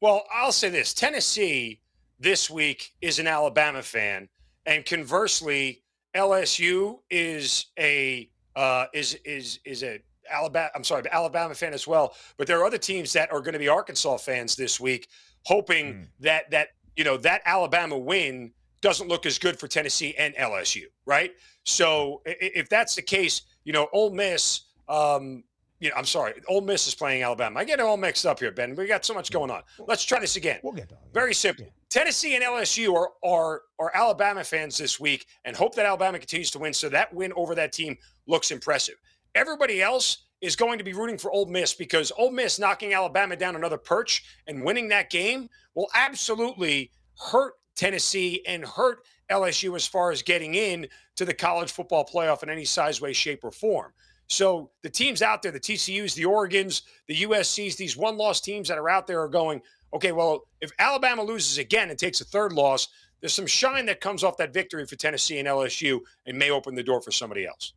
Well, 0.00 0.24
I'll 0.32 0.52
say 0.52 0.70
this: 0.70 0.94
Tennessee 0.94 1.80
this 2.18 2.48
week 2.48 2.92
is 3.02 3.18
an 3.18 3.26
Alabama 3.26 3.82
fan, 3.82 4.28
and 4.68 4.84
conversely, 4.84 5.82
LSU 6.14 6.98
is 7.10 7.66
a 7.78 8.30
uh, 8.54 8.86
is 8.92 9.14
is 9.24 9.60
is 9.64 9.82
a 9.82 9.98
Alabama. 10.30 10.68
I'm 10.74 10.84
sorry, 10.84 11.04
Alabama 11.10 11.54
fan 11.54 11.72
as 11.72 11.86
well. 11.86 12.14
But 12.36 12.46
there 12.46 12.60
are 12.60 12.66
other 12.66 12.78
teams 12.78 13.12
that 13.14 13.32
are 13.32 13.40
going 13.40 13.54
to 13.54 13.58
be 13.58 13.68
Arkansas 13.68 14.18
fans 14.18 14.54
this 14.54 14.78
week 14.78 15.08
hoping 15.46 15.94
mm. 15.94 16.06
that 16.20 16.50
that 16.50 16.68
you 16.96 17.04
know 17.04 17.16
that 17.16 17.40
Alabama 17.46 17.96
win 17.96 18.52
doesn't 18.82 19.08
look 19.08 19.24
as 19.24 19.38
good 19.38 19.58
for 19.58 19.68
Tennessee 19.68 20.14
and 20.18 20.34
LSU, 20.34 20.84
right? 21.06 21.32
So 21.64 22.20
if 22.26 22.68
that's 22.68 22.94
the 22.94 23.02
case, 23.02 23.42
you 23.64 23.72
know, 23.72 23.88
Ole 23.92 24.10
Miss. 24.10 24.62
Um, 24.88 25.44
you 25.80 25.90
know, 25.90 25.94
I'm 25.96 26.06
sorry, 26.06 26.34
Ole 26.48 26.60
Miss 26.60 26.88
is 26.88 26.94
playing 26.96 27.22
Alabama. 27.22 27.60
I 27.60 27.64
get 27.64 27.78
it 27.78 27.82
all 27.82 27.96
mixed 27.96 28.26
up 28.26 28.40
here, 28.40 28.50
Ben. 28.50 28.74
We 28.74 28.86
got 28.86 29.04
so 29.04 29.14
much 29.14 29.30
going 29.30 29.48
on. 29.48 29.62
Let's 29.78 30.04
try 30.04 30.18
this 30.18 30.34
again. 30.34 30.58
We'll 30.64 30.72
get 30.72 30.88
done. 30.88 30.98
Very 31.12 31.32
simple. 31.32 31.66
Yeah. 31.66 31.70
Tennessee 31.90 32.34
and 32.34 32.44
LSU 32.44 32.94
are, 32.94 33.10
are 33.24 33.62
are 33.78 33.90
Alabama 33.94 34.44
fans 34.44 34.76
this 34.76 35.00
week, 35.00 35.26
and 35.44 35.56
hope 35.56 35.74
that 35.74 35.86
Alabama 35.86 36.18
continues 36.18 36.50
to 36.50 36.58
win. 36.58 36.74
So 36.74 36.88
that 36.90 37.12
win 37.14 37.32
over 37.34 37.54
that 37.54 37.72
team 37.72 37.96
looks 38.26 38.50
impressive. 38.50 38.96
Everybody 39.34 39.80
else 39.80 40.24
is 40.40 40.54
going 40.54 40.78
to 40.78 40.84
be 40.84 40.92
rooting 40.92 41.18
for 41.18 41.32
Ole 41.32 41.46
Miss 41.46 41.74
because 41.74 42.12
Ole 42.16 42.30
Miss 42.30 42.58
knocking 42.58 42.92
Alabama 42.92 43.36
down 43.36 43.56
another 43.56 43.78
perch 43.78 44.22
and 44.46 44.62
winning 44.62 44.88
that 44.88 45.10
game 45.10 45.48
will 45.74 45.88
absolutely 45.94 46.92
hurt 47.18 47.54
Tennessee 47.74 48.42
and 48.46 48.64
hurt 48.64 49.00
LSU 49.30 49.74
as 49.74 49.86
far 49.86 50.10
as 50.10 50.22
getting 50.22 50.54
in 50.54 50.86
to 51.16 51.24
the 51.24 51.34
college 51.34 51.72
football 51.72 52.04
playoff 52.04 52.42
in 52.42 52.50
any 52.50 52.64
size, 52.64 53.00
way, 53.00 53.12
shape, 53.12 53.44
or 53.44 53.50
form. 53.50 53.92
So 54.28 54.70
the 54.82 54.90
teams 54.90 55.22
out 55.22 55.42
there, 55.42 55.52
the 55.52 55.60
TCUs, 55.60 56.14
the 56.14 56.24
Oregons, 56.24 56.82
the 57.06 57.22
USCs, 57.22 57.76
these 57.76 57.96
one-loss 57.96 58.40
teams 58.40 58.68
that 58.68 58.78
are 58.78 58.90
out 58.90 59.06
there 59.06 59.22
are 59.22 59.28
going, 59.28 59.62
okay, 59.92 60.12
well, 60.12 60.46
if 60.60 60.70
Alabama 60.78 61.22
loses 61.22 61.58
again 61.58 61.90
and 61.90 61.98
takes 61.98 62.20
a 62.20 62.24
third 62.24 62.52
loss, 62.52 62.88
there's 63.20 63.34
some 63.34 63.46
shine 63.46 63.86
that 63.86 64.00
comes 64.00 64.22
off 64.22 64.36
that 64.36 64.52
victory 64.52 64.86
for 64.86 64.96
Tennessee 64.96 65.38
and 65.38 65.48
LSU 65.48 66.00
and 66.26 66.38
may 66.38 66.50
open 66.50 66.74
the 66.74 66.82
door 66.82 67.00
for 67.00 67.10
somebody 67.10 67.46
else. 67.46 67.72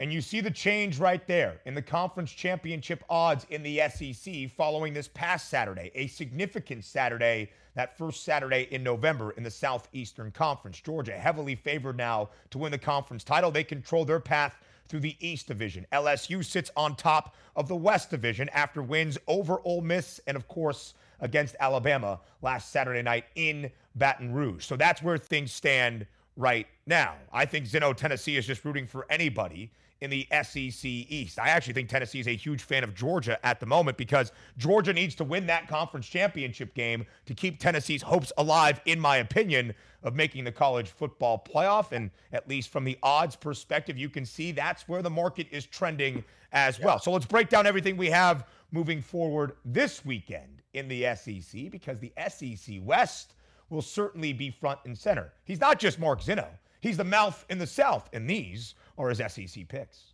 And 0.00 0.12
you 0.12 0.20
see 0.20 0.40
the 0.40 0.50
change 0.50 1.00
right 1.00 1.26
there 1.26 1.60
in 1.64 1.74
the 1.74 1.82
conference 1.82 2.30
championship 2.30 3.02
odds 3.10 3.46
in 3.50 3.64
the 3.64 3.80
SEC 3.88 4.48
following 4.56 4.94
this 4.94 5.08
past 5.08 5.48
Saturday, 5.48 5.90
a 5.94 6.06
significant 6.06 6.84
Saturday, 6.84 7.50
that 7.74 7.98
first 7.98 8.24
Saturday 8.24 8.68
in 8.70 8.84
November 8.84 9.32
in 9.32 9.42
the 9.42 9.50
Southeastern 9.50 10.30
Conference. 10.30 10.80
Georgia 10.80 11.12
heavily 11.12 11.56
favored 11.56 11.96
now 11.96 12.28
to 12.50 12.58
win 12.58 12.70
the 12.70 12.78
conference 12.78 13.24
title. 13.24 13.50
They 13.50 13.64
control 13.64 14.04
their 14.04 14.20
path 14.20 14.56
through 14.88 15.00
the 15.00 15.16
East 15.18 15.48
Division. 15.48 15.84
LSU 15.92 16.44
sits 16.44 16.70
on 16.76 16.94
top 16.94 17.34
of 17.56 17.66
the 17.66 17.76
West 17.76 18.08
Division 18.10 18.48
after 18.50 18.82
wins 18.82 19.18
over 19.26 19.60
Ole 19.64 19.80
Miss 19.80 20.20
and, 20.28 20.36
of 20.36 20.46
course, 20.46 20.94
against 21.20 21.56
Alabama 21.60 22.20
last 22.42 22.70
Saturday 22.70 23.02
night 23.02 23.24
in 23.34 23.70
Baton 23.94 24.32
Rouge. 24.32 24.64
So 24.64 24.76
that's 24.76 25.02
where 25.02 25.18
things 25.18 25.52
stand 25.52 26.06
right 26.36 26.66
now. 26.86 27.14
I 27.32 27.44
think 27.44 27.66
Zinno, 27.66 27.94
Tennessee 27.94 28.36
is 28.36 28.46
just 28.46 28.64
rooting 28.64 28.86
for 28.86 29.06
anybody 29.10 29.72
in 30.00 30.10
the 30.10 30.26
SEC 30.30 30.84
East. 30.84 31.38
I 31.38 31.48
actually 31.48 31.72
think 31.72 31.88
Tennessee 31.88 32.20
is 32.20 32.28
a 32.28 32.36
huge 32.36 32.62
fan 32.62 32.84
of 32.84 32.94
Georgia 32.94 33.44
at 33.44 33.58
the 33.58 33.66
moment 33.66 33.96
because 33.96 34.32
Georgia 34.56 34.92
needs 34.92 35.14
to 35.16 35.24
win 35.24 35.46
that 35.46 35.66
conference 35.66 36.06
championship 36.06 36.72
game 36.74 37.04
to 37.26 37.34
keep 37.34 37.58
Tennessee's 37.58 38.02
hopes 38.02 38.32
alive, 38.38 38.80
in 38.86 39.00
my 39.00 39.16
opinion, 39.16 39.74
of 40.04 40.14
making 40.14 40.44
the 40.44 40.52
college 40.52 40.88
football 40.88 41.44
playoff. 41.44 41.90
And 41.90 42.10
at 42.32 42.48
least 42.48 42.70
from 42.70 42.84
the 42.84 42.96
odds 43.02 43.34
perspective, 43.34 43.98
you 43.98 44.08
can 44.08 44.24
see 44.24 44.52
that's 44.52 44.88
where 44.88 45.02
the 45.02 45.10
market 45.10 45.48
is 45.50 45.66
trending 45.66 46.24
as 46.52 46.78
well. 46.80 47.00
So 47.00 47.10
let's 47.10 47.26
break 47.26 47.48
down 47.48 47.66
everything 47.66 47.96
we 47.96 48.08
have 48.10 48.46
moving 48.70 49.02
forward 49.02 49.56
this 49.64 50.04
weekend 50.04 50.62
in 50.78 50.88
the 50.88 51.04
SEC 51.14 51.70
because 51.70 51.98
the 51.98 52.12
SEC 52.28 52.76
West 52.82 53.34
will 53.70 53.82
certainly 53.82 54.32
be 54.32 54.50
front 54.50 54.80
and 54.84 54.96
center. 54.96 55.32
He's 55.44 55.60
not 55.60 55.78
just 55.78 55.98
Mark 55.98 56.22
Zinno, 56.22 56.48
he's 56.80 56.96
the 56.96 57.04
mouth 57.04 57.44
in 57.50 57.58
the 57.58 57.66
South, 57.66 58.08
and 58.12 58.28
these 58.28 58.74
are 58.96 59.10
his 59.10 59.18
SEC 59.18 59.68
picks. 59.68 60.12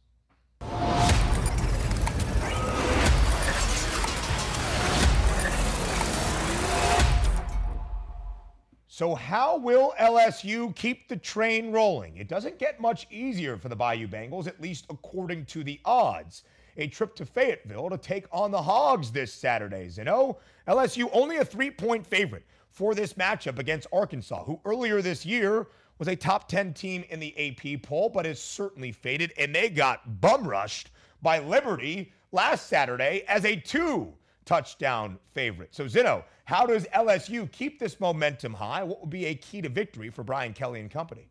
So, 8.86 9.16
how 9.16 9.56
will 9.58 9.92
LSU 9.98 10.72
keep 10.76 11.08
the 11.08 11.16
train 11.16 11.72
rolling? 11.72 12.16
It 12.16 12.28
doesn't 12.28 12.60
get 12.60 12.78
much 12.78 13.08
easier 13.10 13.56
for 13.56 13.68
the 13.68 13.74
Bayou 13.74 14.06
Bengals, 14.06 14.46
at 14.46 14.60
least 14.60 14.86
according 14.88 15.46
to 15.46 15.64
the 15.64 15.80
odds. 15.84 16.44
A 16.77 16.89
trip 16.89 17.14
to 17.16 17.25
Fayetteville 17.25 17.91
to 17.91 17.99
take 17.99 18.27
on 18.33 18.51
the 18.51 18.61
Hogs 18.61 19.11
this 19.12 19.33
Saturday. 19.33 19.89
Zinno, 19.89 20.37
LSU 20.66 21.09
only 21.12 21.37
a 21.37 21.45
three 21.45 21.70
point 21.70 22.07
favorite 22.07 22.45
for 22.70 22.95
this 22.95 23.14
matchup 23.14 23.59
against 23.59 23.87
Arkansas, 23.93 24.45
who 24.45 24.61
earlier 24.64 25.01
this 25.01 25.25
year 25.25 25.68
was 25.99 26.09
a 26.09 26.16
top 26.16 26.49
10 26.49 26.75
team 26.75 27.05
in 27.09 27.20
the 27.20 27.35
AP 27.39 27.83
poll, 27.83 28.09
but 28.09 28.27
is 28.27 28.43
certainly 28.43 28.91
faded. 28.91 29.33
And 29.39 29.55
they 29.55 29.68
got 29.68 30.20
bum 30.20 30.47
rushed 30.47 30.91
by 31.22 31.39
Liberty 31.39 32.12
last 32.33 32.66
Saturday 32.66 33.25
as 33.29 33.45
a 33.45 33.55
two 33.57 34.12
touchdown 34.45 35.18
favorite. 35.33 35.75
So, 35.75 35.85
Zinno, 35.85 36.25
how 36.45 36.66
does 36.66 36.85
LSU 36.95 37.51
keep 37.53 37.79
this 37.79 38.01
momentum 38.01 38.53
high? 38.53 38.83
What 38.83 39.01
would 39.01 39.11
be 39.11 39.27
a 39.27 39.35
key 39.35 39.62
to 39.62 39.68
victory 39.68 40.11
for 40.11 40.22
Brian 40.22 40.53
Kelly 40.53 40.81
and 40.81 40.91
company? 40.91 41.29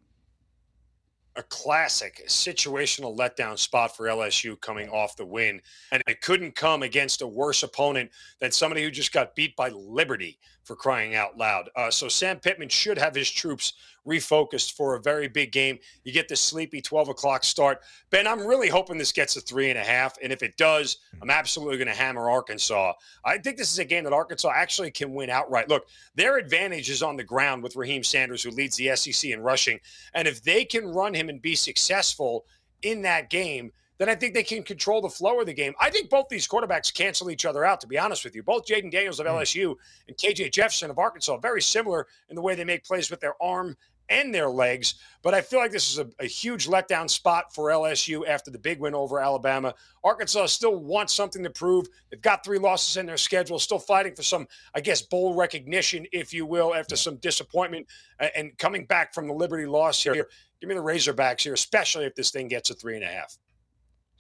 A 1.36 1.44
classic 1.44 2.24
situational 2.28 3.18
letdown 3.18 3.58
spot 3.58 3.96
for 3.96 4.06
LSU 4.06 4.60
coming 4.62 4.90
off 4.90 5.18
the 5.18 5.26
win. 5.26 5.62
And 5.92 6.04
it 6.08 6.22
couldn't 6.22 6.56
come 6.56 6.84
against 6.84 7.22
a 7.22 7.28
worse 7.28 7.64
opponent 7.64 8.12
than 8.40 8.52
somebody 8.52 8.84
who 8.84 8.92
just 8.92 9.12
got 9.12 9.36
beat 9.36 9.56
by 9.56 9.70
Liberty 9.70 10.40
for 10.64 10.76
crying 10.76 11.16
out 11.16 11.38
loud. 11.38 11.70
Uh, 11.76 11.92
so 11.92 12.08
Sam 12.08 12.40
Pittman 12.40 12.70
should 12.70 12.98
have 12.98 13.16
his 13.16 13.30
troops 13.30 13.74
refocused 14.08 14.74
for 14.74 14.96
a 14.96 15.02
very 15.02 15.28
big 15.28 15.52
game. 15.52 15.80
You 16.04 16.12
get 16.12 16.28
the 16.28 16.36
sleepy 16.36 16.82
12 16.82 17.10
o'clock 17.10 17.44
start. 17.44 17.82
Ben, 18.10 18.28
I'm 18.28 18.46
really 18.46 18.70
hoping 18.70 18.98
this 18.98 19.12
gets 19.12 19.38
a 19.38 19.42
three 19.42 19.70
and 19.70 19.80
a 19.80 19.84
half. 19.84 20.16
And 20.22 20.32
if 20.32 20.44
it 20.44 20.58
does, 20.58 20.98
I'm 21.22 21.30
absolutely 21.30 21.78
going 21.78 21.88
to 21.88 21.94
hammer 21.94 22.30
Arkansas. 22.30 22.94
I 23.24 23.38
think 23.38 23.58
this 23.58 23.72
is 23.72 23.80
a 23.80 23.86
game 23.86 24.04
that 24.04 24.14
Arkansas 24.14 24.52
actually 24.54 24.92
can 24.92 25.14
win 25.14 25.30
outright. 25.30 25.70
Look, 25.70 25.88
their 26.16 26.38
advantage 26.38 26.90
is 26.90 27.04
on 27.04 27.16
the 27.18 27.24
ground 27.24 27.64
with 27.64 27.76
Raheim 27.76 28.06
Sanders, 28.06 28.44
who 28.44 28.52
leads 28.52 28.76
the 28.78 28.96
SEC 28.96 29.32
in 29.32 29.42
rushing. 29.42 29.80
And 30.14 30.28
if 30.28 30.44
they 30.44 30.66
can 30.66 30.86
run 30.88 31.14
him 31.14 31.30
and 31.30 31.42
be 31.42 31.56
successful 31.56 32.46
in 32.82 33.02
that 33.04 33.30
game, 33.30 33.72
then 34.04 34.10
I 34.10 34.16
think 34.16 34.34
they 34.34 34.44
can 34.44 34.64
control 34.64 35.02
the 35.02 35.08
flow 35.08 35.40
of 35.40 35.46
the 35.46 35.54
game. 35.54 35.74
I 35.80 35.90
think 35.90 36.10
both 36.10 36.28
these 36.28 36.46
quarterbacks 36.46 36.94
cancel 36.94 37.32
each 37.32 37.46
other 37.46 37.64
out, 37.64 37.80
to 37.80 37.88
be 37.88 37.98
honest 37.98 38.26
with 38.26 38.36
you. 38.36 38.44
Both 38.44 38.66
Jayden 38.66 38.92
Daniels 38.92 39.22
of 39.22 39.28
hmm. 39.28 39.32
LSU 39.32 39.76
and 40.10 40.18
KJ 40.18 40.52
Jefferson 40.52 40.92
of 40.92 41.00
Arkansas, 41.00 41.38
very 41.38 41.62
similar 41.62 42.08
in 42.28 42.36
the 42.36 42.42
way 42.42 42.54
they 42.54 42.66
make 42.66 42.84
plays 42.84 43.10
with 43.10 43.22
their 43.22 43.42
arm 43.42 43.78
and 44.10 44.36
their 44.36 44.50
legs. 44.50 44.96
But 45.22 45.34
I 45.34 45.40
feel 45.40 45.60
like 45.60 45.72
this 45.72 45.90
is 45.90 46.00
a, 46.00 46.10
a, 46.20 46.26
huge 46.26 46.68
letdown 46.68 47.10
spot 47.10 47.56
for 47.56 47.70
LSU 47.70 48.28
after 48.28 48.52
the 48.52 48.60
big 48.60 48.82
win 48.82 48.94
over 48.94 49.22
Alabama. 49.22 49.74
Arkansas 50.04 50.48
still 50.48 50.76
wants 50.76 51.14
something 51.14 51.42
to 51.42 51.50
prove. 51.50 51.88
They've 52.12 52.22
got 52.22 52.44
three 52.44 52.60
losses 52.60 52.98
in 52.98 53.06
their 53.06 53.16
schedule, 53.16 53.58
still 53.58 53.80
fighting 53.80 54.14
for 54.14 54.24
some, 54.24 54.46
I 54.76 54.82
guess, 54.82 55.02
bowl 55.02 55.34
recognition, 55.34 56.06
if 56.12 56.34
you 56.34 56.46
will, 56.46 56.76
after 56.76 56.98
some 56.98 57.16
disappointment 57.16 57.88
and 58.36 58.58
coming 58.58 58.86
back 58.86 59.14
from 59.14 59.30
the 59.30 59.34
Liberty 59.34 59.66
loss 59.66 60.04
here. 60.04 60.28
Give 60.60 60.68
me 60.68 60.76
the 60.76 60.82
Razorbacks 60.82 61.44
here, 61.44 61.54
especially 61.54 62.04
if 62.04 62.16
this 62.16 62.32
thing 62.32 62.50
gets 62.50 62.70
a 62.70 62.74
three 62.74 62.96
and 62.96 63.06
a 63.06 63.08
half. 63.08 63.38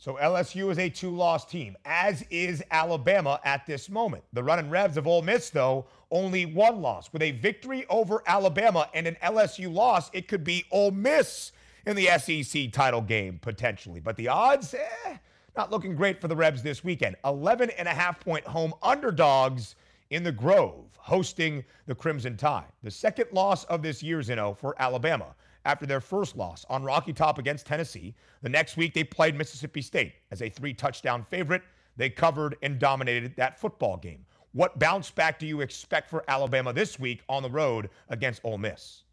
So 0.03 0.15
LSU 0.21 0.69
is 0.69 0.79
a 0.79 0.89
two-loss 0.89 1.45
team, 1.45 1.77
as 1.85 2.25
is 2.29 2.61
Alabama 2.71 3.39
at 3.45 3.65
this 3.65 3.89
moment. 3.89 4.25
The 4.33 4.43
running 4.43 4.69
Rebs 4.69 4.97
of 4.97 5.07
Ole 5.07 5.21
Miss, 5.21 5.49
though, 5.49 5.85
only 6.11 6.45
one 6.45 6.81
loss. 6.81 7.13
With 7.13 7.21
a 7.21 7.31
victory 7.31 7.85
over 7.89 8.21
Alabama 8.27 8.89
and 8.93 9.07
an 9.07 9.15
LSU 9.23 9.73
loss, 9.73 10.09
it 10.11 10.27
could 10.27 10.43
be 10.43 10.65
Ole 10.71 10.91
Miss 10.91 11.53
in 11.85 11.95
the 11.95 12.07
SEC 12.17 12.73
title 12.73 12.99
game 12.99 13.39
potentially. 13.41 14.01
But 14.01 14.17
the 14.17 14.27
odds, 14.27 14.73
eh, 14.73 15.15
not 15.55 15.71
looking 15.71 15.95
great 15.95 16.19
for 16.19 16.27
the 16.27 16.35
Rebs 16.35 16.61
this 16.61 16.83
weekend. 16.83 17.15
11 17.23 17.69
and 17.69 17.87
a 17.87 17.91
half 17.91 18.19
point 18.19 18.45
home 18.45 18.73
underdogs 18.83 19.77
in 20.09 20.21
the 20.21 20.33
Grove, 20.33 20.83
hosting 20.97 21.63
the 21.85 21.95
Crimson 21.95 22.35
Tide. 22.35 22.67
The 22.83 22.91
second 22.91 23.27
loss 23.31 23.63
of 23.65 23.81
this 23.81 24.03
year, 24.03 24.19
Zinno, 24.19 24.57
for 24.57 24.75
Alabama 24.79 25.33
after 25.65 25.85
their 25.85 26.01
first 26.01 26.35
loss 26.35 26.65
on 26.69 26.83
Rocky 26.83 27.13
Top 27.13 27.37
against 27.37 27.65
Tennessee. 27.65 28.15
The 28.41 28.49
next 28.49 28.77
week, 28.77 28.93
they 28.93 29.03
played 29.03 29.35
Mississippi 29.35 29.81
State 29.81 30.13
as 30.31 30.41
a 30.41 30.49
three 30.49 30.73
touchdown 30.73 31.25
favorite. 31.29 31.63
They 31.95 32.09
covered 32.09 32.55
and 32.61 32.79
dominated 32.79 33.35
that 33.37 33.59
football 33.59 33.97
game. 33.97 34.25
What 34.51 34.77
bounce 34.77 35.09
back 35.09 35.39
do 35.39 35.47
you 35.47 35.61
expect 35.61 36.09
for 36.09 36.23
Alabama 36.27 36.73
this 36.73 36.99
week 36.99 37.23
on 37.27 37.43
the 37.43 37.49
road 37.49 37.89
against 38.09 38.41
Ole 38.43 38.57
Miss? 38.57 39.03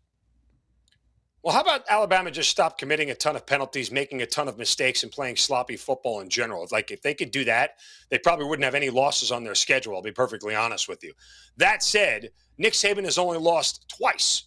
Well, 1.42 1.54
how 1.54 1.62
about 1.62 1.84
Alabama 1.88 2.30
just 2.30 2.50
stop 2.50 2.76
committing 2.76 3.10
a 3.10 3.14
ton 3.14 3.34
of 3.34 3.46
penalties, 3.46 3.90
making 3.90 4.20
a 4.20 4.26
ton 4.26 4.46
of 4.46 4.58
mistakes, 4.58 5.02
and 5.02 5.10
playing 5.10 5.36
sloppy 5.36 5.76
football 5.76 6.20
in 6.20 6.28
general? 6.28 6.66
Like, 6.70 6.90
if 6.90 7.00
they 7.00 7.14
could 7.14 7.30
do 7.30 7.44
that, 7.44 7.78
they 8.10 8.18
probably 8.18 8.44
wouldn't 8.44 8.64
have 8.64 8.74
any 8.74 8.90
losses 8.90 9.32
on 9.32 9.42
their 9.42 9.54
schedule. 9.54 9.94
I'll 9.94 10.02
be 10.02 10.12
perfectly 10.12 10.54
honest 10.54 10.86
with 10.86 11.02
you. 11.02 11.14
That 11.56 11.82
said, 11.82 12.32
Nick 12.58 12.74
Saban 12.74 13.04
has 13.04 13.16
only 13.16 13.38
lost 13.38 13.88
twice 13.88 14.44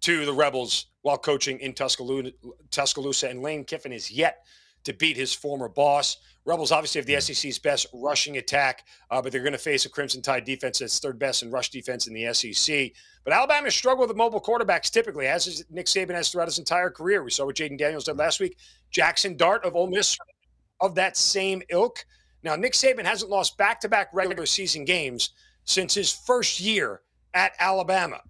to 0.00 0.24
the 0.24 0.32
Rebels 0.32 0.86
while 1.02 1.18
coaching 1.18 1.58
in 1.60 1.72
Tuscaloosa, 1.72 2.32
Tuscaloosa, 2.70 3.28
and 3.28 3.42
Lane 3.42 3.64
Kiffin 3.64 3.92
is 3.92 4.10
yet 4.10 4.44
to 4.84 4.92
beat 4.92 5.16
his 5.16 5.34
former 5.34 5.68
boss. 5.68 6.18
Rebels 6.44 6.72
obviously 6.72 7.00
have 7.00 7.06
the 7.06 7.20
SEC's 7.20 7.58
best 7.58 7.86
rushing 7.92 8.38
attack, 8.38 8.86
uh, 9.10 9.20
but 9.20 9.32
they're 9.32 9.42
going 9.42 9.52
to 9.52 9.58
face 9.58 9.84
a 9.84 9.90
Crimson 9.90 10.22
Tide 10.22 10.44
defense 10.44 10.78
that's 10.78 10.98
third 10.98 11.18
best 11.18 11.42
in 11.42 11.50
rush 11.50 11.68
defense 11.68 12.06
in 12.06 12.14
the 12.14 12.32
SEC. 12.32 12.92
But 13.24 13.34
Alabama 13.34 13.70
struggled 13.70 14.08
with 14.08 14.16
mobile 14.16 14.40
quarterbacks 14.40 14.90
typically, 14.90 15.26
as 15.26 15.62
Nick 15.68 15.86
Saban 15.86 16.14
has 16.14 16.30
throughout 16.30 16.48
his 16.48 16.58
entire 16.58 16.88
career. 16.88 17.22
We 17.22 17.30
saw 17.30 17.44
what 17.44 17.56
Jayden 17.56 17.76
Daniels 17.76 18.04
did 18.04 18.16
last 18.16 18.40
week. 18.40 18.56
Jackson 18.90 19.36
Dart 19.36 19.64
of 19.64 19.76
Ole 19.76 19.88
Miss 19.88 20.16
of 20.80 20.94
that 20.94 21.16
same 21.16 21.62
ilk. 21.68 22.06
Now, 22.42 22.56
Nick 22.56 22.72
Saban 22.72 23.04
hasn't 23.04 23.30
lost 23.30 23.58
back 23.58 23.80
to 23.80 23.88
back 23.88 24.08
regular 24.14 24.46
season 24.46 24.84
games 24.84 25.30
since 25.64 25.92
his 25.92 26.10
first 26.10 26.60
year 26.60 27.02
at 27.34 27.52
Alabama. 27.58 28.22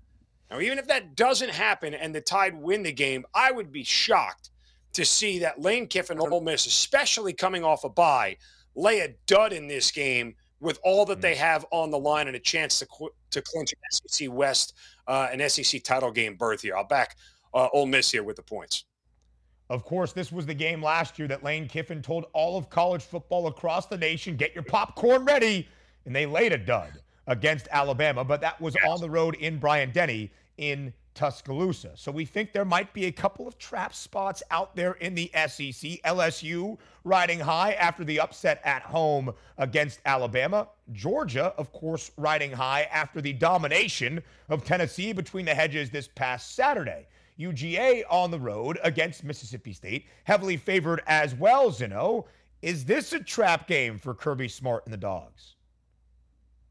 Now, 0.51 0.61
even 0.61 0.79
if 0.79 0.87
that 0.89 1.15
doesn't 1.15 1.51
happen 1.51 1.95
and 1.95 2.15
the 2.15 2.21
Tide 2.21 2.55
win 2.55 2.83
the 2.83 2.93
game, 2.93 3.25
I 3.35 3.53
would 3.53 3.71
be 3.71 3.85
shocked 3.85 4.51
to 4.95 5.05
see 5.05 5.39
that 5.41 5.61
Lane 5.61 5.87
Kiffin 5.87 6.19
Ole 6.19 6.41
Miss, 6.41 6.67
especially 6.67 7.33
coming 7.33 7.65
off 7.65 7.85
a 7.85 7.89
bye, 7.89 8.37
lay 8.75 9.01
a 9.01 9.15
dud 9.27 9.53
in 9.53 9.69
this 9.69 9.91
game 9.91 10.35
with 10.61 10.79
all 10.83 11.05
that 11.07 11.21
they 11.21 11.35
mm. 11.35 11.39
have 11.39 11.67
on 11.71 11.91
the 11.91 11.99
line 11.99 12.27
and 12.27 12.37
a 12.37 12.41
chance 12.41 12.79
to 12.79 12.87
to 13.31 13.43
clinch 13.43 13.73
an 13.73 13.79
SEC 14.09 14.29
West, 14.31 14.75
uh, 15.07 15.29
an 15.31 15.47
SEC 15.49 15.83
title 15.85 16.11
game 16.11 16.35
berth 16.35 16.63
here. 16.63 16.77
I'll 16.77 16.85
back 16.85 17.17
uh, 17.53 17.69
Ole 17.73 17.87
Miss 17.87 18.11
here 18.11 18.23
with 18.23 18.37
the 18.37 18.43
points. 18.43 18.85
Of 19.71 19.85
course, 19.85 20.15
this 20.15 20.33
was 20.33 20.47
the 20.47 20.55
game 20.55 20.83
last 20.83 21.19
year 21.19 21.29
that 21.29 21.45
Lane 21.45 21.69
Kiffin 21.69 22.01
told 22.01 22.25
all 22.33 22.57
of 22.57 22.71
college 22.71 23.03
football 23.03 23.49
across 23.49 23.87
the 23.87 23.99
nation, 23.99 24.37
"Get 24.37 24.55
your 24.55 24.65
popcorn 24.65 25.27
ready," 25.27 25.69
and 26.07 26.17
they 26.17 26.25
laid 26.25 26.53
a 26.53 26.59
dud 26.59 26.93
against 27.29 27.69
Alabama, 27.71 28.25
but 28.25 28.41
that 28.41 28.61
was 28.61 28.75
yes. 28.75 28.91
on 28.91 29.01
the 29.01 29.09
road 29.09 29.37
in 29.37 29.59
Bryant 29.59 29.95
Denny 29.95 30.33
in 30.57 30.93
Tuscaloosa. 31.15 31.93
So 31.95 32.13
we 32.13 32.25
think 32.25 32.53
there 32.53 32.65
might 32.65 32.93
be 32.93 33.07
a 33.07 33.13
couple 33.13 33.49
of 33.49 33.59
trap 33.59 33.95
spots 33.95 34.43
out 34.51 34.77
there 34.77 34.93
in 34.93 35.15
the 35.15 35.31
SEC. 35.35 36.01
LSU 36.05 36.79
riding 37.03 37.41
high 37.41 37.73
after 37.73 38.05
the 38.05 38.21
upset 38.21 38.61
at 38.65 38.83
home 38.83 39.33
against 39.59 40.01
Alabama. 40.05 40.69
Georgia, 40.93 41.53
of 41.59 41.73
course, 41.73 42.13
riding 42.17 42.53
high 42.53 42.83
after 42.93 43.21
the 43.21 43.33
domination 43.33 44.23
of 44.49 44.65
Tennessee 44.65 45.13
between 45.13 45.45
the 45.45 45.55
hedges 45.55 45.91
this 45.91 46.09
past 46.09 46.55
Saturday. 46.55 47.09
UGA 47.39 48.05
on 48.09 48.31
the 48.31 48.39
road 48.39 48.79
against 48.83 49.25
Mississippi 49.25 49.73
State, 49.73 50.07
heavily 50.25 50.57
favored 50.57 51.03
as 51.07 51.35
well, 51.35 51.71
Zinno. 51.71 52.27
Is 52.63 52.85
this 52.85 53.13
a 53.13 53.21
trap 53.21 53.69
game 53.69 53.99
for 53.99 54.15
Kirby 54.15 54.49
Smart 54.49 54.85
and 54.87 54.93
the 54.93 54.99
Dogs? 54.99 55.57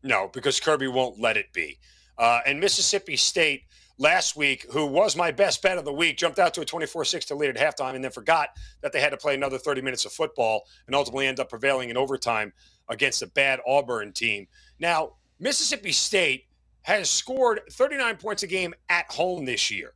No, 0.07 0.29
because 0.33 0.59
Kirby 0.59 0.87
won't 0.87 1.19
let 1.19 1.35
it 1.35 1.51
be. 1.51 1.77
Uh, 2.17 2.39
and 2.45 2.61
Mississippi 2.61 3.17
State, 3.17 3.63
last 3.97 4.37
week, 4.37 4.65
who 4.71 4.85
was 4.85 5.17
my 5.17 5.31
best 5.31 5.61
bet 5.61 5.77
of 5.77 5.83
the 5.83 5.91
week, 5.91 6.17
jumped 6.17 6.39
out 6.39 6.53
to 6.53 6.61
a 6.61 6.65
24 6.65 7.03
6 7.03 7.29
lead 7.31 7.55
at 7.55 7.77
halftime 7.77 7.93
and 7.93 8.03
then 8.03 8.11
forgot 8.11 8.49
that 8.81 8.93
they 8.93 9.01
had 9.01 9.09
to 9.09 9.17
play 9.17 9.33
another 9.33 9.57
30 9.57 9.81
minutes 9.81 10.05
of 10.05 10.13
football 10.13 10.63
and 10.87 10.95
ultimately 10.95 11.27
end 11.27 11.41
up 11.41 11.49
prevailing 11.49 11.89
in 11.89 11.97
overtime 11.97 12.53
against 12.87 13.21
a 13.21 13.27
bad 13.27 13.59
Auburn 13.67 14.13
team. 14.13 14.47
Now, 14.79 15.15
Mississippi 15.39 15.91
State 15.91 16.45
has 16.83 17.09
scored 17.09 17.59
39 17.71 18.15
points 18.15 18.43
a 18.43 18.47
game 18.47 18.73
at 18.87 19.11
home 19.11 19.43
this 19.43 19.69
year, 19.69 19.93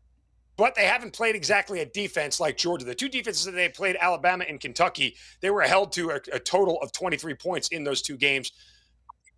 but 0.57 0.76
they 0.76 0.86
haven't 0.86 1.14
played 1.14 1.36
exactly 1.36 1.80
a 1.80 1.86
defense 1.86 2.38
like 2.41 2.57
Georgia. 2.57 2.84
The 2.84 2.93
two 2.93 3.07
defenses 3.07 3.45
that 3.45 3.53
they 3.53 3.70
played, 3.70 3.95
Alabama 4.01 4.43
and 4.47 4.59
Kentucky, 4.59 5.16
they 5.39 5.49
were 5.49 5.62
held 5.62 5.93
to 5.93 6.09
a, 6.09 6.20
a 6.34 6.39
total 6.39 6.82
of 6.82 6.91
23 6.91 7.34
points 7.36 7.70
in 7.70 7.86
those 7.86 8.01
two 8.01 8.18
games. 8.18 8.51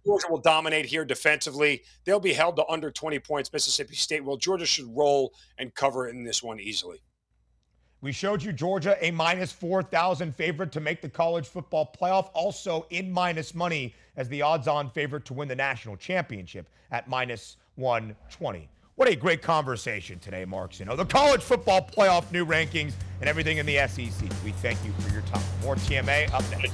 Georgia 0.06 0.28
will 0.30 0.42
dominate 0.42 0.86
here 0.86 1.06
defensively. 1.06 1.84
They'll 2.06 2.20
be 2.20 2.34
held 2.34 2.56
to 2.58 2.68
under 2.68 2.92
20 2.92 3.20
points. 3.20 3.52
Mississippi 3.52 3.96
State 3.96 4.24
will. 4.24 4.38
Georgia 4.38 4.66
should 4.66 4.96
roll 4.96 5.34
and 5.58 5.74
cover 5.74 6.08
in 6.08 6.24
this 6.24 6.44
one 6.44 6.60
easily. 6.60 7.02
We 8.02 8.12
showed 8.12 8.44
you 8.44 8.52
Georgia 8.52 8.98
a 9.00 9.12
minus 9.12 9.54
4,000 9.54 10.36
favorite 10.36 10.74
to 10.74 10.82
make 10.82 11.02
the 11.02 11.08
college 11.08 11.48
football 11.48 11.96
playoff, 11.98 12.30
also 12.34 12.86
in 12.90 13.10
minus 13.10 13.56
money 13.56 13.96
as 14.18 14.28
the 14.28 14.42
odds 14.42 14.68
on 14.68 14.90
favorite 14.90 15.24
to 15.26 15.34
win 15.34 15.48
the 15.48 15.56
national 15.56 15.96
championship 15.96 16.68
at 16.92 17.08
minus 17.08 17.56
120. 17.76 18.70
What 18.96 19.08
a 19.08 19.16
great 19.16 19.42
conversation 19.42 20.20
today, 20.20 20.44
Mark 20.44 20.78
You 20.80 20.86
know, 20.86 20.98
the 20.98 21.06
college 21.06 21.42
football 21.42 21.82
playoff 21.82 22.30
new 22.32 22.46
rankings 22.46 22.94
and 23.22 23.30
everything 23.30 23.58
in 23.58 23.66
the 23.66 23.78
SEC. 23.88 24.30
We 24.44 24.52
thank 24.52 24.84
you 24.86 24.92
for 25.00 25.12
your 25.14 25.22
time. 25.24 25.42
More 25.64 25.76
TMA 25.76 26.32
up 26.34 26.44
next. 26.52 26.74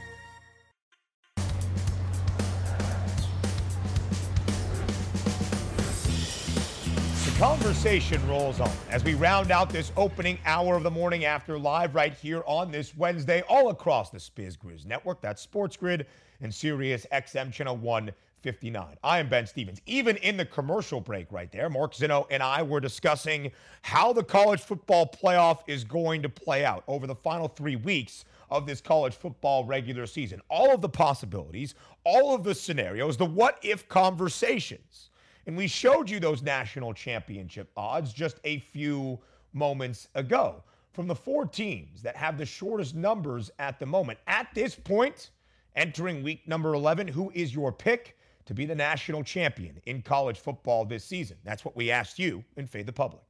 conversation 7.41 8.21
rolls 8.27 8.59
on 8.59 8.69
as 8.91 9.03
we 9.03 9.15
round 9.15 9.49
out 9.49 9.67
this 9.67 9.91
opening 9.97 10.37
hour 10.45 10.75
of 10.75 10.83
the 10.83 10.91
morning 10.91 11.25
after 11.25 11.57
live 11.57 11.95
right 11.95 12.13
here 12.13 12.43
on 12.45 12.69
this 12.69 12.95
Wednesday, 12.95 13.41
all 13.49 13.71
across 13.71 14.11
the 14.11 14.19
Spiz 14.19 14.55
Grizz 14.55 14.85
network. 14.85 15.21
That's 15.21 15.41
Sports 15.41 15.75
Grid 15.75 16.05
and 16.41 16.53
Sirius 16.53 17.07
XM 17.11 17.51
channel 17.51 17.77
159. 17.77 18.95
I 19.03 19.17
am 19.17 19.27
Ben 19.27 19.47
Stevens. 19.47 19.81
Even 19.87 20.17
in 20.17 20.37
the 20.37 20.45
commercial 20.45 21.01
break 21.01 21.31
right 21.31 21.51
there, 21.51 21.67
Mark 21.67 21.95
Zinno 21.95 22.27
and 22.29 22.43
I 22.43 22.61
were 22.61 22.79
discussing 22.79 23.51
how 23.81 24.13
the 24.13 24.23
college 24.23 24.61
football 24.61 25.07
playoff 25.07 25.61
is 25.65 25.83
going 25.83 26.21
to 26.21 26.29
play 26.29 26.63
out 26.63 26.83
over 26.87 27.07
the 27.07 27.15
final 27.15 27.47
three 27.47 27.75
weeks 27.75 28.23
of 28.51 28.67
this 28.67 28.81
college 28.81 29.15
football 29.15 29.65
regular 29.65 30.05
season. 30.05 30.43
All 30.47 30.71
of 30.71 30.81
the 30.81 30.89
possibilities, 30.89 31.73
all 32.03 32.35
of 32.35 32.43
the 32.43 32.53
scenarios, 32.53 33.17
the 33.17 33.25
what 33.25 33.57
if 33.63 33.89
conversations. 33.89 35.09
And 35.47 35.57
we 35.57 35.67
showed 35.67 36.09
you 36.09 36.19
those 36.19 36.41
national 36.41 36.93
championship 36.93 37.71
odds 37.75 38.13
just 38.13 38.39
a 38.43 38.59
few 38.59 39.19
moments 39.53 40.07
ago. 40.15 40.63
From 40.93 41.07
the 41.07 41.15
four 41.15 41.45
teams 41.45 42.01
that 42.01 42.15
have 42.15 42.37
the 42.37 42.45
shortest 42.45 42.95
numbers 42.95 43.49
at 43.59 43.79
the 43.79 43.85
moment, 43.85 44.19
at 44.27 44.47
this 44.53 44.75
point, 44.75 45.31
entering 45.75 46.21
week 46.21 46.47
number 46.47 46.73
11, 46.73 47.07
who 47.07 47.31
is 47.33 47.55
your 47.55 47.71
pick 47.71 48.17
to 48.45 48.53
be 48.53 48.65
the 48.65 48.75
national 48.75 49.23
champion 49.23 49.79
in 49.85 50.01
college 50.01 50.39
football 50.39 50.85
this 50.85 51.05
season? 51.05 51.37
That's 51.43 51.63
what 51.63 51.75
we 51.75 51.91
asked 51.91 52.19
you 52.19 52.43
in 52.57 52.67
Fade 52.67 52.87
the 52.87 52.93
Public. 52.93 53.23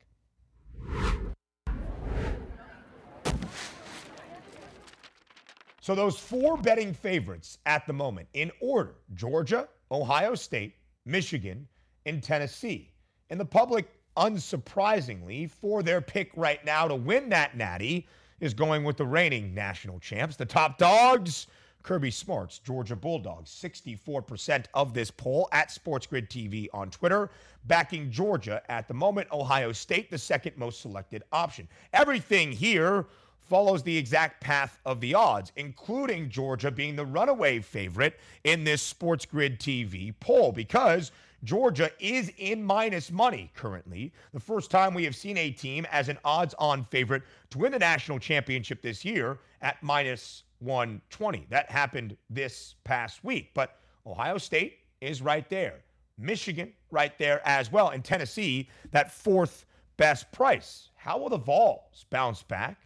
So, 5.82 5.96
those 5.96 6.18
four 6.18 6.58
betting 6.58 6.94
favorites 6.94 7.58
at 7.66 7.88
the 7.88 7.94
moment 7.94 8.28
in 8.34 8.52
order 8.62 8.96
Georgia, 9.16 9.68
Ohio 9.92 10.36
State, 10.36 10.76
Michigan, 11.06 11.68
in 12.06 12.22
Tennessee. 12.22 12.92
And 13.30 13.40
the 13.40 13.46
public, 13.46 13.88
unsurprisingly, 14.18 15.50
for 15.50 15.84
their 15.84 16.02
pick 16.02 16.32
right 16.36 16.64
now 16.66 16.88
to 16.88 16.96
win 16.96 17.30
that 17.30 17.56
natty, 17.56 18.08
is 18.40 18.54
going 18.54 18.84
with 18.84 18.98
the 18.98 19.06
reigning 19.06 19.54
national 19.54 20.00
champs, 20.00 20.36
the 20.36 20.46
top 20.46 20.78
dogs. 20.78 21.48
Kirby 21.84 22.12
Smart's 22.12 22.60
Georgia 22.60 22.96
Bulldogs, 22.96 23.50
64% 23.50 24.66
of 24.74 24.94
this 24.94 25.10
poll 25.10 25.50
at 25.52 25.70
SportsGrid 25.70 26.28
TV 26.28 26.68
on 26.74 26.92
Twitter, 26.92 27.32
backing 27.66 28.12
Georgia 28.12 28.62
at 28.70 28.88
the 28.88 28.94
moment. 28.94 29.28
Ohio 29.32 29.72
State, 29.72 30.12
the 30.12 30.18
second 30.18 30.56
most 30.58 30.82
selected 30.82 31.24
option. 31.32 31.68
Everything 31.94 32.52
here 32.52 33.08
follows 33.40 33.84
the 33.84 33.98
exact 33.98 34.42
path 34.42 34.80
of 34.86 35.02
the 35.02 35.14
odds, 35.14 35.52
including 35.56 36.30
Georgia 36.30 36.72
being 36.72 36.96
the 36.96 37.06
runaway 37.06 37.60
favorite 37.60 38.20
in 38.44 38.64
this 38.64 38.94
SportsGrid 38.94 39.58
TV 39.58 40.14
poll, 40.20 40.52
because 40.52 41.12
Georgia 41.44 41.90
is 42.00 42.32
in 42.38 42.64
minus 42.64 43.12
money 43.12 43.52
currently. 43.56 44.14
The 44.34 44.40
first 44.40 44.70
time 44.70 44.94
we 44.94 45.04
have 45.06 45.16
seen 45.16 45.38
a 45.38 45.50
team 45.50 45.88
as 45.92 46.08
an 46.08 46.20
odds 46.24 46.54
on 46.60 46.84
favorite 46.86 47.24
to 47.50 47.58
win 47.58 47.72
the 47.72 47.80
national 47.80 48.20
championship 48.20 48.82
this 48.82 49.04
year 49.04 49.40
at 49.62 49.82
minus 49.82 50.44
120. 50.60 51.48
That 51.50 51.72
happened 51.72 52.16
this 52.30 52.76
past 52.84 53.24
week. 53.24 53.52
But 53.54 53.80
Ohio 54.06 54.38
State 54.38 54.80
is 55.02 55.22
right 55.22 55.50
there. 55.50 55.80
Michigan 56.18 56.74
right 56.92 57.18
there 57.18 57.42
as 57.48 57.72
well. 57.72 57.90
And 57.90 58.04
Tennessee, 58.04 58.70
that 58.92 59.12
fourth 59.12 59.66
best 59.98 60.32
price. 60.32 60.90
How 60.96 61.18
will 61.18 61.30
the 61.30 61.38
Vols 61.38 62.06
bounce 62.10 62.44
back? 62.44 62.78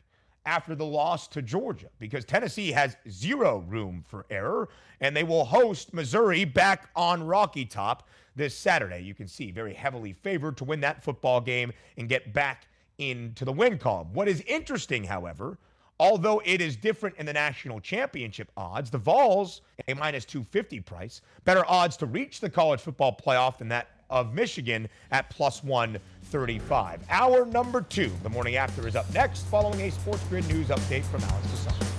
after 0.45 0.75
the 0.75 0.85
loss 0.85 1.27
to 1.27 1.41
Georgia 1.41 1.87
because 1.99 2.23
Tennessee 2.23 2.71
has 2.71 2.95
zero 3.09 3.63
room 3.67 4.03
for 4.07 4.25
error 4.29 4.69
and 5.01 5.15
they 5.15 5.23
will 5.23 5.45
host 5.45 5.93
Missouri 5.93 6.45
back 6.45 6.89
on 6.95 7.23
Rocky 7.23 7.65
Top 7.65 8.07
this 8.35 8.55
Saturday. 8.55 9.01
You 9.01 9.13
can 9.13 9.27
see 9.27 9.51
very 9.51 9.73
heavily 9.73 10.13
favored 10.13 10.57
to 10.57 10.63
win 10.63 10.81
that 10.81 11.03
football 11.03 11.41
game 11.41 11.71
and 11.97 12.09
get 12.09 12.33
back 12.33 12.67
into 12.97 13.45
the 13.45 13.51
win 13.51 13.77
column. 13.77 14.13
What 14.13 14.27
is 14.27 14.41
interesting, 14.41 15.03
however, 15.03 15.57
although 15.99 16.41
it 16.45 16.61
is 16.61 16.75
different 16.75 17.15
in 17.17 17.25
the 17.25 17.33
national 17.33 17.79
championship 17.79 18.51
odds, 18.57 18.89
the 18.89 18.97
Vols, 18.97 19.61
a 19.87 19.93
minus 19.93 20.25
250 20.25 20.79
price, 20.81 21.21
better 21.43 21.63
odds 21.67 21.97
to 21.97 22.05
reach 22.05 22.39
the 22.39 22.49
college 22.49 22.81
football 22.81 23.15
playoff 23.15 23.57
than 23.57 23.69
that 23.69 23.89
of 24.09 24.33
Michigan 24.33 24.87
at 25.11 25.29
plus 25.29 25.63
135. 25.63 27.01
Hour 27.09 27.45
number 27.45 27.81
two, 27.81 28.11
the 28.23 28.29
morning 28.29 28.55
after, 28.55 28.87
is 28.87 28.95
up 28.95 29.11
next, 29.13 29.43
following 29.47 29.81
a 29.81 29.91
Sports 29.91 30.23
Grid 30.29 30.47
News 30.47 30.67
update 30.67 31.03
from 31.05 31.23
Alex 31.23 31.47
Desai. 31.47 31.94